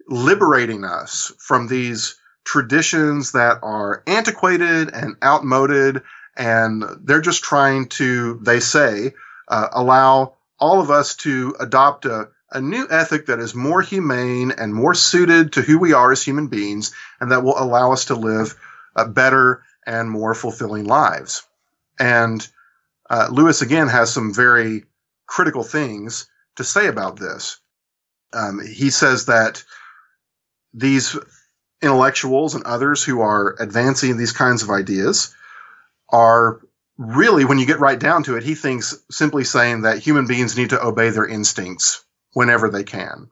liberating 0.08 0.84
us 0.84 1.32
from 1.38 1.66
these 1.66 2.16
traditions 2.44 3.32
that 3.32 3.58
are 3.62 4.02
antiquated 4.06 4.90
and 4.92 5.16
outmoded. 5.22 6.02
And 6.36 6.84
they're 7.02 7.20
just 7.20 7.42
trying 7.44 7.88
to, 7.90 8.40
they 8.42 8.60
say, 8.60 9.12
uh, 9.48 9.68
allow 9.72 10.36
all 10.58 10.80
of 10.80 10.90
us 10.90 11.16
to 11.16 11.54
adopt 11.60 12.06
a 12.06 12.28
a 12.52 12.60
new 12.60 12.86
ethic 12.90 13.26
that 13.26 13.38
is 13.38 13.54
more 13.54 13.80
humane 13.80 14.50
and 14.50 14.74
more 14.74 14.94
suited 14.94 15.52
to 15.52 15.62
who 15.62 15.78
we 15.78 15.92
are 15.92 16.10
as 16.10 16.22
human 16.22 16.48
beings, 16.48 16.92
and 17.20 17.30
that 17.30 17.42
will 17.42 17.58
allow 17.58 17.92
us 17.92 18.06
to 18.06 18.14
live 18.14 18.54
uh, 18.96 19.04
better 19.06 19.62
and 19.86 20.10
more 20.10 20.34
fulfilling 20.34 20.84
lives. 20.84 21.46
And 21.98 22.46
uh, 23.08 23.28
Lewis 23.30 23.62
again 23.62 23.88
has 23.88 24.12
some 24.12 24.34
very 24.34 24.84
critical 25.26 25.62
things 25.62 26.28
to 26.56 26.64
say 26.64 26.88
about 26.88 27.18
this. 27.18 27.60
Um, 28.32 28.60
he 28.64 28.90
says 28.90 29.26
that 29.26 29.64
these 30.74 31.16
intellectuals 31.82 32.54
and 32.54 32.64
others 32.64 33.02
who 33.02 33.20
are 33.20 33.56
advancing 33.58 34.16
these 34.16 34.32
kinds 34.32 34.62
of 34.62 34.70
ideas 34.70 35.34
are 36.08 36.60
really, 36.98 37.44
when 37.44 37.58
you 37.58 37.66
get 37.66 37.80
right 37.80 37.98
down 37.98 38.24
to 38.24 38.36
it, 38.36 38.42
he 38.42 38.54
thinks 38.54 38.96
simply 39.10 39.44
saying 39.44 39.82
that 39.82 39.98
human 39.98 40.26
beings 40.26 40.56
need 40.56 40.70
to 40.70 40.84
obey 40.84 41.10
their 41.10 41.26
instincts 41.26 42.04
whenever 42.32 42.68
they 42.68 42.84
can. 42.84 43.30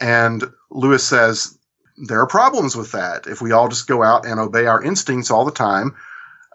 And 0.00 0.42
Lewis 0.70 1.06
says 1.06 1.56
there 1.96 2.20
are 2.20 2.26
problems 2.26 2.76
with 2.76 2.92
that. 2.92 3.26
If 3.26 3.40
we 3.40 3.52
all 3.52 3.68
just 3.68 3.86
go 3.86 4.02
out 4.02 4.26
and 4.26 4.40
obey 4.40 4.66
our 4.66 4.82
instincts 4.82 5.30
all 5.30 5.44
the 5.44 5.52
time, 5.52 5.94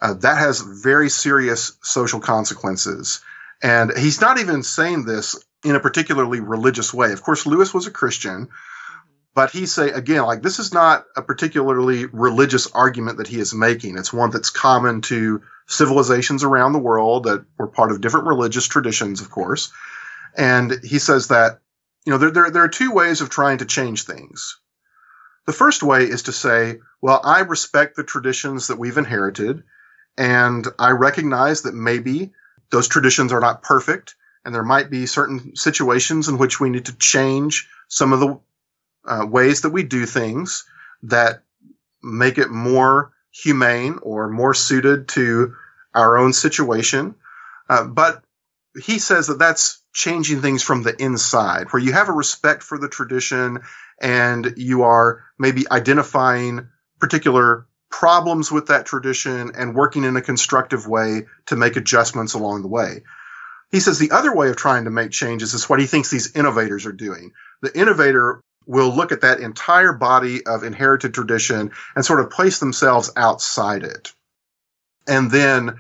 uh, 0.02 0.14
that 0.16 0.38
has 0.38 0.62
very 0.62 1.10
serious 1.10 1.78
social 1.82 2.20
consequences. 2.20 3.22
And 3.62 3.91
he's 3.97 4.22
not 4.22 4.39
even 4.39 4.64
saying 4.64 5.06
this 5.06 5.38
in 5.64 5.76
a 5.76 5.80
particularly 5.80 6.39
religious 6.39 6.93
way. 6.93 7.12
Of 7.12 7.22
course, 7.22 7.45
Lewis 7.45 7.74
was 7.74 7.88
a 7.88 7.91
Christian, 7.91 8.50
but 9.36 9.52
he 9.52 9.66
say 9.66 9.89
again, 9.89 10.24
like 10.24 10.41
this 10.41 10.60
is 10.60 10.74
not 10.74 11.06
a 11.16 11.22
particularly 11.22 12.06
religious 12.06 12.68
argument 12.72 13.18
that 13.18 13.28
he 13.28 13.39
is 13.39 13.54
making. 13.54 13.97
It's 13.97 14.14
one 14.14 14.32
that's 14.32 14.50
common 14.50 15.02
to 15.04 15.41
civilizations 15.68 16.43
around 16.43 16.74
the 16.74 16.80
world 16.80 17.26
that 17.26 17.45
were 17.58 17.68
part 17.68 17.91
of 17.91 18.02
different 18.02 18.28
religious 18.28 18.68
traditions, 18.68 19.22
of 19.22 19.30
course. 19.30 19.72
And 20.38 20.84
he 20.84 21.00
says 21.00 21.28
that, 21.28 21.60
you 22.06 22.12
know, 22.12 22.18
there, 22.18 22.32
there, 22.32 22.50
there 22.52 22.64
are 22.64 22.70
two 22.70 22.92
ways 22.92 23.22
of 23.22 23.30
trying 23.30 23.60
to 23.60 23.66
change 23.66 24.04
things. 24.04 24.60
The 25.46 25.54
first 25.54 25.84
way 25.84 26.04
is 26.04 26.24
to 26.24 26.32
say, 26.32 26.80
well, 27.02 27.20
I 27.24 27.40
respect 27.40 27.96
the 27.96 28.04
traditions 28.04 28.68
that 28.68 28.78
we've 28.78 28.98
inherited, 28.98 29.64
and 30.18 30.68
I 30.78 30.92
recognize 30.92 31.64
that 31.64 31.74
maybe 31.74 32.32
those 32.72 32.88
traditions 32.88 33.34
are 33.34 33.40
not 33.40 33.64
perfect, 33.64 34.16
and 34.46 34.54
there 34.54 34.64
might 34.64 34.90
be 34.90 35.06
certain 35.06 35.56
situations 35.56 36.28
in 36.28 36.38
which 36.38 36.60
we 36.60 36.70
need 36.70 36.86
to 36.86 36.98
change 36.98 37.68
some 37.88 38.14
of 38.14 38.20
the 38.20 38.40
uh, 39.06 39.26
ways 39.26 39.62
that 39.62 39.72
we 39.72 39.84
do 39.84 40.06
things 40.06 40.66
that 41.04 41.44
make 42.04 42.38
it 42.38 42.50
more 42.50 43.12
humane 43.32 44.00
or 44.02 44.30
more 44.30 44.54
suited 44.54 45.08
to 45.10 45.56
our 45.94 46.18
own 46.18 46.34
situation. 46.34 47.16
Uh, 47.68 47.86
but 47.86 48.24
he 48.84 49.00
says 49.00 49.28
that 49.28 49.40
that's 49.40 49.79
changing 49.94 50.42
things 50.42 50.64
from 50.64 50.84
the 50.84 50.96
inside, 51.02 51.68
where 51.72 51.82
you 51.82 51.94
have 51.94 52.10
a 52.10 52.14
respect 52.14 52.64
for 52.64 52.78
the 52.78 52.90
tradition 52.90 53.60
and 54.02 54.54
you 54.58 54.84
are 54.84 55.24
maybe 55.38 55.70
identifying 55.70 56.68
particular 57.00 57.68
problems 57.90 58.52
with 58.52 58.68
that 58.68 58.86
tradition 58.86 59.52
and 59.58 59.76
working 59.76 60.04
in 60.04 60.16
a 60.16 60.22
constructive 60.22 60.88
way 60.88 61.26
to 61.48 61.56
make 61.56 61.76
adjustments 61.76 62.34
along 62.34 62.62
the 62.62 62.68
way. 62.68 63.04
He 63.72 63.80
says 63.80 64.00
the 64.00 64.12
other 64.12 64.34
way 64.34 64.50
of 64.50 64.56
trying 64.56 64.86
to 64.86 64.92
make 64.92 65.12
changes 65.12 65.54
is 65.54 65.70
what 65.70 65.80
he 65.80 65.86
thinks 65.86 66.10
these 66.10 66.36
innovators 66.36 66.86
are 66.86 66.92
doing. 66.92 67.32
The 67.62 67.78
innovator 67.78 68.42
will 68.66 68.96
look 68.96 69.12
at 69.12 69.22
that 69.22 69.40
entire 69.40 69.94
body 69.94 70.46
of 70.46 70.64
inherited 70.64 71.14
tradition 71.14 71.72
and 71.96 72.06
sort 72.06 72.20
of 72.20 72.30
place 72.30 72.60
themselves 72.60 73.12
outside 73.16 73.84
it. 73.84 74.14
And 75.08 75.32
then 75.32 75.80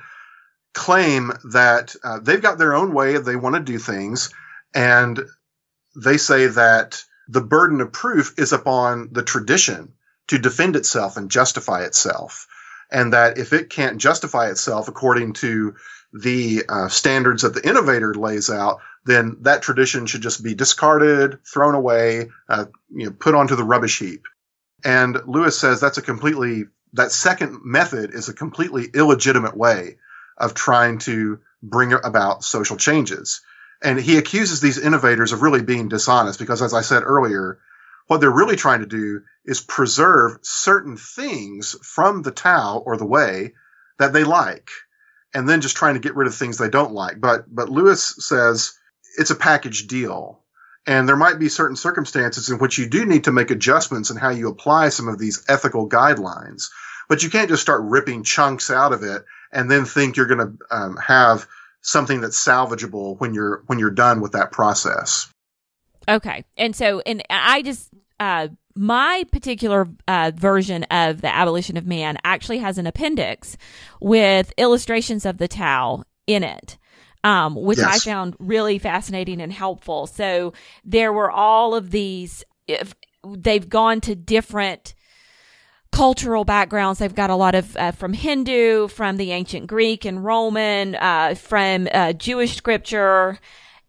claim 0.73 1.31
that 1.51 1.95
uh, 2.03 2.19
they've 2.19 2.41
got 2.41 2.57
their 2.57 2.75
own 2.75 2.93
way 2.93 3.17
they 3.17 3.35
want 3.35 3.55
to 3.55 3.61
do 3.61 3.77
things. 3.77 4.29
And 4.73 5.19
they 5.95 6.17
say 6.17 6.47
that 6.47 7.03
the 7.27 7.41
burden 7.41 7.81
of 7.81 7.91
proof 7.91 8.33
is 8.37 8.53
upon 8.53 9.09
the 9.11 9.23
tradition 9.23 9.93
to 10.27 10.37
defend 10.37 10.75
itself 10.75 11.17
and 11.17 11.31
justify 11.31 11.83
itself. 11.83 12.47
And 12.91 13.13
that 13.13 13.37
if 13.37 13.53
it 13.53 13.69
can't 13.69 13.99
justify 13.99 14.49
itself 14.49 14.87
according 14.87 15.33
to 15.33 15.75
the 16.11 16.63
uh, 16.67 16.87
standards 16.87 17.43
that 17.43 17.53
the 17.53 17.67
innovator 17.67 18.13
lays 18.13 18.49
out, 18.49 18.79
then 19.05 19.37
that 19.41 19.61
tradition 19.61 20.05
should 20.05 20.21
just 20.21 20.43
be 20.43 20.55
discarded, 20.55 21.39
thrown 21.45 21.75
away, 21.75 22.29
uh, 22.47 22.65
you 22.89 23.05
know, 23.05 23.11
put 23.11 23.35
onto 23.35 23.55
the 23.55 23.63
rubbish 23.63 23.99
heap. 23.99 24.25
And 24.83 25.19
Lewis 25.27 25.59
says 25.59 25.79
that's 25.79 25.97
a 25.97 26.03
completely 26.03 26.65
that 26.93 27.11
second 27.11 27.59
method 27.63 28.13
is 28.13 28.29
a 28.29 28.33
completely 28.33 28.85
illegitimate 28.93 29.55
way 29.55 29.97
of 30.39 30.53
trying 30.53 30.99
to 30.99 31.39
bring 31.61 31.93
about 31.93 32.43
social 32.43 32.77
changes. 32.77 33.41
And 33.81 33.99
he 33.99 34.17
accuses 34.17 34.59
these 34.59 34.77
innovators 34.77 35.31
of 35.31 35.41
really 35.41 35.61
being 35.61 35.89
dishonest 35.89 36.39
because, 36.39 36.61
as 36.61 36.73
I 36.73 36.81
said 36.81 37.03
earlier, 37.03 37.59
what 38.07 38.19
they're 38.21 38.31
really 38.31 38.55
trying 38.55 38.81
to 38.81 38.85
do 38.85 39.21
is 39.45 39.61
preserve 39.61 40.39
certain 40.41 40.97
things 40.97 41.75
from 41.83 42.21
the 42.21 42.31
Tao 42.31 42.81
or 42.85 42.97
the 42.97 43.05
way 43.05 43.53
that 43.99 44.13
they 44.13 44.23
like, 44.23 44.69
and 45.33 45.47
then 45.47 45.61
just 45.61 45.77
trying 45.77 45.93
to 45.93 45.99
get 45.99 46.15
rid 46.15 46.27
of 46.27 46.35
things 46.35 46.57
they 46.57 46.69
don't 46.69 46.91
like. 46.91 47.21
But 47.21 47.53
but 47.53 47.69
Lewis 47.69 48.15
says 48.19 48.73
it's 49.17 49.31
a 49.31 49.35
package 49.35 49.87
deal. 49.87 50.43
And 50.87 51.07
there 51.07 51.17
might 51.17 51.37
be 51.37 51.49
certain 51.49 51.75
circumstances 51.75 52.49
in 52.49 52.57
which 52.57 52.77
you 52.77 52.87
do 52.87 53.05
need 53.05 53.25
to 53.25 53.31
make 53.31 53.51
adjustments 53.51 54.09
in 54.09 54.17
how 54.17 54.29
you 54.29 54.49
apply 54.49 54.89
some 54.89 55.07
of 55.07 55.19
these 55.19 55.43
ethical 55.47 55.87
guidelines. 55.87 56.69
But 57.07 57.21
you 57.21 57.29
can't 57.29 57.49
just 57.49 57.61
start 57.61 57.81
ripping 57.83 58.23
chunks 58.23 58.71
out 58.71 58.93
of 58.93 59.03
it 59.03 59.23
and 59.51 59.69
then 59.69 59.85
think 59.85 60.15
you're 60.15 60.25
going 60.25 60.57
to 60.57 60.57
um, 60.75 60.97
have 60.97 61.47
something 61.81 62.21
that's 62.21 62.43
salvageable 62.43 63.19
when 63.19 63.33
you're 63.33 63.63
when 63.67 63.79
you're 63.79 63.91
done 63.91 64.21
with 64.21 64.33
that 64.33 64.51
process. 64.51 65.31
Okay, 66.07 66.43
and 66.57 66.75
so 66.75 67.01
and 67.05 67.23
I 67.29 67.61
just 67.61 67.89
uh, 68.19 68.49
my 68.75 69.25
particular 69.31 69.87
uh, 70.07 70.31
version 70.35 70.83
of 70.85 71.21
the 71.21 71.33
abolition 71.33 71.77
of 71.77 71.85
man 71.85 72.17
actually 72.23 72.59
has 72.59 72.77
an 72.77 72.87
appendix 72.87 73.57
with 74.01 74.53
illustrations 74.57 75.25
of 75.25 75.37
the 75.37 75.47
Tao 75.47 76.03
in 76.27 76.43
it. 76.43 76.77
Um, 77.21 77.55
which 77.55 77.79
yes. 77.79 78.07
I 78.07 78.09
found 78.09 78.37
really 78.39 78.79
fascinating 78.79 79.41
and 79.41 79.51
helpful. 79.51 80.07
So 80.07 80.53
there 80.85 81.11
were 81.11 81.29
all 81.29 81.75
of 81.75 81.91
these, 81.91 82.45
if 82.65 82.95
they've 83.27 83.67
gone 83.67 83.99
to 84.01 84.15
different 84.15 84.95
cultural 85.91 86.45
backgrounds. 86.45 86.99
They've 86.99 87.13
got 87.13 87.29
a 87.29 87.35
lot 87.35 87.55
of 87.55 87.75
uh, 87.77 87.91
from 87.91 88.13
Hindu, 88.13 88.87
from 88.87 89.17
the 89.17 89.31
ancient 89.31 89.67
Greek 89.67 90.05
and 90.05 90.23
Roman, 90.23 90.95
uh, 90.95 91.35
from 91.35 91.87
uh, 91.91 92.13
Jewish 92.13 92.55
scripture 92.55 93.39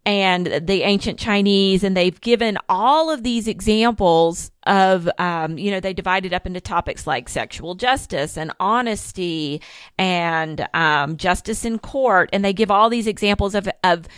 and 0.07 0.46
the 0.46 0.82
ancient 0.82 1.18
Chinese. 1.18 1.84
And 1.84 1.96
they've 1.96 2.20
given 2.20 2.59
all 2.68 3.11
of 3.11 3.22
these 3.22 3.46
examples 3.46 4.51
of, 4.66 5.09
um, 5.18 5.59
you 5.59 5.70
know, 5.70 5.80
they 5.80 5.92
divided 5.92 6.32
up 6.32 6.46
into 6.46 6.61
topics 6.61 7.07
like 7.07 7.28
sexual 7.28 7.74
justice 7.74 8.36
and 8.36 8.53
honesty 8.59 9.61
and 9.98 10.66
um, 10.74 11.16
justice 11.16 11.64
in 11.64 11.78
court. 11.78 12.30
And 12.32 12.44
they 12.44 12.53
give 12.53 12.70
all 12.70 12.88
these 12.88 13.07
examples 13.07 13.55
of, 13.55 13.68
of, 13.84 14.09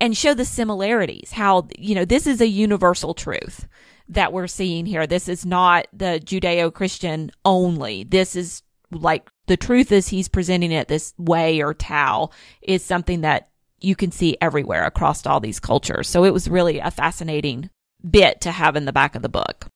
and 0.00 0.16
show 0.16 0.34
the 0.34 0.44
similarities, 0.44 1.32
how, 1.32 1.68
you 1.78 1.94
know, 1.94 2.04
this 2.04 2.26
is 2.26 2.40
a 2.40 2.46
universal 2.46 3.14
truth 3.14 3.66
that 4.10 4.32
we're 4.32 4.46
seeing 4.46 4.86
here. 4.86 5.06
This 5.06 5.28
is 5.28 5.46
not 5.46 5.86
the 5.92 6.20
Judeo 6.22 6.72
Christian 6.72 7.30
only. 7.44 8.04
This 8.04 8.36
is 8.36 8.62
like 8.90 9.30
the 9.46 9.56
truth 9.56 9.92
is 9.92 10.08
he's 10.08 10.28
presenting 10.28 10.72
it 10.72 10.88
this 10.88 11.14
way 11.16 11.62
or 11.62 11.74
Tao 11.74 12.30
is 12.60 12.84
something 12.84 13.22
that 13.22 13.48
you 13.80 13.96
can 13.96 14.10
see 14.10 14.36
everywhere 14.40 14.84
across 14.84 15.24
all 15.26 15.40
these 15.40 15.60
cultures. 15.60 16.08
So 16.08 16.24
it 16.24 16.32
was 16.32 16.48
really 16.48 16.78
a 16.78 16.90
fascinating 16.90 17.70
bit 18.08 18.42
to 18.42 18.50
have 18.50 18.76
in 18.76 18.84
the 18.84 18.92
back 18.92 19.14
of 19.14 19.22
the 19.22 19.28
book. 19.28 19.66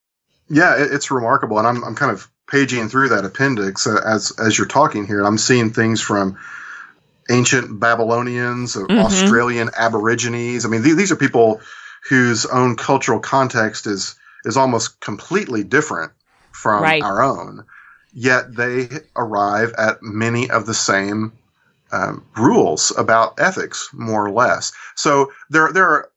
Yeah, 0.48 0.74
it's 0.76 1.10
remarkable, 1.10 1.58
and 1.58 1.66
I'm 1.66 1.82
I'm 1.84 1.94
kind 1.94 2.12
of 2.12 2.28
paging 2.50 2.88
through 2.88 3.08
that 3.10 3.24
appendix 3.24 3.86
uh, 3.86 4.00
as 4.04 4.32
as 4.38 4.58
you're 4.58 4.66
talking 4.66 5.06
here, 5.06 5.18
and 5.18 5.26
I'm 5.26 5.38
seeing 5.38 5.70
things 5.70 6.02
from 6.02 6.38
ancient 7.30 7.80
Babylonians, 7.80 8.74
mm-hmm. 8.76 8.98
Australian 8.98 9.70
Aborigines. 9.74 10.66
I 10.66 10.68
mean, 10.68 10.82
th- 10.82 10.96
these 10.96 11.12
are 11.12 11.16
people 11.16 11.62
whose 12.10 12.44
own 12.44 12.76
cultural 12.76 13.20
context 13.20 13.86
is 13.86 14.16
is 14.44 14.56
almost 14.56 15.00
completely 15.00 15.64
different 15.64 16.12
from 16.52 16.82
right. 16.82 17.02
our 17.02 17.22
own. 17.22 17.64
Yet 18.12 18.54
they 18.54 18.88
arrive 19.16 19.72
at 19.76 20.02
many 20.02 20.50
of 20.50 20.66
the 20.66 20.74
same 20.74 21.32
um, 21.90 22.24
rules 22.36 22.92
about 22.96 23.38
ethics, 23.38 23.88
more 23.92 24.24
or 24.24 24.30
less. 24.30 24.72
So 24.94 25.32
there, 25.50 25.72
there 25.72 25.88
are, 25.88 26.10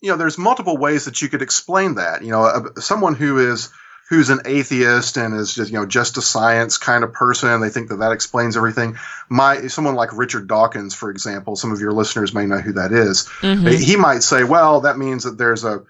you 0.00 0.10
know, 0.10 0.16
there's 0.16 0.38
multiple 0.38 0.76
ways 0.76 1.06
that 1.06 1.20
you 1.22 1.28
could 1.28 1.42
explain 1.42 1.96
that. 1.96 2.22
You 2.22 2.30
know, 2.30 2.44
uh, 2.44 2.80
someone 2.80 3.14
who 3.14 3.38
is 3.38 3.70
who's 4.08 4.30
an 4.30 4.40
atheist 4.44 5.16
and 5.16 5.34
is 5.34 5.54
just 5.54 5.70
you 5.70 5.78
know 5.78 5.86
just 5.86 6.16
a 6.16 6.22
science 6.22 6.78
kind 6.78 7.02
of 7.02 7.12
person 7.12 7.60
they 7.60 7.70
think 7.70 7.88
that 7.88 7.96
that 7.96 8.12
explains 8.12 8.56
everything 8.56 8.96
my 9.28 9.66
someone 9.66 9.94
like 9.94 10.16
richard 10.16 10.46
dawkins 10.46 10.94
for 10.94 11.10
example 11.10 11.56
some 11.56 11.72
of 11.72 11.80
your 11.80 11.92
listeners 11.92 12.32
may 12.32 12.46
know 12.46 12.58
who 12.58 12.74
that 12.74 12.92
is. 12.92 13.24
Mm-hmm. 13.40 13.66
he 13.66 13.96
might 13.96 14.22
say 14.22 14.44
well 14.44 14.82
that 14.82 14.96
means 14.96 15.24
that 15.24 15.36
there's 15.38 15.64
a 15.64 15.82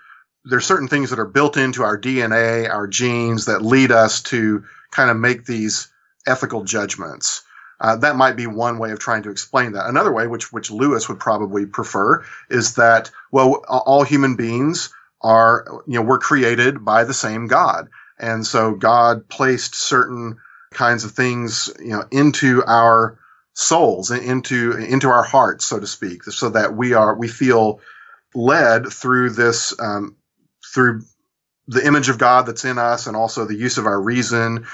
there's 0.49 0.67
certain 0.67 0.89
things 0.89 1.11
that 1.11 1.19
are 1.19 1.27
built 1.27 1.57
into 1.57 1.83
our 1.83 1.99
DNA, 1.99 2.71
our 2.71 2.87
genes 2.87 3.47
that 3.47 3.63
lead 3.63 3.91
us 3.91 4.23
to 4.23 4.65
kind 4.91 5.11
of 5.11 5.17
make 5.17 5.45
these 5.45 5.89
ethical 6.27 6.65
judgments. 6.65 7.43
Uh, 7.81 7.97
that 7.97 8.17
might 8.17 8.37
be 8.37 8.47
one 8.47 8.79
way 8.79 8.91
of 8.93 8.99
trying 8.99 9.25
to 9.25 9.31
explain 9.31 9.73
that. 9.73 9.89
Another 9.89 10.13
way, 10.13 10.27
which 10.27 10.53
which 10.53 10.71
Lewis 10.71 11.09
would 11.09 11.21
probably 11.21 11.67
prefer, 11.67 12.25
is 12.49 12.77
that 12.77 13.11
well, 13.31 13.63
all 13.69 14.03
human 14.03 14.37
beings 14.37 14.91
are 15.21 15.83
you 15.87 15.99
know 15.99 16.03
we're 16.03 16.19
created 16.19 16.85
by 16.85 17.05
the 17.05 17.13
same 17.13 17.49
God, 17.49 17.89
and 18.19 18.47
so 18.47 18.75
God 18.75 19.29
placed 19.29 19.75
certain 19.75 20.39
kinds 20.73 21.05
of 21.05 21.13
things 21.13 21.71
you 21.79 21.91
know 21.91 22.05
into 22.11 22.65
our 22.65 23.19
souls, 23.53 24.11
into 24.11 24.73
into 24.73 25.09
our 25.11 25.25
hearts, 25.25 25.67
so 25.67 25.79
to 25.79 25.87
speak, 25.87 26.23
so 26.25 26.49
that 26.51 26.75
we 26.75 26.95
are 26.95 27.15
we 27.15 27.29
feel 27.29 27.81
led 28.35 28.87
through 28.91 29.31
this 29.31 29.79
um, 29.79 30.17
through 30.77 31.03
the 31.67 31.85
image 31.85 32.11
of 32.11 32.19
God 32.19 32.47
that's 32.47 32.67
in 32.67 32.77
us 32.79 33.07
and 33.07 33.17
also 33.17 33.47
the 33.47 33.57
use 33.57 33.79
of 33.79 33.87
our 33.87 34.01
reason 34.01 34.67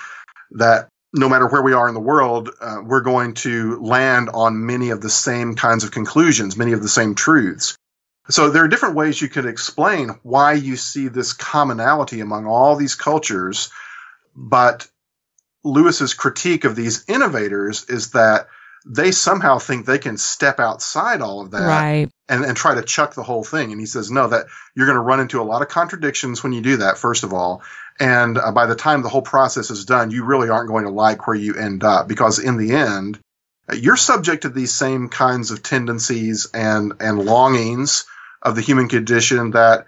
that 0.50 0.88
no 1.14 1.28
matter 1.28 1.46
where 1.46 1.62
we 1.62 1.74
are 1.74 1.86
in 1.86 1.94
the 1.94 2.00
world, 2.00 2.50
uh, 2.60 2.80
we're 2.84 3.02
going 3.02 3.34
to 3.34 3.80
land 3.80 4.28
on 4.34 4.66
many 4.66 4.90
of 4.90 5.00
the 5.00 5.08
same 5.08 5.54
kinds 5.54 5.84
of 5.84 5.92
conclusions, 5.92 6.56
many 6.56 6.72
of 6.72 6.82
the 6.82 6.88
same 6.88 7.14
truths. 7.14 7.76
So 8.30 8.50
there 8.50 8.64
are 8.64 8.68
different 8.68 8.96
ways 8.96 9.22
you 9.22 9.28
could 9.28 9.46
explain 9.46 10.10
why 10.24 10.54
you 10.54 10.76
see 10.76 11.06
this 11.06 11.32
commonality 11.32 12.20
among 12.20 12.46
all 12.46 12.74
these 12.74 12.96
cultures. 12.96 13.70
But 14.34 14.88
Lewis's 15.62 16.14
critique 16.14 16.64
of 16.64 16.74
these 16.74 17.04
innovators 17.08 17.84
is 17.88 18.10
that 18.10 18.48
they 18.84 19.12
somehow 19.12 19.58
think 19.58 19.86
they 19.86 19.98
can 19.98 20.16
step 20.16 20.58
outside 20.58 21.20
all 21.20 21.40
of 21.40 21.52
that 21.52 21.66
right. 21.66 22.08
and, 22.28 22.44
and 22.44 22.56
try 22.56 22.74
to 22.74 22.82
chuck 22.82 23.14
the 23.14 23.22
whole 23.22 23.44
thing. 23.44 23.72
And 23.72 23.80
he 23.80 23.86
says, 23.86 24.10
no, 24.10 24.28
that 24.28 24.46
you're 24.74 24.86
going 24.86 24.96
to 24.96 25.02
run 25.02 25.20
into 25.20 25.40
a 25.40 25.44
lot 25.44 25.62
of 25.62 25.68
contradictions 25.68 26.42
when 26.42 26.52
you 26.52 26.60
do 26.60 26.78
that, 26.78 26.98
first 26.98 27.24
of 27.24 27.32
all. 27.32 27.62
And 28.00 28.38
uh, 28.38 28.52
by 28.52 28.66
the 28.66 28.74
time 28.74 29.02
the 29.02 29.08
whole 29.08 29.22
process 29.22 29.70
is 29.70 29.84
done, 29.84 30.10
you 30.10 30.24
really 30.24 30.48
aren't 30.48 30.68
going 30.68 30.84
to 30.84 30.90
like 30.90 31.26
where 31.26 31.36
you 31.36 31.54
end 31.54 31.84
up 31.84 32.08
because 32.08 32.38
in 32.38 32.56
the 32.56 32.72
end, 32.72 33.20
you're 33.72 33.96
subject 33.96 34.42
to 34.42 34.48
these 34.48 34.72
same 34.72 35.08
kinds 35.08 35.50
of 35.50 35.62
tendencies 35.62 36.48
and, 36.52 36.94
and 37.00 37.24
longings 37.24 38.06
of 38.42 38.56
the 38.56 38.62
human 38.62 38.88
condition 38.88 39.52
that, 39.52 39.86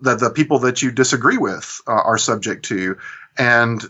that 0.00 0.18
the 0.18 0.30
people 0.30 0.60
that 0.60 0.80
you 0.80 0.90
disagree 0.90 1.36
with 1.36 1.80
uh, 1.86 1.92
are 1.92 2.18
subject 2.18 2.64
to. 2.66 2.96
And 3.36 3.82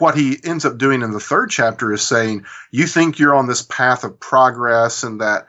what 0.00 0.16
he 0.16 0.38
ends 0.42 0.64
up 0.64 0.78
doing 0.78 1.02
in 1.02 1.12
the 1.12 1.20
third 1.20 1.50
chapter 1.50 1.92
is 1.92 2.02
saying, 2.02 2.46
you 2.70 2.86
think 2.86 3.18
you're 3.18 3.34
on 3.34 3.46
this 3.46 3.62
path 3.62 4.04
of 4.04 4.18
progress 4.18 5.02
and 5.02 5.20
that 5.20 5.46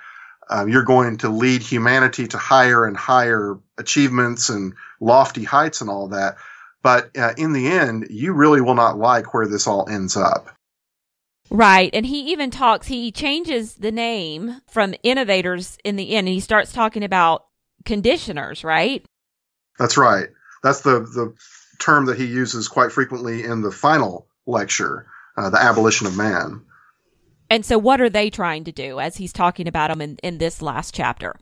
uh, 0.49 0.66
you're 0.66 0.84
going 0.84 1.18
to 1.18 1.30
lead 1.30 1.62
humanity 1.62 2.28
to 2.28 2.38
higher 2.38 2.86
and 2.86 2.97
higher 2.97 3.58
achievements 3.78 4.49
and 4.49 4.74
lofty 4.99 5.43
heights 5.43 5.82
and 5.82 5.89
all 5.89 6.10
that. 6.10 6.36
But 6.84 7.16
uh, 7.18 7.34
in 7.38 7.54
the 7.54 7.68
end, 7.68 8.08
you 8.10 8.34
really 8.34 8.62
will 8.62 8.76
not 8.76 8.97
like 8.97 9.34
where 9.34 9.47
this 9.47 9.68
all 9.68 9.88
ends 9.89 10.18
up. 10.18 10.49
Right. 11.49 11.89
And 11.93 12.06
he 12.06 12.32
even 12.32 12.49
talks, 12.49 12.88
he 12.88 13.12
changes 13.12 13.76
the 13.76 13.91
name 13.91 14.62
from 14.70 14.95
innovators 15.04 15.78
in 15.84 15.97
the 15.97 16.12
end 16.12 16.28
and 16.28 16.34
he 16.34 16.39
starts 16.39 16.72
talking 16.72 17.04
about 17.04 17.45
conditioners, 17.86 18.64
right? 18.64 19.06
That's 19.78 19.97
right. 19.97 20.30
That's 20.64 20.82
the, 20.82 21.02
the 21.02 21.34
term 21.80 22.06
that 22.06 22.18
he 22.18 22.26
uses 22.26 22.68
quite 22.68 22.91
frequently 22.91 23.43
in 23.43 23.62
the 23.62 23.72
final 23.72 24.28
lecture, 24.46 25.08
uh, 25.38 25.50
the 25.50 25.62
abolition 25.62 26.08
of 26.08 26.18
man. 26.18 26.62
And 27.50 27.66
so, 27.66 27.78
what 27.78 28.00
are 28.00 28.10
they 28.10 28.30
trying 28.30 28.64
to 28.66 28.72
do 28.72 29.00
as 29.00 29.18
he's 29.18 29.34
talking 29.34 29.68
about 29.68 29.89
them 29.89 30.02
in, 30.02 30.18
in 30.24 30.38
this 30.38 30.62
last 30.62 30.94
chapter? 30.94 31.36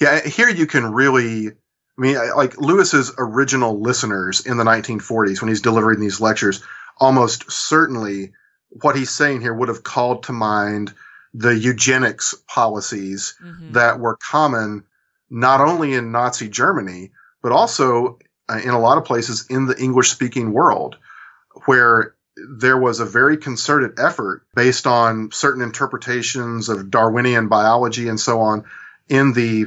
Yeah, 0.00 0.20
here 0.24 0.48
you 0.48 0.66
can 0.66 0.92
really, 0.92 1.48
I 1.48 1.52
mean, 1.96 2.16
like 2.36 2.58
Lewis's 2.58 3.12
original 3.18 3.80
listeners 3.80 4.46
in 4.46 4.56
the 4.56 4.64
1940s 4.64 5.40
when 5.40 5.48
he's 5.48 5.60
delivering 5.60 5.98
these 5.98 6.20
lectures, 6.20 6.62
almost 6.98 7.50
certainly 7.50 8.32
what 8.70 8.96
he's 8.96 9.10
saying 9.10 9.40
here 9.40 9.54
would 9.54 9.68
have 9.68 9.82
called 9.82 10.24
to 10.24 10.32
mind 10.32 10.94
the 11.34 11.56
eugenics 11.56 12.34
policies 12.46 13.34
mm-hmm. 13.42 13.72
that 13.72 13.98
were 13.98 14.16
common 14.16 14.84
not 15.30 15.60
only 15.60 15.94
in 15.94 16.12
Nazi 16.12 16.48
Germany, 16.48 17.10
but 17.42 17.52
also 17.52 18.18
uh, 18.48 18.60
in 18.62 18.70
a 18.70 18.80
lot 18.80 18.98
of 18.98 19.04
places 19.04 19.46
in 19.50 19.66
the 19.66 19.76
English 19.78 20.10
speaking 20.10 20.52
world, 20.52 20.96
where 21.66 22.14
there 22.48 22.78
was 22.78 23.00
a 23.00 23.06
very 23.06 23.36
concerted 23.36 23.98
effort 23.98 24.42
based 24.54 24.86
on 24.86 25.30
certain 25.32 25.62
interpretations 25.62 26.68
of 26.68 26.90
Darwinian 26.90 27.48
biology 27.48 28.08
and 28.08 28.20
so 28.20 28.40
on 28.40 28.64
in 29.08 29.32
the 29.32 29.66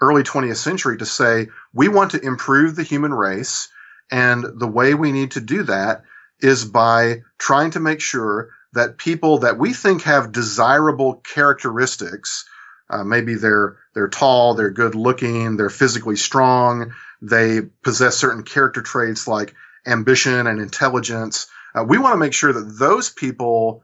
early 0.00 0.22
20th 0.22 0.56
century 0.56 0.98
to 0.98 1.06
say, 1.06 1.48
we 1.72 1.88
want 1.88 2.12
to 2.12 2.20
improve 2.20 2.76
the 2.76 2.82
human 2.82 3.12
race. 3.12 3.68
And 4.10 4.44
the 4.58 4.68
way 4.68 4.94
we 4.94 5.12
need 5.12 5.32
to 5.32 5.40
do 5.40 5.64
that 5.64 6.02
is 6.40 6.64
by 6.64 7.22
trying 7.38 7.72
to 7.72 7.80
make 7.80 8.00
sure 8.00 8.50
that 8.74 8.98
people 8.98 9.38
that 9.38 9.58
we 9.58 9.72
think 9.72 10.02
have 10.02 10.32
desirable 10.32 11.14
characteristics, 11.14 12.44
uh, 12.90 13.02
maybe 13.02 13.34
they're 13.34 13.78
they're 13.94 14.08
tall, 14.08 14.54
they're 14.54 14.70
good 14.70 14.94
looking, 14.94 15.56
they're 15.56 15.70
physically 15.70 16.16
strong, 16.16 16.92
they 17.22 17.62
possess 17.82 18.16
certain 18.16 18.42
character 18.42 18.82
traits 18.82 19.26
like 19.26 19.54
ambition 19.86 20.46
and 20.46 20.60
intelligence. 20.60 21.46
Uh, 21.76 21.84
we 21.84 21.98
want 21.98 22.14
to 22.14 22.18
make 22.18 22.32
sure 22.32 22.52
that 22.52 22.76
those 22.78 23.10
people 23.10 23.82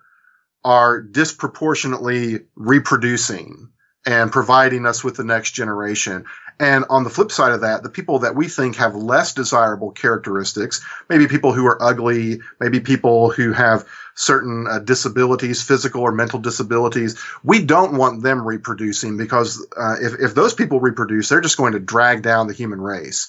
are 0.64 1.00
disproportionately 1.00 2.40
reproducing 2.54 3.70
and 4.06 4.32
providing 4.32 4.86
us 4.86 5.04
with 5.04 5.16
the 5.16 5.24
next 5.24 5.52
generation. 5.52 6.24
And 6.58 6.84
on 6.90 7.04
the 7.04 7.10
flip 7.10 7.32
side 7.32 7.52
of 7.52 7.62
that, 7.62 7.82
the 7.82 7.90
people 7.90 8.20
that 8.20 8.34
we 8.34 8.48
think 8.48 8.76
have 8.76 8.94
less 8.94 9.32
desirable 9.34 9.90
characteristics, 9.90 10.84
maybe 11.08 11.26
people 11.26 11.52
who 11.52 11.66
are 11.66 11.82
ugly, 11.82 12.40
maybe 12.60 12.80
people 12.80 13.30
who 13.30 13.52
have 13.52 13.84
certain 14.14 14.66
uh, 14.68 14.78
disabilities, 14.78 15.62
physical 15.62 16.02
or 16.02 16.12
mental 16.12 16.38
disabilities, 16.38 17.18
we 17.42 17.64
don't 17.64 17.96
want 17.96 18.22
them 18.22 18.46
reproducing 18.46 19.16
because 19.16 19.66
uh, 19.76 19.96
if, 20.00 20.14
if 20.20 20.34
those 20.34 20.54
people 20.54 20.80
reproduce, 20.80 21.28
they're 21.28 21.40
just 21.40 21.56
going 21.56 21.72
to 21.72 21.80
drag 21.80 22.22
down 22.22 22.46
the 22.46 22.54
human 22.54 22.80
race. 22.80 23.28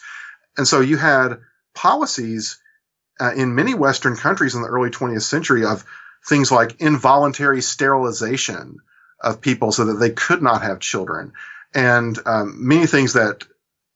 And 0.57 0.67
so 0.67 0.81
you 0.81 0.97
had 0.97 1.39
policies 1.73 2.59
uh, 3.19 3.33
in 3.35 3.55
many 3.55 3.73
Western 3.73 4.15
countries 4.15 4.55
in 4.55 4.61
the 4.61 4.67
early 4.67 4.89
20th 4.89 5.23
century 5.23 5.65
of 5.65 5.85
things 6.27 6.51
like 6.51 6.81
involuntary 6.81 7.61
sterilization 7.61 8.77
of 9.19 9.41
people 9.41 9.71
so 9.71 9.85
that 9.85 9.93
they 9.93 10.09
could 10.09 10.41
not 10.41 10.63
have 10.63 10.79
children. 10.79 11.33
And 11.73 12.17
um, 12.25 12.67
many 12.67 12.85
things 12.85 13.13
that 13.13 13.43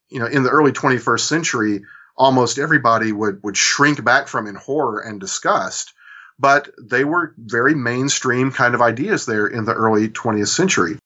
you 0.10 0.20
know 0.20 0.28
in 0.28 0.44
the 0.44 0.50
early 0.50 0.72
21st 0.72 1.20
century 1.20 1.84
almost 2.16 2.58
everybody 2.58 3.12
would 3.12 3.44
would 3.44 3.58
shrink 3.58 4.04
back 4.04 4.28
from 4.28 4.48
in 4.48 4.56
horror 4.56 5.00
and 5.00 5.20
disgust 5.20 5.94
but 6.40 6.70
they 6.80 7.04
were 7.04 7.34
very 7.38 7.74
mainstream 7.74 8.52
kind 8.52 8.76
of 8.76 8.82
ideas 8.82 9.26
there 9.26 9.48
in 9.48 9.66
the 9.66 9.74
early 9.74 10.10
20th 10.10 10.50
century. 10.50 11.00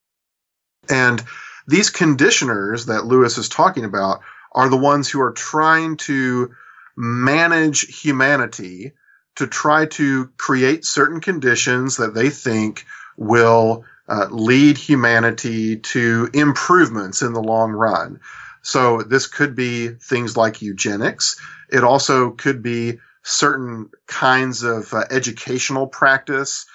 And 0.89 1.23
these 1.67 1.89
conditioners 1.89 2.87
that 2.87 3.05
lewis 3.05 3.37
is 3.37 3.49
talking 3.49 3.85
about 3.85 4.21
are 4.51 4.69
the 4.69 4.77
ones 4.77 5.09
who 5.09 5.21
are 5.21 5.31
trying 5.31 5.97
to 5.97 6.53
manage 6.95 8.01
humanity 8.01 8.93
to 9.35 9.47
try 9.47 9.85
to 9.85 10.27
create 10.37 10.85
certain 10.85 11.21
conditions 11.21 11.97
that 11.97 12.13
they 12.13 12.29
think 12.29 12.85
will 13.17 13.85
uh, 14.07 14.27
lead 14.29 14.77
humanity 14.77 15.77
to 15.77 16.29
improvements 16.33 17.21
in 17.21 17.33
the 17.33 17.41
long 17.41 17.71
run. 17.71 18.19
So 18.61 19.01
this 19.01 19.27
could 19.27 19.55
be 19.55 19.89
things 19.89 20.35
like 20.35 20.61
eugenics. 20.61 21.39
It 21.69 21.83
also 21.83 22.31
could 22.31 22.61
be 22.61 22.99
certain 23.23 23.89
kinds 24.07 24.63
of 24.63 24.93
uh, 24.93 25.05
educational 25.09 25.87
practice 25.87 26.65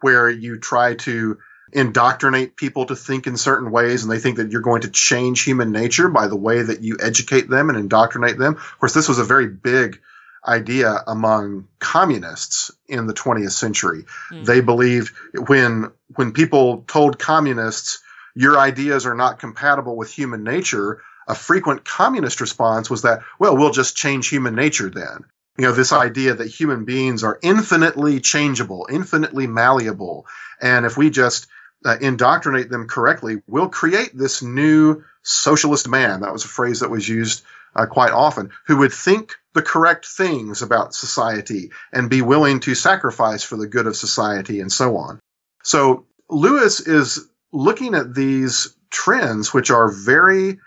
where 0.00 0.28
you 0.28 0.58
try 0.58 0.94
to 0.94 1.38
indoctrinate 1.74 2.56
people 2.56 2.86
to 2.86 2.94
think 2.94 3.26
in 3.26 3.36
certain 3.36 3.72
ways 3.72 4.04
and 4.04 4.12
they 4.12 4.20
think 4.20 4.36
that 4.36 4.52
you're 4.52 4.60
going 4.60 4.82
to 4.82 4.90
change 4.90 5.42
human 5.42 5.72
nature 5.72 6.08
by 6.08 6.28
the 6.28 6.36
way 6.36 6.62
that 6.62 6.82
you 6.82 6.96
educate 7.02 7.50
them 7.50 7.68
and 7.68 7.76
indoctrinate 7.76 8.38
them. 8.38 8.54
Of 8.54 8.78
course, 8.78 8.94
this 8.94 9.08
was 9.08 9.18
a 9.18 9.24
very 9.24 9.48
big 9.48 10.00
idea 10.46 11.02
among 11.06 11.66
communists 11.80 12.70
in 12.86 13.06
the 13.06 13.14
20th 13.14 13.52
century. 13.52 14.04
Mm. 14.30 14.44
They 14.44 14.60
believed 14.60 15.12
when 15.48 15.90
when 16.14 16.32
people 16.32 16.84
told 16.86 17.18
communists 17.18 18.00
your 18.36 18.58
ideas 18.58 19.06
are 19.06 19.14
not 19.14 19.40
compatible 19.40 19.96
with 19.96 20.12
human 20.12 20.44
nature, 20.44 21.02
a 21.26 21.34
frequent 21.34 21.84
communist 21.84 22.40
response 22.40 22.90
was 22.90 23.02
that, 23.02 23.20
well, 23.38 23.56
we'll 23.56 23.70
just 23.70 23.96
change 23.96 24.28
human 24.28 24.54
nature 24.54 24.90
then. 24.90 25.24
You 25.56 25.66
know, 25.66 25.72
this 25.72 25.92
idea 25.92 26.34
that 26.34 26.48
human 26.48 26.84
beings 26.84 27.22
are 27.22 27.38
infinitely 27.42 28.20
changeable, 28.20 28.88
infinitely 28.90 29.46
malleable, 29.46 30.26
and 30.60 30.84
if 30.84 30.96
we 30.96 31.10
just 31.10 31.46
uh, 31.84 31.96
indoctrinate 32.00 32.70
them 32.70 32.88
correctly, 32.88 33.42
we'll 33.46 33.68
create 33.68 34.16
this 34.16 34.42
new 34.42 35.04
socialist 35.22 35.88
man. 35.88 36.20
That 36.20 36.32
was 36.32 36.44
a 36.44 36.48
phrase 36.48 36.80
that 36.80 36.90
was 36.90 37.08
used 37.08 37.42
uh, 37.76 37.86
quite 37.86 38.12
often, 38.12 38.50
who 38.66 38.78
would 38.78 38.92
think 38.92 39.34
the 39.52 39.62
correct 39.62 40.06
things 40.06 40.62
about 40.62 40.94
society 40.94 41.70
and 41.92 42.10
be 42.10 42.22
willing 42.22 42.60
to 42.60 42.74
sacrifice 42.74 43.42
for 43.42 43.56
the 43.56 43.66
good 43.66 43.86
of 43.86 43.96
society 43.96 44.60
and 44.60 44.72
so 44.72 44.96
on. 44.96 45.20
So 45.62 46.06
Lewis 46.28 46.80
is 46.80 47.26
looking 47.52 47.94
at 47.94 48.14
these 48.14 48.74
trends, 48.90 49.52
which 49.52 49.70
are 49.70 49.90
very 49.90 50.58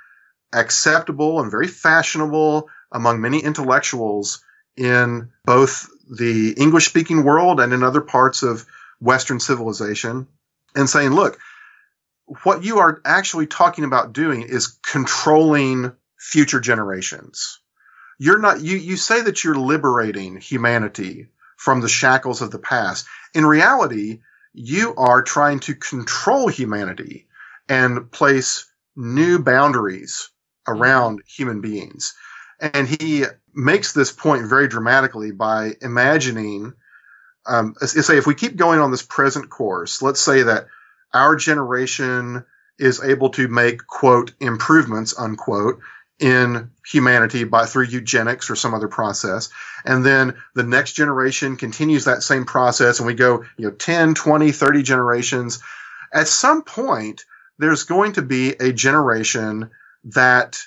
acceptable 0.53 1.41
and 1.41 1.51
very 1.51 1.67
fashionable 1.67 2.69
among 2.91 3.21
many 3.21 3.39
intellectuals 3.39 4.43
in 4.75 5.29
both 5.45 5.89
the 6.09 6.51
English 6.51 6.87
speaking 6.87 7.23
world 7.23 7.59
and 7.59 7.73
in 7.73 7.83
other 7.83 8.01
parts 8.01 8.43
of 8.43 8.65
Western 8.99 9.39
civilization, 9.39 10.27
and 10.75 10.89
saying, 10.89 11.11
look, 11.11 11.39
what 12.43 12.63
you 12.63 12.79
are 12.79 13.01
actually 13.05 13.47
talking 13.47 13.83
about 13.83 14.13
doing 14.13 14.41
is 14.43 14.67
controlling 14.67 15.93
future 16.17 16.59
generations. 16.59 17.59
You're 18.19 18.39
not, 18.39 18.61
you, 18.61 18.77
you 18.77 18.97
say 18.97 19.21
that 19.21 19.43
you're 19.43 19.55
liberating 19.55 20.37
humanity 20.37 21.27
from 21.55 21.81
the 21.81 21.89
shackles 21.89 22.41
of 22.41 22.51
the 22.51 22.59
past. 22.59 23.07
In 23.33 23.45
reality, 23.45 24.21
you 24.53 24.95
are 24.95 25.21
trying 25.21 25.59
to 25.61 25.75
control 25.75 26.47
humanity 26.47 27.27
and 27.69 28.11
place 28.11 28.69
new 28.95 29.39
boundaries 29.39 30.29
around 30.67 31.21
human 31.27 31.61
beings. 31.61 32.15
And 32.59 32.87
he 32.87 33.25
makes 33.53 33.93
this 33.93 34.11
point 34.11 34.47
very 34.47 34.67
dramatically 34.67 35.31
by 35.31 35.73
imagining, 35.81 36.73
um, 37.47 37.75
say, 37.81 38.17
if 38.17 38.27
we 38.27 38.35
keep 38.35 38.55
going 38.55 38.79
on 38.79 38.91
this 38.91 39.03
present 39.03 39.49
course, 39.49 40.01
let's 40.01 40.21
say 40.21 40.43
that 40.43 40.67
our 41.13 41.35
generation 41.35 42.45
is 42.79 43.01
able 43.03 43.29
to 43.31 43.47
make, 43.47 43.85
quote, 43.87 44.33
improvements, 44.39 45.17
unquote, 45.17 45.79
in 46.19 46.71
humanity 46.85 47.43
by 47.43 47.65
through 47.65 47.85
eugenics 47.85 48.49
or 48.49 48.55
some 48.55 48.73
other 48.73 48.87
process 48.87 49.49
and 49.85 50.03
then 50.03 50.35
the 50.55 50.63
next 50.63 50.93
generation 50.93 51.57
continues 51.57 52.05
that 52.05 52.23
same 52.23 52.43
process 52.43 52.99
and 52.99 53.05
we 53.05 53.13
go 53.13 53.43
you 53.57 53.67
know 53.67 53.71
10 53.71 54.15
20 54.15 54.51
30 54.51 54.81
generations 54.81 55.59
at 56.11 56.27
some 56.27 56.63
point 56.63 57.23
there's 57.59 57.83
going 57.83 58.13
to 58.13 58.23
be 58.23 58.49
a 58.49 58.73
generation 58.73 59.69
that 60.05 60.59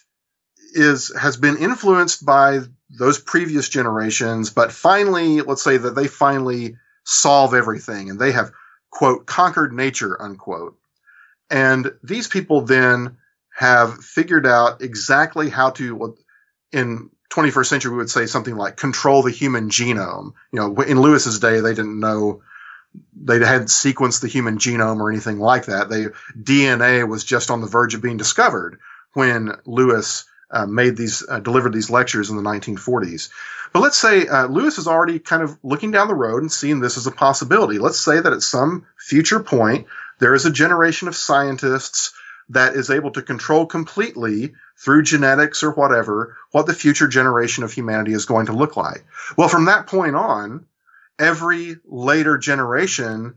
is 0.75 1.13
has 1.19 1.37
been 1.37 1.57
influenced 1.57 2.25
by 2.25 2.61
those 2.91 3.19
previous 3.19 3.69
generations 3.69 4.51
but 4.51 4.73
finally 4.73 5.41
let's 5.41 5.63
say 5.63 5.77
that 5.77 5.95
they 5.95 6.07
finally 6.07 6.77
solve 7.05 7.55
everything 7.55 8.11
and 8.11 8.19
they 8.19 8.33
have 8.33 8.51
quote 8.91 9.27
conquered 9.27 9.73
nature 9.73 10.21
unquote 10.21 10.77
and 11.51 11.93
these 12.03 12.29
people 12.29 12.63
then 12.63 13.17
have 13.55 14.03
figured 14.03 14.47
out 14.47 14.81
exactly 14.83 15.51
how 15.51 15.71
to, 15.71 16.17
in 16.73 17.11
21st 17.31 17.67
century, 17.67 17.91
we 17.91 17.99
would 17.99 18.11
say 18.11 18.27
something 18.27 18.57
like 18.57 18.77
control 18.77 19.23
the 19.23 19.31
human 19.31 19.69
genome. 19.69 20.33
You 20.53 20.61
know, 20.61 20.81
in 20.81 21.01
Lewis's 21.01 21.41
day, 21.41 21.61
they 21.61 21.75
didn't 21.75 21.99
know 21.99 22.43
they 23.15 23.39
hadn't 23.39 23.69
sequenced 23.69 24.21
the 24.21 24.29
human 24.29 24.59
genome 24.59 25.01
or 25.01 25.11
anything 25.11 25.39
like 25.39 25.67
that. 25.67 25.89
They 25.89 26.07
DNA 26.41 27.07
was 27.07 27.25
just 27.25 27.51
on 27.51 27.61
the 27.61 27.67
verge 27.67 27.95
of 27.95 28.03
being 28.03 28.17
discovered 28.17 28.79
when 29.13 29.53
Lewis 29.67 30.25
uh, 30.51 30.67
made 30.67 30.97
these 30.97 31.25
uh, 31.29 31.41
delivered 31.41 31.73
these 31.73 31.91
lectures 31.91 32.31
in 32.31 32.37
the 32.37 32.43
1940s. 32.43 33.31
But 33.73 33.81
let's 33.81 33.99
say 33.99 34.27
uh, 34.27 34.47
Lewis 34.47 34.79
is 34.79 34.89
already 34.89 35.19
kind 35.19 35.43
of 35.43 35.57
looking 35.63 35.93
down 35.93 36.09
the 36.09 36.15
road 36.15 36.43
and 36.43 36.51
seeing 36.51 36.81
this 36.81 36.97
as 36.97 37.07
a 37.07 37.13
possibility. 37.13 37.79
Let's 37.79 38.01
say 38.01 38.19
that 38.21 38.33
at 38.33 38.43
some 38.43 38.87
future 38.99 39.41
point, 39.41 39.87
there 40.19 40.35
is 40.35 40.45
a 40.45 40.51
generation 40.51 41.09
of 41.09 41.17
scientists 41.17 42.13
that 42.51 42.75
is 42.75 42.91
able 42.91 43.13
to 43.13 43.23
control 43.23 43.67
completely 43.67 44.55
through 44.77 45.03
genetics 45.03 45.63
or 45.63 45.71
whatever 45.71 46.37
what 46.51 46.67
the 46.67 46.75
future 46.75 47.07
generation 47.07 47.65
of 47.65 47.73
humanity 47.73 48.13
is 48.13 48.27
going 48.27 48.47
to 48.47 48.53
look 48.53 48.77
like. 48.77 49.05
Well, 49.37 49.49
from 49.49 49.67
that 49.67 49.87
point 49.87 50.17
on, 50.17 50.67
every 51.19 51.77
later 51.85 52.39
generation 52.39 53.35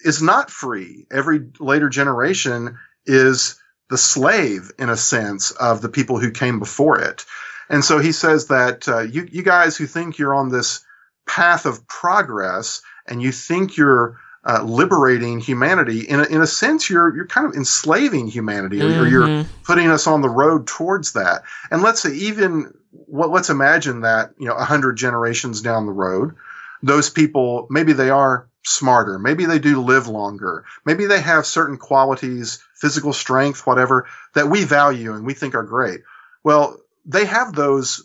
is 0.00 0.22
not 0.22 0.50
free. 0.50 1.06
Every 1.10 1.50
later 1.60 1.88
generation 1.88 2.78
is 3.06 3.60
the 3.90 3.98
slave, 3.98 4.70
in 4.78 4.88
a 4.88 4.96
sense, 4.96 5.50
of 5.50 5.82
the 5.82 5.88
people 5.88 6.18
who 6.18 6.30
came 6.30 6.58
before 6.58 7.00
it. 7.00 7.26
And 7.68 7.84
so 7.84 7.98
he 7.98 8.12
says 8.12 8.46
that 8.46 8.88
uh, 8.88 9.00
you, 9.00 9.28
you 9.30 9.42
guys 9.42 9.76
who 9.76 9.86
think 9.86 10.18
you're 10.18 10.34
on 10.34 10.48
this 10.48 10.84
path 11.26 11.66
of 11.66 11.86
progress 11.86 12.82
and 13.06 13.20
you 13.20 13.32
think 13.32 13.76
you're 13.76 14.18
uh, 14.44 14.62
liberating 14.62 15.38
humanity, 15.38 16.00
in 16.00 16.20
a, 16.20 16.24
in 16.24 16.40
a 16.40 16.46
sense, 16.46 16.88
you're 16.88 17.14
you're 17.14 17.26
kind 17.26 17.46
of 17.46 17.54
enslaving 17.54 18.26
humanity, 18.26 18.78
mm-hmm. 18.78 19.00
or 19.00 19.06
you're 19.06 19.26
mm-hmm. 19.26 19.62
putting 19.64 19.88
us 19.88 20.06
on 20.06 20.22
the 20.22 20.30
road 20.30 20.66
towards 20.66 21.12
that. 21.12 21.42
And 21.70 21.82
let's 21.82 22.00
say 22.00 22.12
even 22.12 22.72
what 22.90 23.30
let's 23.30 23.50
imagine 23.50 24.00
that 24.00 24.30
you 24.38 24.46
know 24.46 24.54
a 24.54 24.64
hundred 24.64 24.94
generations 24.94 25.60
down 25.60 25.84
the 25.84 25.92
road, 25.92 26.36
those 26.82 27.10
people 27.10 27.66
maybe 27.68 27.92
they 27.92 28.08
are 28.08 28.48
smarter, 28.64 29.18
maybe 29.18 29.46
they 29.46 29.58
do 29.58 29.80
live 29.80 30.08
longer, 30.08 30.64
maybe 30.84 31.06
they 31.06 31.20
have 31.20 31.46
certain 31.46 31.78
qualities, 31.78 32.62
physical 32.74 33.12
strength, 33.12 33.66
whatever 33.66 34.06
that 34.34 34.48
we 34.48 34.64
value 34.64 35.14
and 35.14 35.24
we 35.24 35.34
think 35.34 35.54
are 35.54 35.62
great. 35.62 36.00
Well, 36.44 36.78
they 37.04 37.24
have 37.26 37.54
those 37.54 38.04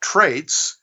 traits 0.00 0.78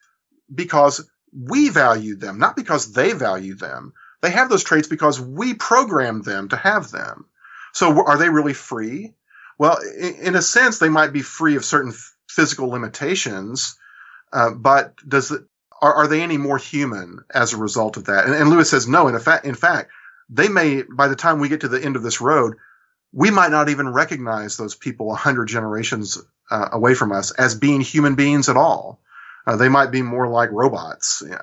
because 0.54 1.08
we 1.34 1.70
value 1.70 2.16
them, 2.16 2.40
not 2.40 2.56
because 2.56 2.92
they 2.92 3.14
value 3.14 3.56
them. 3.56 3.94
They 4.22 4.32
have 4.32 4.50
those 4.50 4.64
traits 4.64 4.88
because 4.88 5.20
we 5.20 5.54
programmed 5.54 6.26
them 6.26 6.50
to 6.50 6.56
have 6.58 6.92
them. 6.92 7.26
So 7.74 8.06
are 8.06 8.18
they 8.18 8.30
really 8.30 8.54
free? 8.54 9.14
Well, 9.58 9.78
in 9.98 10.36
a 10.36 10.42
sense, 10.42 10.80
they 10.80 10.90
might 10.90 11.14
be 11.14 11.22
free 11.22 11.56
of 11.56 11.66
certain 11.66 11.94
physical 12.28 12.70
limitations, 12.70 13.78
uh, 14.34 14.52
but 14.52 14.96
does 15.08 15.32
it, 15.32 15.44
are, 15.82 15.94
are 15.94 16.08
they 16.08 16.22
any 16.22 16.38
more 16.38 16.58
human 16.58 17.20
as 17.34 17.54
a 17.54 17.58
result 17.58 17.98
of 17.98 18.06
that? 18.06 18.26
And, 18.26 18.36
and 18.36 18.50
Lewis 18.50 18.70
says 18.70 18.88
no. 18.88 19.08
In 19.08 19.20
fact, 19.20 19.46
in 19.46 19.56
fact, 19.56 19.92
they 20.30 20.48
may 20.48 20.84
by 20.84 21.08
the 21.08 21.16
time 21.16 21.40
we 21.40 21.50
get 21.50 21.62
to 21.62 21.68
the 21.68 21.84
end 21.84 21.96
of 21.96 22.04
this 22.04 22.22
road, 22.22 22.56
we 23.14 23.32
might 23.32 23.52
not 23.52 23.70
even 23.70 23.90
recognize 23.90 24.58
those 24.58 24.76
people 24.76 25.12
a 25.12 25.16
hundred 25.16 25.48
generations 25.48 26.18
uh, 26.50 26.70
away 26.72 26.94
from 26.94 27.12
us 27.12 27.32
as 27.32 27.56
being 27.56 27.82
human 27.82 28.16
beings 28.16 28.50
at 28.50 28.58
all. 28.58 29.00
Uh, 29.46 29.56
they 29.56 29.70
might 29.70 29.92
be 29.92 30.02
more 30.02 30.28
like 30.28 30.52
robots. 30.52 31.24
Yeah. 31.28 31.42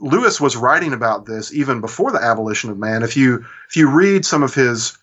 Lewis 0.00 0.40
was 0.40 0.56
writing 0.56 0.92
about 0.92 1.26
this 1.26 1.52
even 1.52 1.80
before 1.80 2.12
the 2.12 2.22
abolition 2.22 2.70
of 2.70 2.78
man. 2.78 3.02
If 3.02 3.16
you 3.16 3.44
if 3.68 3.76
you 3.76 3.90
read 3.90 4.24
some 4.24 4.42
of 4.42 4.54
his 4.54 4.96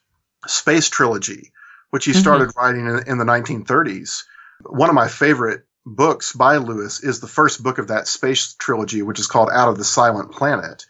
space 0.48 0.90
trilogy, 0.90 1.52
which 1.92 2.06
he 2.06 2.14
started 2.14 2.50
mm-hmm. 2.50 2.60
writing 2.60 2.88
in, 2.88 3.08
in, 3.08 3.18
the 3.18 3.26
1930s, 3.26 4.24
one 4.66 4.90
of 4.90 4.96
my 4.96 5.08
favorite 5.08 5.66
books 5.86 6.34
by 6.34 6.58
Lewis 6.58 7.04
is 7.04 7.20
the 7.20 7.28
first 7.28 7.64
book 7.64 7.78
of 7.78 7.88
that 7.88 8.08
space 8.08 8.54
trilogy, 8.54 9.02
which 9.02 9.20
is 9.20 9.28
called 9.28 9.50
Out 9.52 9.70
of 9.70 9.78
the 9.78 9.84
Silent 9.84 10.32
Planet. 10.32 10.86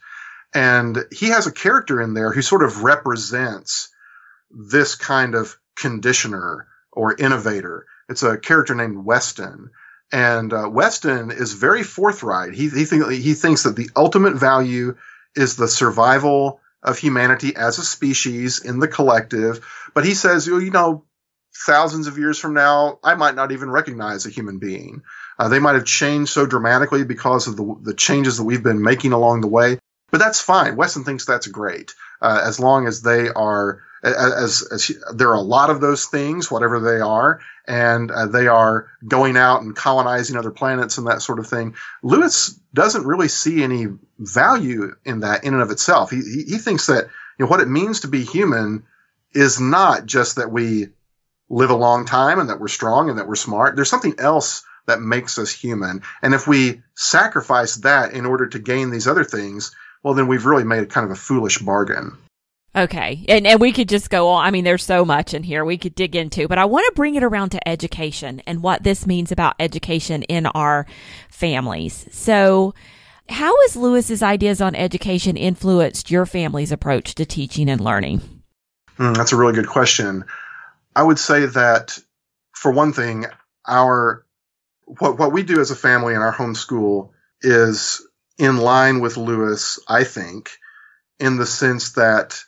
And 0.54 1.04
he 1.10 1.28
has 1.28 1.46
a 1.46 1.52
character 1.52 2.00
in 2.00 2.14
there 2.14 2.30
who 2.30 2.42
sort 2.42 2.62
of 2.62 2.82
represents 2.82 3.88
this 4.50 4.94
kind 4.94 5.34
of 5.34 5.56
conditioner 5.76 6.66
or 6.92 7.14
innovator. 7.14 7.86
It's 8.08 8.22
a 8.22 8.36
character 8.36 8.74
named 8.74 9.04
Weston. 9.04 9.70
And 10.12 10.52
uh, 10.52 10.68
Weston 10.70 11.30
is 11.30 11.54
very 11.54 11.82
forthright. 11.82 12.52
He 12.52 12.68
he, 12.68 12.84
think, 12.84 13.10
he 13.10 13.32
thinks 13.32 13.62
that 13.62 13.76
the 13.76 13.88
ultimate 13.96 14.34
value 14.34 14.96
is 15.34 15.56
the 15.56 15.68
survival 15.68 16.60
of 16.82 16.98
humanity 16.98 17.56
as 17.56 17.78
a 17.78 17.84
species 17.84 18.62
in 18.62 18.78
the 18.78 18.88
collective. 18.88 19.64
But 19.94 20.04
he 20.04 20.12
says, 20.12 20.46
you 20.46 20.70
know, 20.70 21.04
thousands 21.54 22.06
of 22.06 22.18
years 22.18 22.38
from 22.38 22.54
now, 22.54 22.98
I 23.02 23.14
might 23.14 23.34
not 23.34 23.52
even 23.52 23.70
recognize 23.70 24.26
a 24.26 24.30
human 24.30 24.58
being. 24.58 25.02
Uh, 25.38 25.48
they 25.48 25.58
might 25.58 25.74
have 25.74 25.84
changed 25.84 26.30
so 26.30 26.46
dramatically 26.46 27.04
because 27.04 27.46
of 27.46 27.56
the, 27.56 27.76
the 27.82 27.94
changes 27.94 28.38
that 28.38 28.44
we've 28.44 28.62
been 28.62 28.82
making 28.82 29.12
along 29.12 29.40
the 29.40 29.48
way. 29.48 29.78
But 30.10 30.18
that's 30.18 30.40
fine. 30.40 30.76
Weston 30.76 31.04
thinks 31.04 31.24
that's 31.24 31.46
great, 31.46 31.94
uh, 32.20 32.42
as 32.44 32.60
long 32.60 32.86
as 32.86 33.02
they 33.02 33.28
are 33.28 33.82
as, 34.02 34.66
as, 34.70 34.90
there 35.14 35.28
are 35.28 35.36
a 35.36 35.40
lot 35.40 35.70
of 35.70 35.80
those 35.80 36.06
things, 36.06 36.50
whatever 36.50 36.80
they 36.80 37.00
are, 37.00 37.40
and 37.66 38.10
uh, 38.10 38.26
they 38.26 38.48
are 38.48 38.90
going 39.06 39.36
out 39.36 39.62
and 39.62 39.76
colonizing 39.76 40.36
other 40.36 40.50
planets 40.50 40.98
and 40.98 41.06
that 41.06 41.22
sort 41.22 41.38
of 41.38 41.46
thing. 41.46 41.76
Lewis 42.02 42.58
doesn't 42.74 43.06
really 43.06 43.28
see 43.28 43.62
any 43.62 43.86
value 44.18 44.94
in 45.04 45.20
that 45.20 45.44
in 45.44 45.54
and 45.54 45.62
of 45.62 45.70
itself. 45.70 46.10
He, 46.10 46.20
he, 46.20 46.42
he 46.44 46.58
thinks 46.58 46.86
that 46.86 47.04
you 47.38 47.44
know, 47.44 47.46
what 47.46 47.60
it 47.60 47.68
means 47.68 48.00
to 48.00 48.08
be 48.08 48.24
human 48.24 48.84
is 49.32 49.60
not 49.60 50.04
just 50.04 50.36
that 50.36 50.50
we 50.50 50.88
live 51.52 51.70
a 51.70 51.76
long 51.76 52.06
time 52.06 52.40
and 52.40 52.48
that 52.48 52.58
we're 52.58 52.68
strong 52.68 53.10
and 53.10 53.18
that 53.18 53.28
we're 53.28 53.36
smart. 53.36 53.76
There's 53.76 53.90
something 53.90 54.14
else 54.18 54.64
that 54.86 55.00
makes 55.00 55.38
us 55.38 55.52
human. 55.52 56.02
And 56.22 56.34
if 56.34 56.48
we 56.48 56.82
sacrifice 56.94 57.76
that 57.76 58.14
in 58.14 58.26
order 58.26 58.48
to 58.48 58.58
gain 58.58 58.90
these 58.90 59.06
other 59.06 59.22
things, 59.22 59.74
well, 60.02 60.14
then 60.14 60.26
we've 60.26 60.46
really 60.46 60.64
made 60.64 60.82
a 60.82 60.86
kind 60.86 61.04
of 61.04 61.12
a 61.12 61.20
foolish 61.20 61.58
bargain. 61.58 62.16
Okay. 62.74 63.24
And, 63.28 63.46
and 63.46 63.60
we 63.60 63.72
could 63.72 63.88
just 63.88 64.08
go 64.08 64.30
on. 64.30 64.44
I 64.44 64.50
mean, 64.50 64.64
there's 64.64 64.82
so 64.82 65.04
much 65.04 65.34
in 65.34 65.42
here 65.42 65.62
we 65.62 65.76
could 65.76 65.94
dig 65.94 66.16
into, 66.16 66.48
but 66.48 66.58
I 66.58 66.64
want 66.64 66.86
to 66.86 66.96
bring 66.96 67.16
it 67.16 67.22
around 67.22 67.50
to 67.50 67.68
education 67.68 68.40
and 68.46 68.62
what 68.62 68.82
this 68.82 69.06
means 69.06 69.30
about 69.30 69.54
education 69.60 70.22
in 70.24 70.46
our 70.46 70.86
families. 71.28 72.06
So, 72.10 72.74
how 73.28 73.54
has 73.62 73.76
Lewis's 73.76 74.22
ideas 74.22 74.60
on 74.60 74.74
education 74.74 75.36
influenced 75.36 76.10
your 76.10 76.26
family's 76.26 76.72
approach 76.72 77.14
to 77.14 77.24
teaching 77.24 77.70
and 77.70 77.80
learning? 77.80 78.20
Mm, 78.98 79.16
that's 79.16 79.32
a 79.32 79.36
really 79.36 79.54
good 79.54 79.68
question. 79.68 80.24
I 80.94 81.02
would 81.02 81.18
say 81.18 81.46
that, 81.46 81.98
for 82.52 82.70
one 82.70 82.92
thing, 82.92 83.26
our 83.66 84.24
what 84.84 85.18
what 85.18 85.32
we 85.32 85.42
do 85.42 85.60
as 85.60 85.70
a 85.70 85.76
family 85.76 86.14
in 86.14 86.20
our 86.20 86.32
homeschool 86.34 87.10
is 87.40 88.06
in 88.38 88.56
line 88.58 89.00
with 89.00 89.16
Lewis, 89.16 89.78
I 89.88 90.04
think, 90.04 90.50
in 91.18 91.36
the 91.36 91.46
sense 91.46 91.92
that 91.92 92.44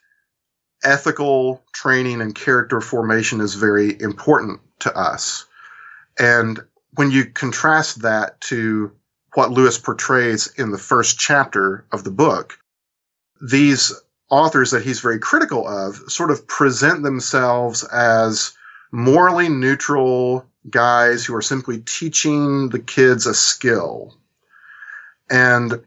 ethical 0.82 1.62
training 1.72 2.20
and 2.20 2.34
character 2.34 2.80
formation 2.80 3.40
is 3.40 3.54
very 3.54 3.98
important 4.00 4.60
to 4.80 4.94
us. 4.96 5.46
And 6.18 6.60
when 6.94 7.10
you 7.10 7.24
contrast 7.26 8.02
that 8.02 8.40
to 8.42 8.92
what 9.34 9.50
Lewis 9.50 9.78
portrays 9.78 10.46
in 10.58 10.70
the 10.70 10.78
first 10.78 11.18
chapter 11.18 11.86
of 11.90 12.04
the 12.04 12.10
book, 12.10 12.58
these 13.40 13.92
authors 14.30 14.70
that 14.72 14.82
he's 14.82 15.00
very 15.00 15.18
critical 15.18 15.66
of 15.66 15.96
sort 16.08 16.30
of 16.30 16.46
present 16.46 17.02
themselves 17.02 17.84
as 17.84 18.56
morally 18.90 19.48
neutral 19.48 20.46
guys 20.68 21.24
who 21.24 21.34
are 21.34 21.42
simply 21.42 21.78
teaching 21.78 22.68
the 22.70 22.78
kids 22.78 23.26
a 23.26 23.34
skill. 23.34 24.16
And 25.30 25.84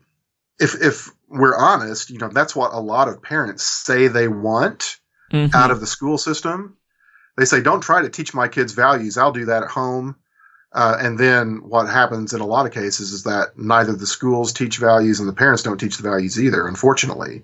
if 0.60 0.76
if 0.82 1.10
we're 1.30 1.58
honest, 1.58 2.10
you 2.10 2.20
know, 2.20 2.30
that's 2.30 2.56
what 2.56 2.74
a 2.74 2.80
lot 2.80 3.08
of 3.08 3.22
parents 3.22 3.66
say 3.66 4.08
they 4.08 4.28
want 4.28 4.98
mm-hmm. 5.32 5.56
out 5.56 5.72
of 5.72 5.80
the 5.80 5.88
school 5.88 6.18
system. 6.18 6.78
They 7.38 7.46
say, 7.46 7.62
don't 7.62 7.82
try 7.82 8.02
to 8.02 8.10
teach 8.10 8.34
my 8.34 8.48
kids 8.48 8.74
values. 8.74 9.18
I'll 9.18 9.32
do 9.32 9.46
that 9.46 9.64
at 9.64 9.70
home. 9.70 10.16
Uh, 10.74 10.98
and 11.00 11.18
then 11.18 11.62
what 11.64 11.88
happens 11.88 12.34
in 12.34 12.42
a 12.42 12.46
lot 12.46 12.66
of 12.66 12.74
cases 12.74 13.12
is 13.12 13.24
that 13.24 13.58
neither 13.58 13.94
the 13.94 14.08
schools 14.08 14.54
teach 14.54 14.78
values 14.78 15.20
and 15.20 15.30
the 15.30 15.34
parents 15.34 15.64
don't 15.64 15.80
teach 15.80 15.98
the 15.98 16.04
values 16.04 16.42
either, 16.42 16.68
unfortunately. 16.68 17.44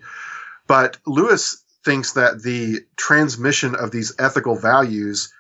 But 0.68 0.98
Lewis 1.06 1.64
thinks 1.84 2.14
that 2.14 2.42
the 2.42 2.80
transmission 2.96 3.76
of 3.76 3.92
these 3.92 4.14
ethical 4.18 4.56
values 4.56 5.34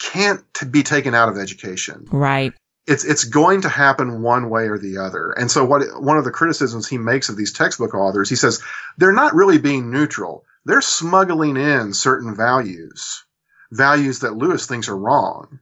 can't 0.00 0.42
be 0.70 0.82
taken 0.82 1.14
out 1.14 1.28
of 1.28 1.38
education. 1.38 2.06
Right 2.10 2.52
it's 2.86 3.04
it's 3.04 3.24
going 3.24 3.62
to 3.62 3.68
happen 3.68 4.22
one 4.22 4.50
way 4.50 4.68
or 4.68 4.78
the 4.78 4.98
other. 4.98 5.30
And 5.30 5.50
so 5.50 5.64
what 5.64 5.82
one 6.00 6.18
of 6.18 6.24
the 6.24 6.30
criticisms 6.30 6.86
he 6.86 6.98
makes 6.98 7.28
of 7.28 7.36
these 7.36 7.52
textbook 7.52 7.94
authors, 7.94 8.28
he 8.28 8.36
says 8.36 8.62
they're 8.98 9.12
not 9.12 9.34
really 9.34 9.58
being 9.58 9.90
neutral. 9.90 10.44
They're 10.64 10.82
smuggling 10.82 11.56
in 11.56 11.92
certain 11.94 12.34
values, 12.34 13.24
values 13.70 14.20
that 14.20 14.36
Lewis 14.36 14.66
thinks 14.66 14.88
are 14.88 14.96
wrong. 14.96 15.60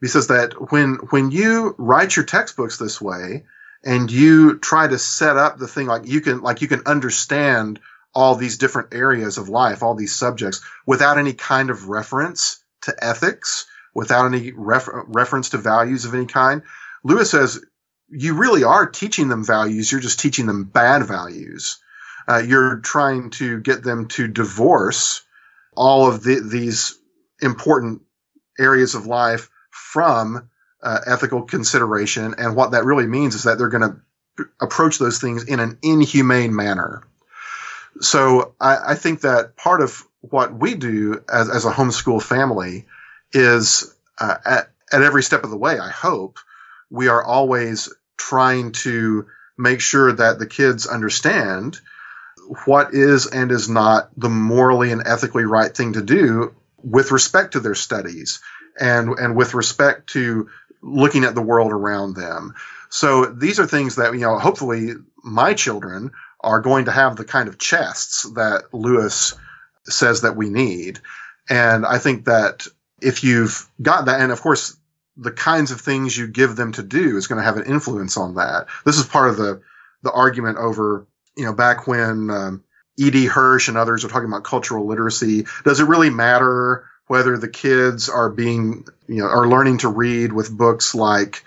He 0.00 0.08
says 0.08 0.26
that 0.28 0.72
when 0.72 0.96
when 1.10 1.30
you 1.30 1.74
write 1.78 2.16
your 2.16 2.24
textbooks 2.24 2.76
this 2.76 3.00
way 3.00 3.44
and 3.84 4.10
you 4.10 4.58
try 4.58 4.86
to 4.86 4.98
set 4.98 5.36
up 5.36 5.58
the 5.58 5.68
thing 5.68 5.86
like 5.86 6.06
you 6.06 6.20
can 6.20 6.42
like 6.42 6.60
you 6.60 6.68
can 6.68 6.82
understand 6.86 7.80
all 8.14 8.34
these 8.34 8.58
different 8.58 8.94
areas 8.94 9.38
of 9.38 9.48
life, 9.48 9.82
all 9.82 9.94
these 9.94 10.14
subjects 10.14 10.60
without 10.86 11.18
any 11.18 11.32
kind 11.32 11.70
of 11.70 11.88
reference 11.88 12.62
to 12.82 12.94
ethics, 13.02 13.66
without 13.94 14.26
any 14.26 14.52
refer- 14.52 15.04
reference 15.08 15.50
to 15.50 15.58
values 15.58 16.04
of 16.04 16.14
any 16.14 16.26
kind. 16.26 16.62
Lewis 17.04 17.30
says 17.30 17.64
you 18.10 18.34
really 18.34 18.64
are 18.64 18.86
teaching 18.86 19.28
them 19.28 19.44
values. 19.44 19.90
You're 19.90 20.00
just 20.00 20.20
teaching 20.20 20.46
them 20.46 20.64
bad 20.64 21.04
values. 21.04 21.78
Uh, 22.28 22.42
you're 22.46 22.78
trying 22.78 23.30
to 23.30 23.60
get 23.60 23.82
them 23.82 24.08
to 24.08 24.28
divorce 24.28 25.22
all 25.74 26.06
of 26.06 26.22
the, 26.22 26.40
these 26.40 26.98
important 27.40 28.02
areas 28.58 28.94
of 28.94 29.06
life 29.06 29.48
from 29.70 30.48
uh, 30.82 30.98
ethical 31.06 31.42
consideration. 31.42 32.34
And 32.36 32.54
what 32.54 32.72
that 32.72 32.84
really 32.84 33.06
means 33.06 33.34
is 33.34 33.44
that 33.44 33.58
they're 33.58 33.68
going 33.68 33.90
to 34.36 34.46
approach 34.60 34.98
those 34.98 35.20
things 35.20 35.44
in 35.44 35.60
an 35.60 35.78
inhumane 35.82 36.54
manner. 36.54 37.02
So 38.00 38.54
I, 38.60 38.92
I 38.92 38.94
think 38.94 39.20
that 39.22 39.56
part 39.56 39.80
of 39.80 40.06
what 40.20 40.54
we 40.54 40.74
do 40.74 41.22
as, 41.32 41.48
as 41.48 41.64
a 41.64 41.70
homeschool 41.70 42.22
family 42.22 42.86
is 43.32 43.94
uh, 44.18 44.36
at, 44.44 44.70
at 44.92 45.02
every 45.02 45.22
step 45.22 45.44
of 45.44 45.50
the 45.50 45.56
way, 45.56 45.78
I 45.78 45.90
hope, 45.90 46.38
we 46.90 47.08
are 47.08 47.22
always 47.22 47.92
trying 48.16 48.72
to 48.72 49.26
make 49.58 49.80
sure 49.80 50.12
that 50.12 50.38
the 50.38 50.46
kids 50.46 50.86
understand 50.86 51.80
what 52.64 52.92
is 52.92 53.26
and 53.26 53.50
is 53.50 53.68
not 53.68 54.10
the 54.16 54.28
morally 54.28 54.92
and 54.92 55.02
ethically 55.06 55.44
right 55.44 55.74
thing 55.74 55.94
to 55.94 56.02
do 56.02 56.54
with 56.82 57.12
respect 57.12 57.52
to 57.52 57.60
their 57.60 57.74
studies 57.74 58.40
and 58.78 59.10
and 59.18 59.36
with 59.36 59.54
respect 59.54 60.10
to 60.10 60.48
looking 60.82 61.24
at 61.24 61.34
the 61.34 61.42
world 61.42 61.72
around 61.72 62.14
them. 62.14 62.54
So 62.88 63.26
these 63.26 63.60
are 63.60 63.66
things 63.66 63.96
that 63.96 64.12
you 64.12 64.20
know 64.20 64.38
hopefully 64.38 64.94
my 65.22 65.54
children 65.54 66.10
are 66.42 66.60
going 66.60 66.86
to 66.86 66.92
have 66.92 67.16
the 67.16 67.24
kind 67.24 67.48
of 67.48 67.58
chests 67.58 68.22
that 68.34 68.64
Lewis 68.72 69.34
says 69.84 70.22
that 70.22 70.36
we 70.36 70.50
need. 70.50 71.00
And 71.48 71.84
I 71.86 71.98
think 71.98 72.24
that 72.26 72.66
if 73.00 73.24
you've 73.24 73.68
got 73.80 74.06
that, 74.06 74.20
and 74.20 74.32
of 74.32 74.40
course, 74.40 74.76
the 75.16 75.32
kinds 75.32 75.70
of 75.70 75.80
things 75.80 76.16
you 76.16 76.26
give 76.26 76.56
them 76.56 76.72
to 76.72 76.82
do 76.82 77.16
is 77.16 77.26
going 77.26 77.38
to 77.38 77.44
have 77.44 77.56
an 77.56 77.66
influence 77.66 78.16
on 78.16 78.36
that. 78.36 78.66
This 78.84 78.98
is 78.98 79.06
part 79.06 79.28
of 79.28 79.36
the 79.36 79.60
the 80.02 80.10
argument 80.10 80.58
over, 80.58 81.06
you 81.36 81.44
know, 81.44 81.52
back 81.52 81.86
when 81.86 82.30
um, 82.30 82.64
E.D. 82.96 83.26
Hirsch 83.26 83.68
and 83.68 83.76
others 83.76 84.04
are 84.04 84.08
talking 84.08 84.28
about 84.28 84.44
cultural 84.44 84.86
literacy. 84.86 85.46
Does 85.64 85.80
it 85.80 85.84
really 85.84 86.10
matter 86.10 86.86
whether 87.06 87.36
the 87.36 87.48
kids 87.48 88.08
are 88.08 88.30
being, 88.30 88.86
you 89.06 89.18
know, 89.18 89.26
are 89.26 89.46
learning 89.46 89.78
to 89.78 89.88
read 89.88 90.32
with 90.32 90.50
books 90.50 90.94
like, 90.94 91.44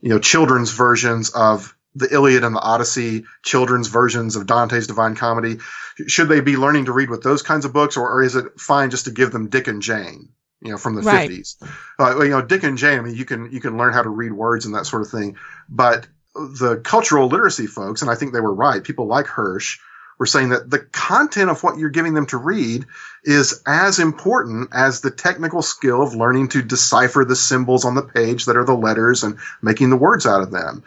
you 0.00 0.08
know, 0.08 0.18
children's 0.18 0.72
versions 0.72 1.30
of 1.30 1.75
the 1.96 2.12
Iliad 2.12 2.44
and 2.44 2.54
the 2.54 2.60
Odyssey, 2.60 3.24
children's 3.42 3.88
versions 3.88 4.36
of 4.36 4.46
Dante's 4.46 4.86
Divine 4.86 5.14
Comedy? 5.14 5.58
Should 6.06 6.28
they 6.28 6.40
be 6.40 6.56
learning 6.56 6.86
to 6.86 6.92
read 6.92 7.10
with 7.10 7.22
those 7.22 7.42
kinds 7.42 7.64
of 7.64 7.72
books, 7.72 7.96
or, 7.96 8.10
or 8.10 8.22
is 8.22 8.36
it 8.36 8.60
fine 8.60 8.90
just 8.90 9.06
to 9.06 9.10
give 9.10 9.32
them 9.32 9.48
Dick 9.48 9.66
and 9.66 9.82
Jane? 9.82 10.28
You 10.60 10.72
know, 10.72 10.78
from 10.78 10.94
the 10.94 11.02
Right. 11.02 11.30
50s. 11.30 11.56
Uh, 11.98 12.22
you 12.22 12.30
know, 12.30 12.42
Dick 12.42 12.62
and 12.62 12.78
Jane, 12.78 12.98
I 12.98 13.02
mean, 13.02 13.14
you 13.14 13.24
can, 13.24 13.50
you 13.52 13.60
can 13.60 13.76
learn 13.76 13.92
how 13.92 14.02
to 14.02 14.08
read 14.08 14.32
words 14.32 14.66
and 14.66 14.74
that 14.74 14.86
sort 14.86 15.02
of 15.02 15.08
thing. 15.08 15.36
But 15.68 16.06
the 16.34 16.80
cultural 16.82 17.28
literacy 17.28 17.66
folks, 17.66 18.02
and 18.02 18.10
I 18.10 18.14
think 18.14 18.32
they 18.32 18.40
were 18.40 18.54
right, 18.54 18.82
people 18.82 19.06
like 19.06 19.26
Hirsch, 19.26 19.78
were 20.18 20.26
saying 20.26 20.48
that 20.50 20.70
the 20.70 20.78
content 20.78 21.50
of 21.50 21.62
what 21.62 21.78
you're 21.78 21.90
giving 21.90 22.14
them 22.14 22.26
to 22.26 22.38
read 22.38 22.86
is 23.24 23.62
as 23.66 23.98
important 23.98 24.70
as 24.72 25.00
the 25.00 25.10
technical 25.10 25.60
skill 25.62 26.02
of 26.02 26.14
learning 26.14 26.48
to 26.48 26.62
decipher 26.62 27.24
the 27.24 27.36
symbols 27.36 27.84
on 27.84 27.94
the 27.94 28.02
page 28.02 28.46
that 28.46 28.56
are 28.56 28.64
the 28.64 28.74
letters 28.74 29.22
and 29.22 29.38
making 29.60 29.90
the 29.90 29.96
words 29.96 30.26
out 30.26 30.40
of 30.42 30.50
them. 30.50 30.82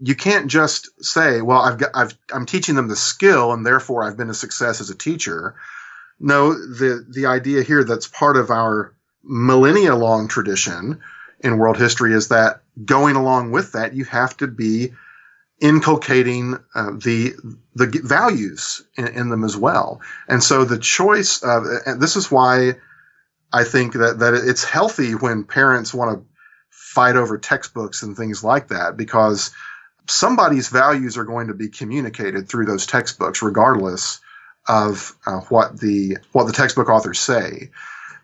You 0.00 0.14
can't 0.14 0.48
just 0.48 1.04
say, 1.04 1.42
well, 1.42 1.60
I've 1.60 1.78
got, 1.78 1.90
I've, 1.94 2.14
I'm 2.32 2.46
teaching 2.46 2.74
them 2.74 2.88
the 2.88 2.96
skill 2.96 3.52
and 3.52 3.64
therefore 3.64 4.04
I've 4.04 4.16
been 4.16 4.30
a 4.30 4.34
success 4.34 4.80
as 4.80 4.90
a 4.90 4.96
teacher. 4.96 5.54
No, 6.18 6.52
the, 6.52 7.04
the 7.08 7.26
idea 7.26 7.62
here 7.62 7.84
that's 7.84 8.06
part 8.06 8.36
of 8.36 8.50
our 8.50 8.94
millennia 9.22 9.94
long 9.94 10.28
tradition 10.28 11.00
in 11.40 11.58
world 11.58 11.76
history 11.76 12.12
is 12.12 12.28
that 12.28 12.62
going 12.84 13.16
along 13.16 13.50
with 13.50 13.72
that, 13.72 13.94
you 13.94 14.04
have 14.04 14.36
to 14.38 14.46
be 14.46 14.92
inculcating 15.60 16.58
uh, 16.74 16.90
the 16.90 17.34
the 17.74 18.00
values 18.02 18.82
in, 18.96 19.06
in 19.08 19.28
them 19.28 19.44
as 19.44 19.56
well. 19.56 20.00
And 20.28 20.42
so 20.42 20.64
the 20.64 20.78
choice 20.78 21.42
of 21.42 21.64
this 21.98 22.16
is 22.16 22.30
why 22.30 22.74
I 23.52 23.64
think 23.64 23.94
that 23.94 24.18
that 24.18 24.34
it's 24.34 24.64
healthy 24.64 25.12
when 25.12 25.44
parents 25.44 25.94
want 25.94 26.18
to 26.18 26.26
fight 26.70 27.16
over 27.16 27.38
textbooks 27.38 28.02
and 28.02 28.16
things 28.16 28.42
like 28.42 28.68
that 28.68 28.96
because 28.96 29.52
somebody's 30.08 30.68
values 30.68 31.16
are 31.16 31.24
going 31.24 31.48
to 31.48 31.54
be 31.54 31.68
communicated 31.68 32.48
through 32.48 32.66
those 32.66 32.86
textbooks 32.86 33.42
regardless 33.42 34.20
of 34.68 35.16
uh, 35.26 35.40
what 35.48 35.78
the 35.78 36.18
what 36.32 36.46
the 36.46 36.52
textbook 36.52 36.88
authors 36.88 37.18
say. 37.18 37.70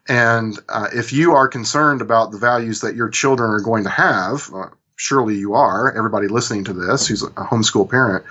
And 0.09 0.59
uh, 0.69 0.89
if 0.95 1.13
you 1.13 1.35
are 1.35 1.49
concerned 1.49 2.01
about 2.01 2.31
the 2.31 2.39
values 2.39 2.81
that 2.81 2.97
your 2.97 3.11
children 3.11 3.51
are 3.51 3.61
going 3.61 3.85
to 3.85 3.91
have, 3.91 4.51
uh, 4.55 4.69
surely 4.97 5.37
you 5.37 5.55
are, 5.55 5.93
everybody 5.97 6.29
listening 6.29 6.65
to 6.65 6.73
this 6.73 7.07
who's 7.07 7.23
a 7.23 7.29
homeschool 7.29 7.91
parent, 7.91 8.25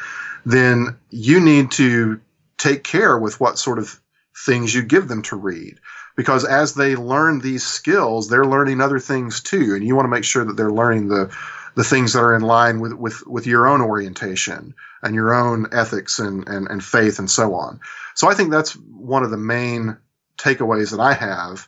then 0.45 0.98
you 1.12 1.39
need 1.39 1.72
to 1.72 2.20
take 2.58 2.84
care 2.84 3.18
with 3.18 3.39
what 3.39 3.60
sort 3.60 3.78
of 3.78 4.00
things 4.45 4.74
you 4.74 4.82
give 4.82 5.08
them 5.08 5.22
to 5.24 5.36
read. 5.36 5.80
Because 6.16 6.45
as 6.45 6.74
they 6.74 6.95
learn 6.95 7.39
these 7.39 7.64
skills, 7.64 8.28
they're 8.28 8.45
learning 8.45 8.82
other 8.82 9.00
things 9.00 9.41
too. 9.41 9.76
And 9.76 9.86
you 9.86 9.95
want 9.95 10.06
to 10.06 10.10
make 10.10 10.24
sure 10.24 10.43
that 10.43 10.58
they're 10.58 10.72
learning 10.72 11.10
the, 11.10 11.32
the 11.78 11.84
things 11.84 12.13
that 12.13 12.23
are 12.23 12.36
in 12.36 12.41
line 12.41 12.80
with, 12.80 12.91
with, 12.93 13.25
with 13.28 13.45
your 13.45 13.67
own 13.67 13.82
orientation 13.82 14.73
and 15.03 15.13
your 15.13 15.32
own 15.36 15.67
ethics 15.71 16.17
and, 16.17 16.47
and, 16.47 16.67
and 16.67 16.84
faith 16.84 17.19
and 17.19 17.30
so 17.30 17.53
on. 17.53 17.80
So 18.15 18.28
I 18.28 18.34
think 18.34 18.49
that's 18.49 18.73
one 18.73 19.21
of 19.23 19.30
the 19.30 19.38
main 19.38 19.95
takeaways 20.39 20.89
that 20.89 20.99
I 20.99 21.13
have 21.13 21.67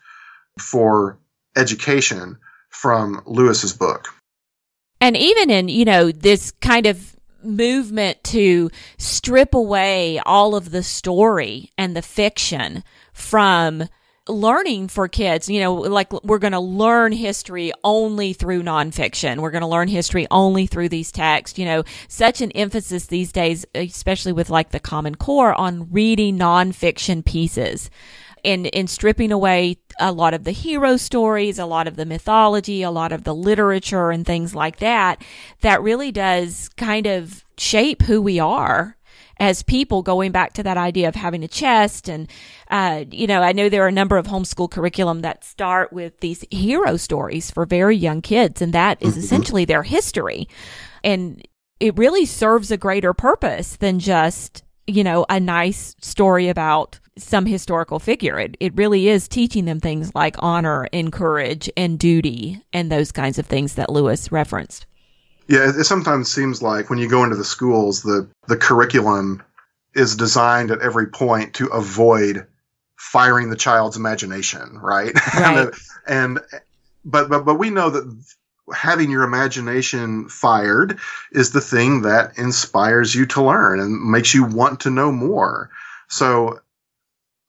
for 0.57 1.19
education 1.55 2.39
from 2.69 3.21
Lewis's 3.27 3.73
book. 3.73 4.07
And 4.99 5.15
even 5.15 5.51
in, 5.51 5.69
you 5.69 5.85
know, 5.85 6.11
this 6.11 6.53
kind 6.59 6.87
of 6.87 7.15
movement 7.43 8.23
to 8.23 8.71
strip 8.97 9.53
away 9.53 10.19
all 10.25 10.55
of 10.55 10.71
the 10.71 10.81
story 10.81 11.71
and 11.77 11.95
the 11.95 12.01
fiction 12.01 12.83
from 13.13 13.83
learning 14.29 14.87
for 14.87 15.07
kids, 15.07 15.49
you 15.49 15.59
know, 15.59 15.73
like 15.73 16.11
we're 16.23 16.39
going 16.39 16.53
to 16.53 16.59
learn 16.59 17.11
history 17.11 17.71
only 17.83 18.33
through 18.33 18.63
nonfiction. 18.63 19.39
We're 19.39 19.51
going 19.51 19.61
to 19.61 19.67
learn 19.67 19.87
history 19.87 20.27
only 20.31 20.67
through 20.67 20.89
these 20.89 21.11
texts, 21.11 21.57
you 21.57 21.65
know, 21.65 21.83
such 22.07 22.41
an 22.41 22.51
emphasis 22.51 23.07
these 23.07 23.31
days, 23.31 23.65
especially 23.73 24.31
with 24.31 24.49
like 24.49 24.69
the 24.69 24.79
Common 24.79 25.15
Core 25.15 25.53
on 25.53 25.91
reading 25.91 26.37
nonfiction 26.37 27.25
pieces 27.25 27.89
and 28.43 28.67
in 28.67 28.87
stripping 28.87 29.31
away 29.31 29.77
a 29.99 30.11
lot 30.11 30.33
of 30.33 30.43
the 30.43 30.51
hero 30.51 30.97
stories, 30.97 31.59
a 31.59 31.65
lot 31.65 31.87
of 31.87 31.95
the 31.95 32.05
mythology, 32.05 32.83
a 32.83 32.91
lot 32.91 33.11
of 33.11 33.23
the 33.23 33.35
literature 33.35 34.11
and 34.11 34.25
things 34.25 34.55
like 34.55 34.77
that, 34.77 35.21
that 35.61 35.81
really 35.81 36.11
does 36.11 36.69
kind 36.77 37.05
of 37.05 37.43
shape 37.57 38.03
who 38.03 38.21
we 38.21 38.39
are 38.39 38.95
as 39.39 39.63
people 39.63 40.01
going 40.01 40.31
back 40.31 40.53
to 40.53 40.63
that 40.63 40.77
idea 40.77 41.07
of 41.07 41.15
having 41.15 41.43
a 41.43 41.47
chest 41.47 42.09
and 42.09 42.29
uh, 42.69 43.03
you 43.11 43.27
know 43.27 43.41
i 43.41 43.51
know 43.51 43.69
there 43.69 43.83
are 43.83 43.87
a 43.87 43.91
number 43.91 44.17
of 44.17 44.27
homeschool 44.27 44.69
curriculum 44.69 45.21
that 45.21 45.43
start 45.43 45.91
with 45.93 46.19
these 46.19 46.43
hero 46.51 46.97
stories 46.97 47.51
for 47.51 47.65
very 47.65 47.95
young 47.95 48.21
kids 48.21 48.61
and 48.61 48.73
that 48.73 49.01
is 49.01 49.17
essentially 49.17 49.65
their 49.65 49.83
history. 49.83 50.47
And 51.03 51.45
it 51.79 51.97
really 51.97 52.25
serves 52.25 52.71
a 52.71 52.77
greater 52.77 53.13
purpose 53.13 53.77
than 53.77 53.99
just 53.99 54.63
you 54.87 55.03
know 55.03 55.25
a 55.29 55.39
nice 55.39 55.95
story 56.01 56.49
about 56.49 56.99
some 57.17 57.45
historical 57.45 57.99
figure. 57.99 58.39
It, 58.39 58.55
it 58.59 58.75
really 58.75 59.09
is 59.09 59.27
teaching 59.27 59.65
them 59.65 59.79
things 59.79 60.15
like 60.15 60.35
honor 60.39 60.87
and 60.93 61.11
courage 61.11 61.69
and 61.75 61.99
duty 61.99 62.63
and 62.71 62.89
those 62.89 63.11
kinds 63.11 63.37
of 63.37 63.45
things 63.45 63.75
that 63.75 63.91
lewis 63.91 64.31
referenced 64.31 64.85
Yeah, 65.49 65.67
it, 65.67 65.83
sometimes 65.83 66.31
seems 66.31 66.61
like 66.61 66.91
when 66.91 66.99
you 66.99 67.09
go 67.09 67.23
into 67.23 67.35
the 67.35 67.43
schools, 67.43 68.03
the 68.03 68.29
the 68.47 68.55
curriculum 68.55 69.41
is 69.95 70.15
designed 70.15 70.69
at 70.69 70.81
every 70.81 71.07
point 71.07 71.55
to 71.55 71.67
avoid 71.67 72.45
firing 72.95 73.49
the 73.49 73.55
child's 73.55 73.97
imagination, 73.97 74.77
right? 74.79 75.11
Right. 75.33 75.57
Uh, 75.57 75.71
and 76.07 76.39
but 77.03 77.29
but 77.29 77.45
but 77.45 77.55
we 77.55 77.71
know 77.71 77.89
that 77.89 78.23
having 78.71 79.09
your 79.09 79.23
imagination 79.23 80.29
fired 80.29 80.99
is 81.31 81.51
the 81.51 81.61
thing 81.61 82.03
that 82.03 82.37
inspires 82.37 83.15
you 83.15 83.25
to 83.25 83.41
learn 83.41 83.79
and 83.79 84.11
makes 84.11 84.35
you 84.35 84.43
want 84.43 84.81
to 84.81 84.91
know 84.91 85.11
more. 85.11 85.71
So 86.09 86.59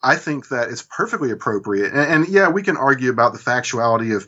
I 0.03 0.17
think 0.17 0.49
that 0.49 0.71
it's 0.71 0.83
perfectly 0.83 1.31
appropriate. 1.31 1.93
And, 1.93 2.25
and 2.25 2.29
yeah, 2.29 2.49
we 2.49 2.63
can 2.63 2.79
argue 2.79 3.11
about 3.11 3.35
the 3.35 3.39
factuality 3.39 4.17
of 4.17 4.27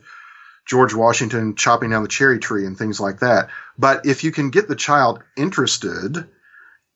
George 0.65 0.93
Washington 0.93 1.55
chopping 1.55 1.89
down 1.89 2.03
the 2.03 2.09
cherry 2.09 2.39
tree 2.39 2.65
and 2.65 2.77
things 2.77 2.99
like 2.99 3.19
that. 3.19 3.49
But 3.77 4.05
if 4.05 4.23
you 4.23 4.31
can 4.31 4.49
get 4.49 4.67
the 4.67 4.75
child 4.75 5.21
interested 5.35 6.27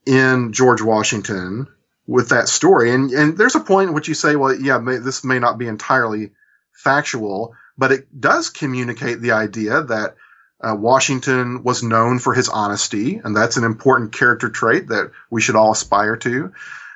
in 0.05 0.53
George 0.53 0.81
Washington 0.81 1.67
with 2.05 2.29
that 2.29 2.47
story, 2.47 2.93
and, 2.93 3.11
and 3.11 3.37
there's 3.37 3.55
a 3.55 3.59
point 3.59 3.89
in 3.89 3.93
which 3.93 4.07
you 4.07 4.13
say, 4.13 4.35
well, 4.35 4.55
yeah, 4.55 4.77
may, 4.77 4.97
this 4.97 5.23
may 5.23 5.39
not 5.39 5.57
be 5.57 5.67
entirely 5.67 6.31
factual, 6.71 7.53
but 7.77 7.91
it 7.91 8.07
does 8.19 8.49
communicate 8.49 9.19
the 9.19 9.31
idea 9.31 9.83
that 9.83 10.15
uh, 10.61 10.75
Washington 10.75 11.63
was 11.63 11.83
known 11.83 12.19
for 12.19 12.33
his 12.33 12.49
honesty, 12.49 13.19
and 13.23 13.35
that's 13.35 13.57
an 13.57 13.63
important 13.63 14.13
character 14.13 14.49
trait 14.49 14.87
that 14.87 15.11
we 15.29 15.41
should 15.41 15.55
all 15.55 15.71
aspire 15.71 16.15
to. 16.17 16.53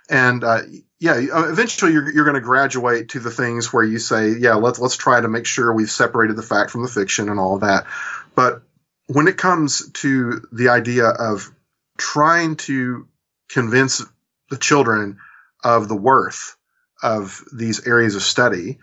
And 0.09 0.43
uh, 0.43 0.61
yeah, 1.01 1.19
eventually 1.49 1.93
you're, 1.93 2.11
you're 2.11 2.25
going 2.25 2.35
to 2.35 2.41
graduate 2.41 3.09
to 3.09 3.19
the 3.19 3.31
things 3.31 3.73
where 3.73 3.83
you 3.83 3.97
say, 3.97 4.33
yeah, 4.37 4.53
let's 4.53 4.77
let's 4.77 4.95
try 4.95 5.19
to 5.19 5.27
make 5.27 5.47
sure 5.47 5.73
we've 5.73 5.89
separated 5.89 6.35
the 6.35 6.43
fact 6.43 6.69
from 6.69 6.83
the 6.83 6.87
fiction 6.87 7.27
and 7.27 7.39
all 7.39 7.55
of 7.55 7.61
that. 7.61 7.87
But 8.35 8.61
when 9.07 9.27
it 9.27 9.35
comes 9.35 9.89
to 9.93 10.47
the 10.51 10.69
idea 10.69 11.07
of 11.07 11.51
trying 11.97 12.55
to 12.57 13.07
convince 13.49 14.05
the 14.51 14.57
children 14.57 15.17
of 15.63 15.87
the 15.87 15.95
worth 15.95 16.55
of 17.01 17.43
these 17.51 17.87
areas 17.87 18.15
of 18.15 18.21
study, 18.21 18.77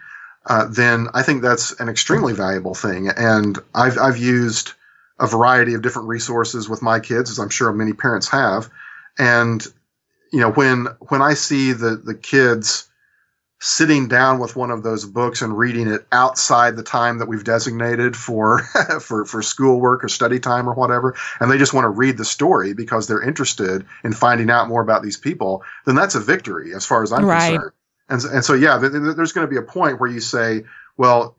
uh, 0.45 0.67
then 0.67 1.07
I 1.15 1.23
think 1.23 1.43
that's 1.43 1.79
an 1.79 1.89
extremely 1.89 2.33
valuable 2.33 2.75
thing. 2.75 3.11
And 3.11 3.57
I've, 3.73 3.97
I've 3.97 4.19
used 4.19 4.73
a 5.21 5.29
variety 5.29 5.75
of 5.75 5.83
different 5.83 6.09
resources 6.09 6.69
with 6.69 6.83
my 6.83 6.99
kids, 6.99 7.31
as 7.31 7.39
I'm 7.39 7.49
sure 7.49 7.73
many 7.73 7.93
parents 7.93 8.29
have. 8.31 8.71
And, 9.17 9.65
you 10.33 10.41
know, 10.41 10.51
when, 10.51 10.87
when 11.09 11.23
I 11.23 11.35
see 11.35 11.73
the, 11.73 11.97
the 11.97 12.15
kids 12.15 12.89
sitting 13.61 14.07
down 14.07 14.39
with 14.39 14.55
one 14.55 14.71
of 14.71 14.85
those 14.85 15.05
books 15.05 15.43
and 15.43 15.59
reading 15.59 15.89
it 15.89 16.07
outside 16.13 16.77
the 16.77 16.83
time 16.83 17.19
that 17.19 17.27
we've 17.27 17.43
designated 17.43 18.17
for, 18.17 18.59
for, 19.01 19.25
for 19.25 19.43
schoolwork 19.43 20.05
or 20.05 20.09
study 20.09 20.39
time 20.39 20.69
or 20.69 20.75
whatever, 20.75 21.17
and 21.41 21.51
they 21.51 21.59
just 21.59 21.75
want 21.75 21.85
to 21.85 21.89
read 21.89 22.17
the 22.17 22.25
story 22.25 22.73
because 22.73 23.07
they're 23.07 23.23
interested 23.23 23.85
in 24.05 24.13
finding 24.13 24.49
out 24.51 24.69
more 24.69 24.83
about 24.83 25.03
these 25.03 25.17
people, 25.17 25.65
then 25.87 25.97
that's 25.97 26.15
a 26.15 26.21
victory 26.21 26.73
as 26.75 26.87
far 26.87 27.03
as 27.03 27.13
I'm 27.13 27.25
right. 27.25 27.55
concerned. 27.55 27.73
And, 28.09 28.25
and 28.25 28.45
so, 28.45 28.55
yeah, 28.55 28.79
there's 28.79 29.33
going 29.33 29.47
to 29.47 29.51
be 29.51 29.59
a 29.59 29.63
point 29.63 30.01
where 30.01 30.11
you 30.11 30.21
say, 30.21 30.65
well, 30.97 31.37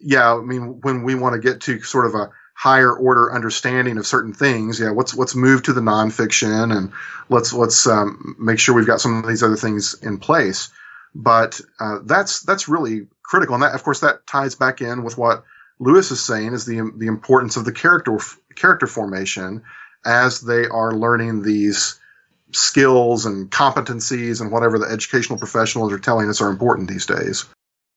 yeah, 0.00 0.34
I 0.34 0.40
mean, 0.40 0.80
when 0.80 1.02
we 1.02 1.14
want 1.14 1.34
to 1.34 1.40
get 1.40 1.60
to 1.62 1.80
sort 1.82 2.06
of 2.06 2.14
a 2.14 2.30
higher 2.58 2.92
order 2.92 3.32
understanding 3.32 3.98
of 3.98 4.06
certain 4.06 4.32
things, 4.34 4.80
yeah, 4.80 4.90
let's 4.90 5.14
let's 5.14 5.36
move 5.36 5.62
to 5.62 5.72
the 5.72 5.80
nonfiction 5.80 6.76
and 6.76 6.92
let's 7.28 7.52
let's 7.52 7.86
um, 7.86 8.34
make 8.36 8.58
sure 8.58 8.74
we've 8.74 8.84
got 8.84 9.00
some 9.00 9.22
of 9.22 9.28
these 9.28 9.44
other 9.44 9.56
things 9.56 9.94
in 10.02 10.18
place. 10.18 10.68
But 11.14 11.60
uh, 11.78 12.00
that's 12.04 12.40
that's 12.40 12.68
really 12.68 13.06
critical, 13.22 13.54
and 13.54 13.62
that 13.62 13.76
of 13.76 13.84
course 13.84 14.00
that 14.00 14.26
ties 14.26 14.56
back 14.56 14.80
in 14.80 15.04
with 15.04 15.16
what 15.16 15.44
Lewis 15.78 16.10
is 16.10 16.20
saying 16.20 16.52
is 16.52 16.66
the 16.66 16.90
the 16.96 17.06
importance 17.06 17.56
of 17.56 17.64
the 17.64 17.70
character 17.70 18.18
character 18.56 18.88
formation 18.88 19.62
as 20.04 20.40
they 20.40 20.66
are 20.66 20.92
learning 20.92 21.42
these 21.42 22.00
skills 22.50 23.24
and 23.24 23.52
competencies 23.52 24.40
and 24.40 24.50
whatever 24.50 24.80
the 24.80 24.86
educational 24.86 25.38
professionals 25.38 25.92
are 25.92 25.98
telling 25.98 26.28
us 26.28 26.40
are 26.40 26.50
important 26.50 26.88
these 26.88 27.06
days. 27.06 27.46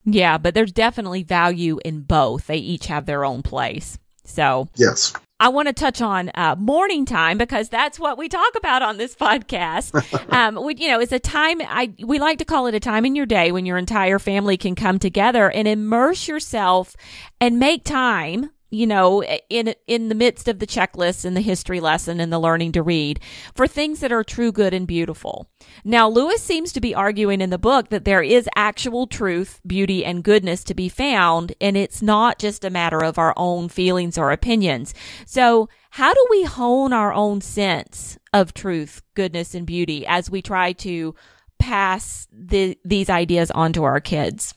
Yeah, 0.05 0.37
but 0.37 0.53
there's 0.53 0.71
definitely 0.71 1.23
value 1.23 1.79
in 1.83 2.01
both. 2.01 2.45
They 2.45 2.57
each 2.57 2.87
have 2.87 3.07
their 3.07 3.25
own 3.25 3.41
place. 3.41 3.97
So, 4.31 4.69
yes. 4.75 5.13
I 5.39 5.47
want 5.47 5.69
to 5.69 5.73
touch 5.73 6.01
on 6.01 6.29
uh, 6.35 6.55
morning 6.55 7.03
time 7.03 7.39
because 7.39 7.67
that's 7.67 7.99
what 7.99 8.15
we 8.15 8.29
talk 8.29 8.55
about 8.55 8.83
on 8.83 8.97
this 8.97 9.15
podcast. 9.19 9.91
um, 10.33 10.63
we, 10.63 10.75
you 10.75 10.87
know, 10.87 10.99
it's 10.99 11.11
a 11.11 11.19
time 11.19 11.61
I 11.61 11.93
we 11.99 12.19
like 12.19 12.37
to 12.37 12.45
call 12.45 12.67
it 12.67 12.75
a 12.75 12.79
time 12.79 13.05
in 13.05 13.15
your 13.15 13.25
day 13.25 13.51
when 13.51 13.65
your 13.65 13.77
entire 13.77 14.19
family 14.19 14.57
can 14.57 14.75
come 14.75 14.99
together 14.99 15.49
and 15.49 15.67
immerse 15.67 16.27
yourself 16.27 16.95
and 17.39 17.57
make 17.57 17.83
time 17.83 18.51
you 18.71 18.87
know, 18.87 19.21
in 19.49 19.75
in 19.85 20.07
the 20.07 20.15
midst 20.15 20.47
of 20.47 20.59
the 20.59 20.65
checklist 20.65 21.25
and 21.25 21.35
the 21.35 21.41
history 21.41 21.81
lesson 21.81 22.21
and 22.21 22.31
the 22.31 22.39
learning 22.39 22.71
to 22.71 22.81
read 22.81 23.19
for 23.53 23.67
things 23.67 23.99
that 23.99 24.13
are 24.13 24.23
true, 24.23 24.51
good, 24.51 24.73
and 24.73 24.87
beautiful. 24.87 25.47
Now, 25.83 26.07
Lewis 26.07 26.41
seems 26.41 26.71
to 26.73 26.81
be 26.81 26.95
arguing 26.95 27.41
in 27.41 27.49
the 27.49 27.57
book 27.57 27.89
that 27.89 28.05
there 28.05 28.23
is 28.23 28.49
actual 28.55 29.07
truth, 29.07 29.59
beauty, 29.67 30.05
and 30.05 30.23
goodness 30.23 30.63
to 30.63 30.73
be 30.73 30.87
found, 30.87 31.53
and 31.59 31.75
it's 31.75 32.01
not 32.01 32.39
just 32.39 32.63
a 32.63 32.69
matter 32.69 33.03
of 33.03 33.19
our 33.19 33.33
own 33.35 33.67
feelings 33.67 34.17
or 34.17 34.31
opinions. 34.31 34.93
So, 35.25 35.67
how 35.91 36.13
do 36.13 36.25
we 36.29 36.43
hone 36.43 36.93
our 36.93 37.13
own 37.13 37.41
sense 37.41 38.17
of 38.33 38.53
truth, 38.53 39.01
goodness, 39.15 39.53
and 39.53 39.67
beauty 39.67 40.07
as 40.07 40.31
we 40.31 40.41
try 40.41 40.71
to 40.73 41.13
pass 41.59 42.27
the, 42.31 42.77
these 42.85 43.09
ideas 43.09 43.51
on 43.51 43.73
to 43.73 43.83
our 43.83 43.99
kids? 43.99 44.53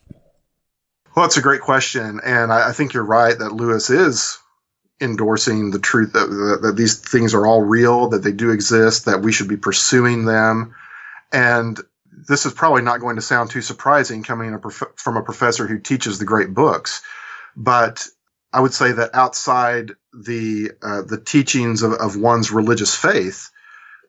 Well, 1.15 1.25
that's 1.25 1.37
a 1.37 1.43
great 1.43 1.61
question, 1.61 2.21
and 2.25 2.53
I, 2.53 2.71
I, 2.71 2.73
think 2.73 2.93
you're 2.93 3.05
right 3.05 3.39
that 3.39 3.53
Lewis 3.53 3.89
is 3.89 4.39
endorsing 5.01 5.71
the 5.71 5.79
truth 5.79 6.15
that, 6.15 6.27
that, 6.27 6.59
that, 6.63 6.77
these 6.77 6.99
things 6.99 7.35
are 7.35 7.47
all 7.47 7.63
real, 7.63 8.09
that 8.09 8.23
they 8.23 8.33
do 8.33 8.51
exist, 8.51 9.05
that 9.05 9.23
we 9.23 9.31
should 9.31 9.49
be 9.49 9.57
pursuing 9.57 10.25
them, 10.25 10.75
and 11.33 11.79
this 12.29 12.47
is 12.47 12.53
probably 12.53 12.83
not 12.83 13.01
going 13.01 13.17
to 13.17 13.23
sound 13.23 13.51
too 13.51 13.63
surprising 13.63 14.25
coming 14.25 14.55
a 14.55 14.59
prof- 14.59 14.93
from 14.97 15.17
a 15.17 15.23
professor 15.23 15.67
who 15.67 15.79
teaches 15.79 16.19
the 16.19 16.25
great 16.25 16.53
books, 16.53 17.03
but 17.57 18.07
I 18.53 18.61
would 18.61 18.75
say 18.75 18.93
that 18.93 19.15
outside 19.15 19.93
the 20.13 20.73
uh, 20.81 21.03
the 21.03 21.21
teachings 21.21 21.83
of, 21.83 21.93
of 21.93 22.17
one's 22.17 22.51
religious 22.51 22.95
faith, 22.95 23.51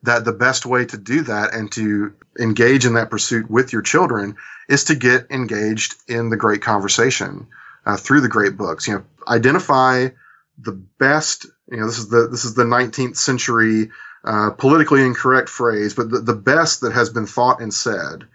that 0.04 0.26
the 0.26 0.34
best 0.34 0.66
way 0.66 0.86
to 0.86 0.98
do 0.98 1.22
that 1.24 1.54
and 1.54 1.72
to 1.74 2.14
engage 2.40 2.86
in 2.86 2.94
that 2.96 3.10
pursuit 3.10 3.50
with 3.50 3.74
your 3.74 3.82
children 3.82 4.36
is 4.68 4.86
to 4.86 4.96
get 4.96 5.28
engaged 5.32 5.96
in 6.08 6.30
the 6.30 6.38
great 6.38 6.62
conversation 6.62 7.48
uh, 7.86 7.98
through 7.98 8.22
the 8.22 8.28
great 8.28 8.58
books. 8.58 8.88
You 8.88 8.96
know, 8.96 9.04
identify 9.28 10.10
the 10.58 10.72
best. 10.72 11.46
You 11.70 11.78
know, 11.78 11.86
this 11.86 12.00
is 12.00 12.10
the 12.10 12.28
this 12.28 12.46
is 12.46 12.54
the 12.54 12.64
19th 12.64 13.18
century 13.18 13.92
uh, 14.24 14.52
politically 14.52 15.04
incorrect 15.04 15.50
phrase, 15.50 15.94
but 15.94 16.10
the, 16.10 16.20
the 16.20 16.36
best 16.36 16.82
that 16.82 16.94
has 16.94 17.10
been 17.10 17.28
thought 17.28 17.62
and 17.62 17.74
said. 17.74 18.26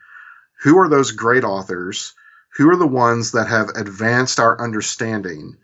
Who 0.63 0.79
are 0.79 0.89
those 0.89 1.13
great 1.13 1.43
authors? 1.43 2.13
Who 2.57 2.71
are 2.71 2.77
the 2.77 2.87
ones 2.87 3.33
that 3.33 3.49
have 3.49 3.71
advanced 3.71 4.39
our 4.39 4.61
understanding 4.61 5.57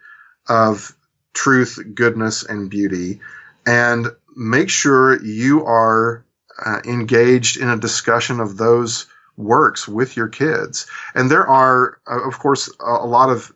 of 0.49 0.97
truth, 1.35 1.79
goodness, 1.95 2.45
and 2.45 2.71
beauty? 2.71 3.21
And 3.67 4.07
make 4.37 4.69
sure 4.69 5.21
you 5.25 5.65
are 5.65 6.25
uh, 6.65 6.81
engaged 6.85 7.57
in 7.57 7.69
a 7.69 7.77
discussion 7.77 8.39
of 8.39 8.57
those 8.57 9.07
works 9.37 9.89
with 9.89 10.17
your 10.17 10.29
kids. 10.29 10.87
And 11.15 11.31
there 11.31 11.47
are, 11.47 11.99
uh, 12.11 12.27
of 12.27 12.39
course, 12.39 12.73
a, 12.81 12.85
a, 12.85 13.07
lot 13.07 13.31
of 13.31 13.53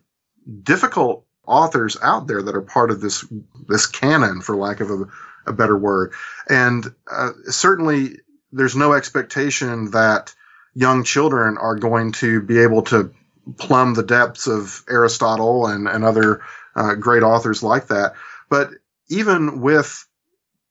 difficult 0.62 1.24
authors 1.46 1.96
out 2.02 2.26
there 2.26 2.42
that 2.42 2.54
are 2.54 2.62
part 2.62 2.90
of 2.90 3.00
this 3.00 3.24
this 3.68 3.86
canon, 3.86 4.40
for 4.40 4.56
lack 4.56 4.80
of 4.80 4.90
a, 4.90 5.04
a 5.46 5.52
better 5.52 5.76
word. 5.76 6.12
And 6.48 6.84
uh, 7.10 7.30
certainly, 7.46 8.18
there's 8.52 8.76
no 8.76 8.92
expectation 8.92 9.92
that 9.92 10.34
young 10.74 11.04
children 11.04 11.58
are 11.58 11.76
going 11.76 12.12
to 12.12 12.42
be 12.42 12.60
able 12.60 12.82
to 12.82 13.12
plumb 13.56 13.94
the 13.94 14.02
depths 14.02 14.46
of 14.46 14.82
Aristotle 14.88 15.66
and, 15.66 15.88
and 15.88 16.04
other 16.04 16.42
uh, 16.76 16.94
great 16.94 17.22
authors 17.22 17.62
like 17.62 17.88
that. 17.88 18.14
But 18.48 18.70
even 19.08 19.60
with 19.60 20.06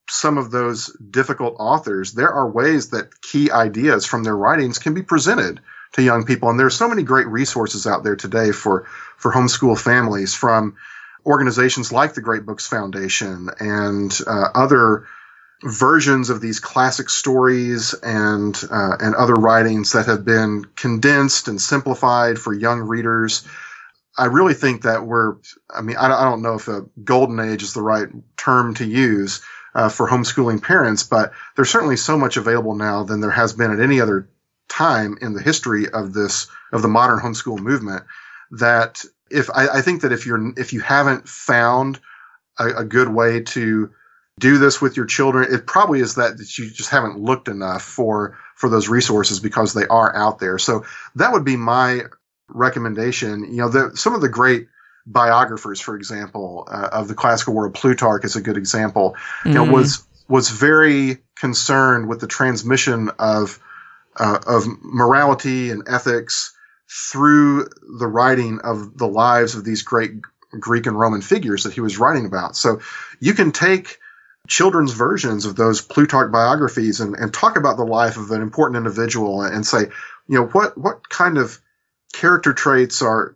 some 0.09 0.37
of 0.37 0.51
those 0.51 0.87
difficult 0.97 1.55
authors, 1.59 2.13
there 2.13 2.31
are 2.31 2.49
ways 2.49 2.89
that 2.89 3.21
key 3.21 3.51
ideas 3.51 4.05
from 4.05 4.23
their 4.23 4.35
writings 4.35 4.79
can 4.79 4.93
be 4.93 5.03
presented 5.03 5.59
to 5.93 6.03
young 6.03 6.25
people. 6.25 6.49
And 6.49 6.59
there's 6.59 6.75
so 6.75 6.87
many 6.87 7.03
great 7.03 7.27
resources 7.27 7.87
out 7.87 8.03
there 8.03 8.15
today 8.15 8.51
for, 8.51 8.87
for 9.17 9.31
homeschool 9.31 9.79
families 9.79 10.33
from 10.33 10.75
organizations 11.25 11.91
like 11.91 12.13
the 12.13 12.21
Great 12.21 12.45
Books 12.45 12.67
Foundation 12.67 13.49
and 13.59 14.17
uh, 14.25 14.49
other 14.55 15.07
versions 15.63 16.29
of 16.29 16.39
these 16.39 16.59
classic 16.59 17.09
stories 17.09 17.93
and 17.93 18.55
uh, 18.71 18.95
and 18.99 19.13
other 19.15 19.33
writings 19.33 19.91
that 19.91 20.05
have 20.05 20.23
been 20.23 20.63
condensed 20.75 21.47
and 21.47 21.61
simplified 21.61 22.39
for 22.39 22.53
young 22.53 22.79
readers. 22.79 23.45
I 24.17 24.25
really 24.25 24.53
think 24.53 24.83
that 24.83 25.05
we're, 25.05 25.35
I 25.73 25.81
mean, 25.81 25.97
I, 25.97 26.05
I 26.05 26.23
don't 26.23 26.41
know 26.41 26.55
if 26.55 26.67
a 26.67 26.85
golden 27.03 27.39
age 27.39 27.63
is 27.63 27.73
the 27.73 27.81
right 27.81 28.07
term 28.37 28.73
to 28.75 28.85
use, 28.85 29.41
uh, 29.75 29.89
for 29.89 30.07
homeschooling 30.07 30.61
parents, 30.61 31.03
but 31.03 31.31
there's 31.55 31.69
certainly 31.69 31.97
so 31.97 32.17
much 32.17 32.37
available 32.37 32.75
now 32.75 33.03
than 33.03 33.21
there 33.21 33.31
has 33.31 33.53
been 33.53 33.71
at 33.71 33.79
any 33.79 34.01
other 34.01 34.29
time 34.67 35.17
in 35.21 35.33
the 35.33 35.41
history 35.41 35.89
of 35.89 36.13
this 36.13 36.47
of 36.71 36.81
the 36.81 36.87
modern 36.87 37.19
homeschool 37.19 37.59
movement. 37.59 38.03
That 38.51 39.03
if 39.29 39.49
I, 39.49 39.67
I 39.67 39.81
think 39.81 40.01
that 40.01 40.11
if 40.11 40.25
you're 40.25 40.53
if 40.57 40.73
you 40.73 40.79
haven't 40.79 41.27
found 41.27 41.99
a, 42.57 42.67
a, 42.67 42.83
good 42.83 43.09
way 43.09 43.41
to 43.41 43.91
do 44.39 44.57
this 44.57 44.81
with 44.81 44.97
your 44.97 45.05
children, 45.05 45.53
it 45.53 45.67
probably 45.67 45.99
is 45.99 46.15
that, 46.15 46.37
that 46.37 46.57
you 46.57 46.69
just 46.69 46.89
haven't 46.89 47.19
looked 47.19 47.47
enough 47.47 47.83
for 47.83 48.37
for 48.55 48.69
those 48.69 48.89
resources 48.89 49.39
because 49.39 49.73
they 49.73 49.85
are 49.87 50.15
out 50.15 50.39
there. 50.39 50.57
So 50.57 50.85
that 51.15 51.31
would 51.31 51.45
be 51.45 51.57
my 51.57 52.03
recommendation. 52.47 53.45
You 53.45 53.61
know, 53.61 53.69
the, 53.69 53.97
some 53.97 54.15
of 54.15 54.21
the 54.21 54.29
great 54.29 54.67
biographers, 55.11 55.81
for 55.81 55.95
example, 55.95 56.67
uh, 56.71 56.89
of 56.91 57.07
the 57.07 57.15
classical 57.15 57.53
world, 57.53 57.73
Plutarch 57.73 58.23
is 58.23 58.35
a 58.35 58.41
good 58.41 58.57
example. 58.57 59.15
Mm-hmm. 59.15 59.49
You 59.49 59.55
know, 59.55 59.63
mm-hmm. 59.63 59.73
was 59.73 60.05
was 60.27 60.49
very 60.49 61.17
concerned 61.35 62.07
with 62.07 62.19
the 62.19 62.27
transmission 62.27 63.09
of 63.17 63.59
uh, 64.15 64.39
of 64.45 64.65
morality 64.81 65.71
and 65.71 65.83
ethics 65.87 66.53
through 66.89 67.67
the 67.99 68.07
writing 68.07 68.59
of 68.63 68.97
the 68.97 69.07
lives 69.07 69.55
of 69.55 69.63
these 69.63 69.81
great 69.81 70.11
Greek 70.59 70.87
and 70.87 70.99
Roman 70.99 71.21
figures 71.21 71.63
that 71.63 71.73
he 71.73 71.81
was 71.81 71.99
writing 71.99 72.25
about. 72.25 72.55
So 72.55 72.81
you 73.19 73.33
can 73.33 73.51
take 73.51 73.99
children's 74.47 74.93
versions 74.93 75.45
of 75.45 75.55
those 75.55 75.81
Plutarch 75.81 76.31
biographies 76.31 76.99
and, 77.01 77.15
and 77.15 77.31
talk 77.31 77.55
about 77.55 77.77
the 77.77 77.85
life 77.85 78.17
of 78.17 78.31
an 78.31 78.41
important 78.41 78.77
individual 78.77 79.43
and 79.43 79.65
say, 79.65 79.81
you 80.27 80.39
know, 80.39 80.45
what 80.47 80.77
what 80.77 81.07
kind 81.09 81.37
of 81.37 81.59
character 82.13 82.53
traits 82.53 83.01
are 83.01 83.35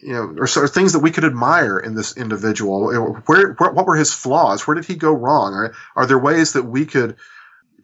you 0.00 0.12
know, 0.12 0.34
or, 0.38 0.44
or 0.56 0.68
things 0.68 0.92
that 0.92 1.00
we 1.00 1.10
could 1.10 1.24
admire 1.24 1.78
in 1.78 1.94
this 1.94 2.16
individual. 2.16 2.84
Where, 2.86 3.00
where, 3.02 3.72
what 3.72 3.86
were 3.86 3.96
his 3.96 4.12
flaws? 4.12 4.66
Where 4.66 4.74
did 4.74 4.86
he 4.86 4.94
go 4.94 5.12
wrong? 5.12 5.52
Are, 5.52 5.74
are 5.94 6.06
there 6.06 6.18
ways 6.18 6.54
that 6.54 6.64
we 6.64 6.86
could 6.86 7.16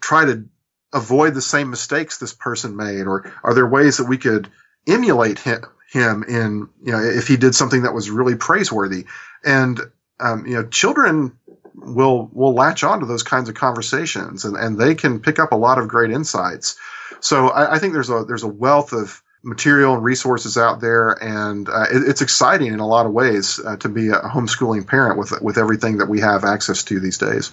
try 0.00 0.24
to 0.24 0.44
avoid 0.92 1.34
the 1.34 1.42
same 1.42 1.70
mistakes 1.70 2.18
this 2.18 2.32
person 2.32 2.76
made, 2.76 3.06
or 3.06 3.32
are 3.44 3.54
there 3.54 3.66
ways 3.66 3.98
that 3.98 4.08
we 4.08 4.18
could 4.18 4.48
emulate 4.88 5.38
him, 5.38 5.62
him 5.92 6.24
in, 6.24 6.68
you 6.82 6.92
know, 6.92 7.00
if 7.00 7.28
he 7.28 7.36
did 7.36 7.54
something 7.54 7.82
that 7.82 7.94
was 7.94 8.10
really 8.10 8.34
praiseworthy? 8.34 9.04
And, 9.44 9.78
um, 10.18 10.46
you 10.46 10.54
know, 10.54 10.66
children 10.66 11.38
will 11.74 12.28
will 12.32 12.54
latch 12.54 12.82
on 12.82 13.00
to 13.00 13.06
those 13.06 13.22
kinds 13.22 13.48
of 13.48 13.54
conversations, 13.54 14.44
and, 14.44 14.56
and 14.56 14.78
they 14.78 14.94
can 14.94 15.20
pick 15.20 15.38
up 15.38 15.52
a 15.52 15.56
lot 15.56 15.78
of 15.78 15.88
great 15.88 16.10
insights. 16.10 16.76
So 17.20 17.48
I, 17.48 17.76
I 17.76 17.78
think 17.78 17.92
there's 17.92 18.10
a 18.10 18.24
there's 18.24 18.42
a 18.42 18.48
wealth 18.48 18.92
of 18.92 19.22
material 19.42 19.94
and 19.94 20.04
resources 20.04 20.56
out 20.58 20.80
there, 20.80 21.12
and 21.22 21.68
uh, 21.68 21.86
it, 21.92 22.08
it's 22.08 22.20
exciting 22.20 22.72
in 22.72 22.80
a 22.80 22.86
lot 22.86 23.06
of 23.06 23.12
ways 23.12 23.60
uh, 23.64 23.76
to 23.78 23.88
be 23.88 24.08
a 24.08 24.20
homeschooling 24.20 24.86
parent 24.86 25.18
with 25.18 25.32
with 25.40 25.58
everything 25.58 25.98
that 25.98 26.08
we 26.08 26.20
have 26.20 26.44
access 26.44 26.84
to 26.84 27.00
these 27.00 27.18
days. 27.18 27.52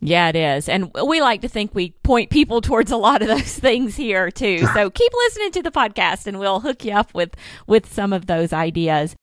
Yeah, 0.00 0.28
it 0.28 0.36
is. 0.36 0.68
And 0.68 0.92
we 1.06 1.22
like 1.22 1.40
to 1.42 1.48
think 1.48 1.74
we 1.74 1.90
point 2.02 2.28
people 2.28 2.60
towards 2.60 2.90
a 2.90 2.96
lot 2.96 3.22
of 3.22 3.28
those 3.28 3.58
things 3.58 3.96
here 3.96 4.30
too. 4.30 4.66
So 4.66 4.90
keep 4.94 5.12
listening 5.12 5.52
to 5.52 5.62
the 5.62 5.70
podcast 5.70 6.26
and 6.26 6.38
we'll 6.38 6.60
hook 6.60 6.84
you 6.84 6.92
up 6.92 7.14
with 7.14 7.34
with 7.66 7.92
some 7.92 8.12
of 8.12 8.26
those 8.26 8.52
ideas. 8.52 9.16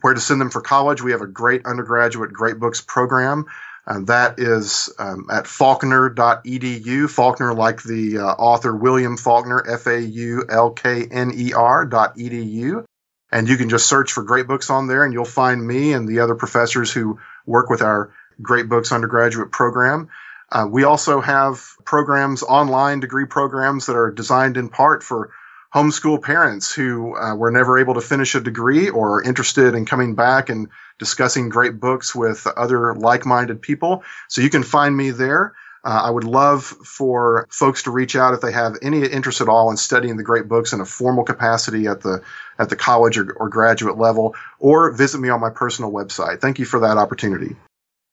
where 0.00 0.14
to 0.14 0.20
send 0.20 0.40
them 0.40 0.50
for 0.50 0.60
college. 0.60 1.02
We 1.02 1.12
have 1.12 1.22
a 1.22 1.26
great 1.26 1.66
undergraduate 1.66 2.32
great 2.32 2.58
books 2.58 2.80
program. 2.80 3.46
Uh, 3.86 4.00
that 4.04 4.38
is 4.38 4.92
um, 4.98 5.26
at 5.30 5.46
faulkner.edu. 5.46 7.10
Faulkner, 7.10 7.52
like 7.52 7.82
the 7.82 8.18
uh, 8.18 8.22
author 8.22 8.74
William 8.74 9.16
Faulkner, 9.16 9.62
F 9.68 9.86
A 9.86 10.00
U 10.00 10.44
L 10.48 10.70
K 10.70 11.06
N 11.10 11.32
E 11.34 11.52
R 11.52 11.84
dot 11.84 12.16
edu. 12.16 12.84
And 13.30 13.48
you 13.48 13.56
can 13.56 13.68
just 13.68 13.86
search 13.86 14.12
for 14.12 14.22
great 14.22 14.46
books 14.46 14.70
on 14.70 14.86
there, 14.86 15.04
and 15.04 15.12
you'll 15.12 15.24
find 15.24 15.66
me 15.66 15.92
and 15.92 16.08
the 16.08 16.20
other 16.20 16.36
professors 16.36 16.92
who 16.92 17.18
work 17.44 17.68
with 17.68 17.82
our 17.82 18.14
Great 18.40 18.68
Books 18.68 18.92
undergraduate 18.92 19.50
program. 19.50 20.08
Uh, 20.54 20.66
we 20.70 20.84
also 20.84 21.20
have 21.20 21.74
programs, 21.84 22.44
online 22.44 23.00
degree 23.00 23.26
programs 23.26 23.86
that 23.86 23.96
are 23.96 24.12
designed 24.12 24.56
in 24.56 24.68
part 24.68 25.02
for 25.02 25.32
homeschool 25.74 26.22
parents 26.22 26.72
who 26.72 27.16
uh, 27.16 27.34
were 27.34 27.50
never 27.50 27.80
able 27.80 27.94
to 27.94 28.00
finish 28.00 28.36
a 28.36 28.40
degree 28.40 28.88
or 28.88 29.16
are 29.16 29.22
interested 29.22 29.74
in 29.74 29.84
coming 29.84 30.14
back 30.14 30.48
and 30.48 30.68
discussing 31.00 31.48
great 31.48 31.80
books 31.80 32.14
with 32.14 32.46
other 32.46 32.94
like-minded 32.94 33.60
people. 33.60 34.04
So 34.28 34.42
you 34.42 34.50
can 34.50 34.62
find 34.62 34.96
me 34.96 35.10
there. 35.10 35.54
Uh, 35.84 36.02
I 36.04 36.10
would 36.10 36.24
love 36.24 36.62
for 36.62 37.48
folks 37.50 37.82
to 37.82 37.90
reach 37.90 38.14
out 38.14 38.32
if 38.32 38.40
they 38.40 38.52
have 38.52 38.76
any 38.80 39.04
interest 39.04 39.40
at 39.40 39.48
all 39.48 39.72
in 39.72 39.76
studying 39.76 40.16
the 40.16 40.22
great 40.22 40.48
books 40.48 40.72
in 40.72 40.80
a 40.80 40.86
formal 40.86 41.24
capacity 41.24 41.88
at 41.88 42.00
the 42.00 42.22
at 42.58 42.70
the 42.70 42.76
college 42.76 43.18
or, 43.18 43.32
or 43.32 43.48
graduate 43.48 43.98
level, 43.98 44.36
or 44.60 44.92
visit 44.92 45.18
me 45.18 45.28
on 45.28 45.40
my 45.40 45.50
personal 45.50 45.90
website. 45.90 46.40
Thank 46.40 46.60
you 46.60 46.64
for 46.64 46.80
that 46.80 46.96
opportunity. 46.96 47.56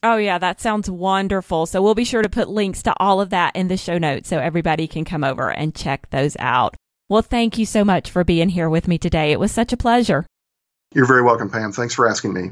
Oh, 0.04 0.18
yeah, 0.18 0.40
that 0.40 0.60
sounds 0.60 0.90
wonderful. 0.90 1.68
So 1.68 1.82
we'll 1.82 1.94
be 1.94 2.06
sure 2.06 2.24
to 2.24 2.30
put 2.30 2.50
links 2.50 2.82
to 2.84 2.94
all 2.98 3.22
of 3.22 3.30
that 3.30 3.56
in 3.56 3.68
the 3.68 3.78
show 3.78 4.00
notes 4.00 4.30
so 4.30 4.40
everybody 4.40 4.88
can 4.88 5.06
come 5.06 5.24
over 5.24 5.52
and 5.52 5.76
check 5.76 6.10
those 6.10 6.36
out. 6.40 6.76
Well, 7.08 7.22
thank 7.22 7.60
you 7.60 7.66
so 7.68 7.86
much 7.86 8.10
for 8.10 8.24
being 8.24 8.50
here 8.50 8.70
with 8.70 8.88
me 8.88 8.98
today. 8.98 9.32
It 9.32 9.40
was 9.40 9.52
such 9.52 9.74
a 9.74 9.78
pleasure. 9.78 10.26
You're 10.96 11.06
very 11.06 11.22
welcome, 11.22 11.50
Pam. 11.50 11.72
Thanks 11.72 11.94
for 11.94 12.10
asking 12.10 12.34
me. 12.34 12.52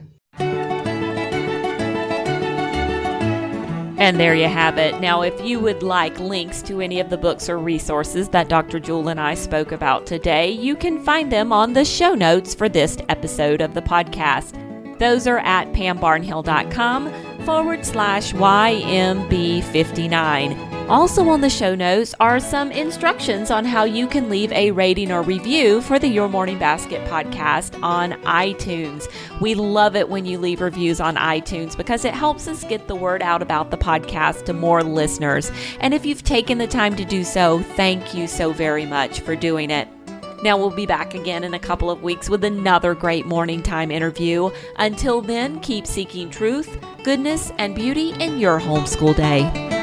And 3.98 4.18
there 4.20 4.36
you 4.36 4.48
have 4.48 4.78
it. 4.78 5.02
Now, 5.02 5.24
if 5.24 5.42
you 5.42 5.60
would 5.60 5.82
like 5.84 6.18
links 6.20 6.62
to 6.64 6.80
any 6.82 7.00
of 7.00 7.10
the 7.10 7.18
books 7.18 7.50
or 7.50 7.58
resources 7.58 8.30
that 8.30 8.48
Dr. 8.48 8.80
Jewell 8.80 9.10
and 9.10 9.20
I 9.20 9.34
spoke 9.34 9.72
about 9.72 10.06
today, 10.06 10.52
you 10.52 10.76
can 10.76 11.04
find 11.04 11.32
them 11.32 11.52
on 11.52 11.74
the 11.74 11.84
show 11.84 12.14
notes 12.14 12.54
for 12.54 12.70
this 12.70 12.98
episode 13.10 13.60
of 13.60 13.74
the 13.74 13.82
podcast. 13.82 14.56
Those 15.00 15.28
are 15.28 15.40
at 15.40 15.72
pambarnhill.com 15.74 17.29
forward 17.50 17.84
slash 17.84 18.32
YMB59. 18.34 20.88
Also 20.88 21.28
on 21.30 21.42
the 21.42 21.50
show 21.50 21.74
notes 21.74 22.14
are 22.20 22.40
some 22.40 22.72
instructions 22.72 23.50
on 23.50 23.66
how 23.66 23.84
you 23.84 24.06
can 24.06 24.30
leave 24.30 24.52
a 24.52 24.70
rating 24.70 25.12
or 25.12 25.24
review 25.24 25.82
for 25.82 25.98
the 25.98 26.08
Your 26.08 26.30
Morning 26.30 26.60
Basket 26.60 27.04
podcast 27.08 27.82
on 27.82 28.12
iTunes. 28.22 29.08
We 29.42 29.56
love 29.56 29.96
it 29.96 30.10
when 30.10 30.26
you 30.26 30.38
leave 30.38 30.62
reviews 30.62 31.02
on 31.02 31.16
iTunes 31.16 31.76
because 31.76 32.06
it 32.06 32.14
helps 32.14 32.48
us 32.48 32.64
get 32.66 32.88
the 32.88 32.96
word 32.96 33.24
out 33.24 33.42
about 33.42 33.72
the 33.72 33.78
podcast 33.78 34.46
to 34.46 34.54
more 34.54 34.84
listeners. 34.84 35.52
And 35.80 35.96
if 35.96 36.06
you've 36.06 36.24
taken 36.24 36.60
the 36.60 36.68
time 36.68 36.96
to 36.98 37.04
do 37.04 37.24
so, 37.24 37.64
thank 37.76 38.14
you 38.14 38.28
so 38.28 38.54
very 38.54 38.86
much 38.86 39.22
for 39.22 39.36
doing 39.36 39.72
it. 39.72 39.88
Now, 40.42 40.58
we'll 40.58 40.72
be 40.72 40.86
back 40.86 41.14
again 41.14 41.44
in 41.44 41.54
a 41.54 41.60
couple 41.60 41.92
of 41.92 42.02
weeks 42.02 42.30
with 42.30 42.44
another 42.44 42.94
great 42.96 43.26
morning 43.26 43.62
time 43.62 43.92
interview. 43.92 44.50
Until 44.78 45.22
then, 45.22 45.60
keep 45.60 45.86
seeking 45.86 46.30
truth, 46.30 46.80
goodness, 47.04 47.52
and 47.58 47.76
beauty 47.76 48.12
in 48.20 48.40
your 48.40 48.60
homeschool 48.60 49.16
day. 49.16 49.79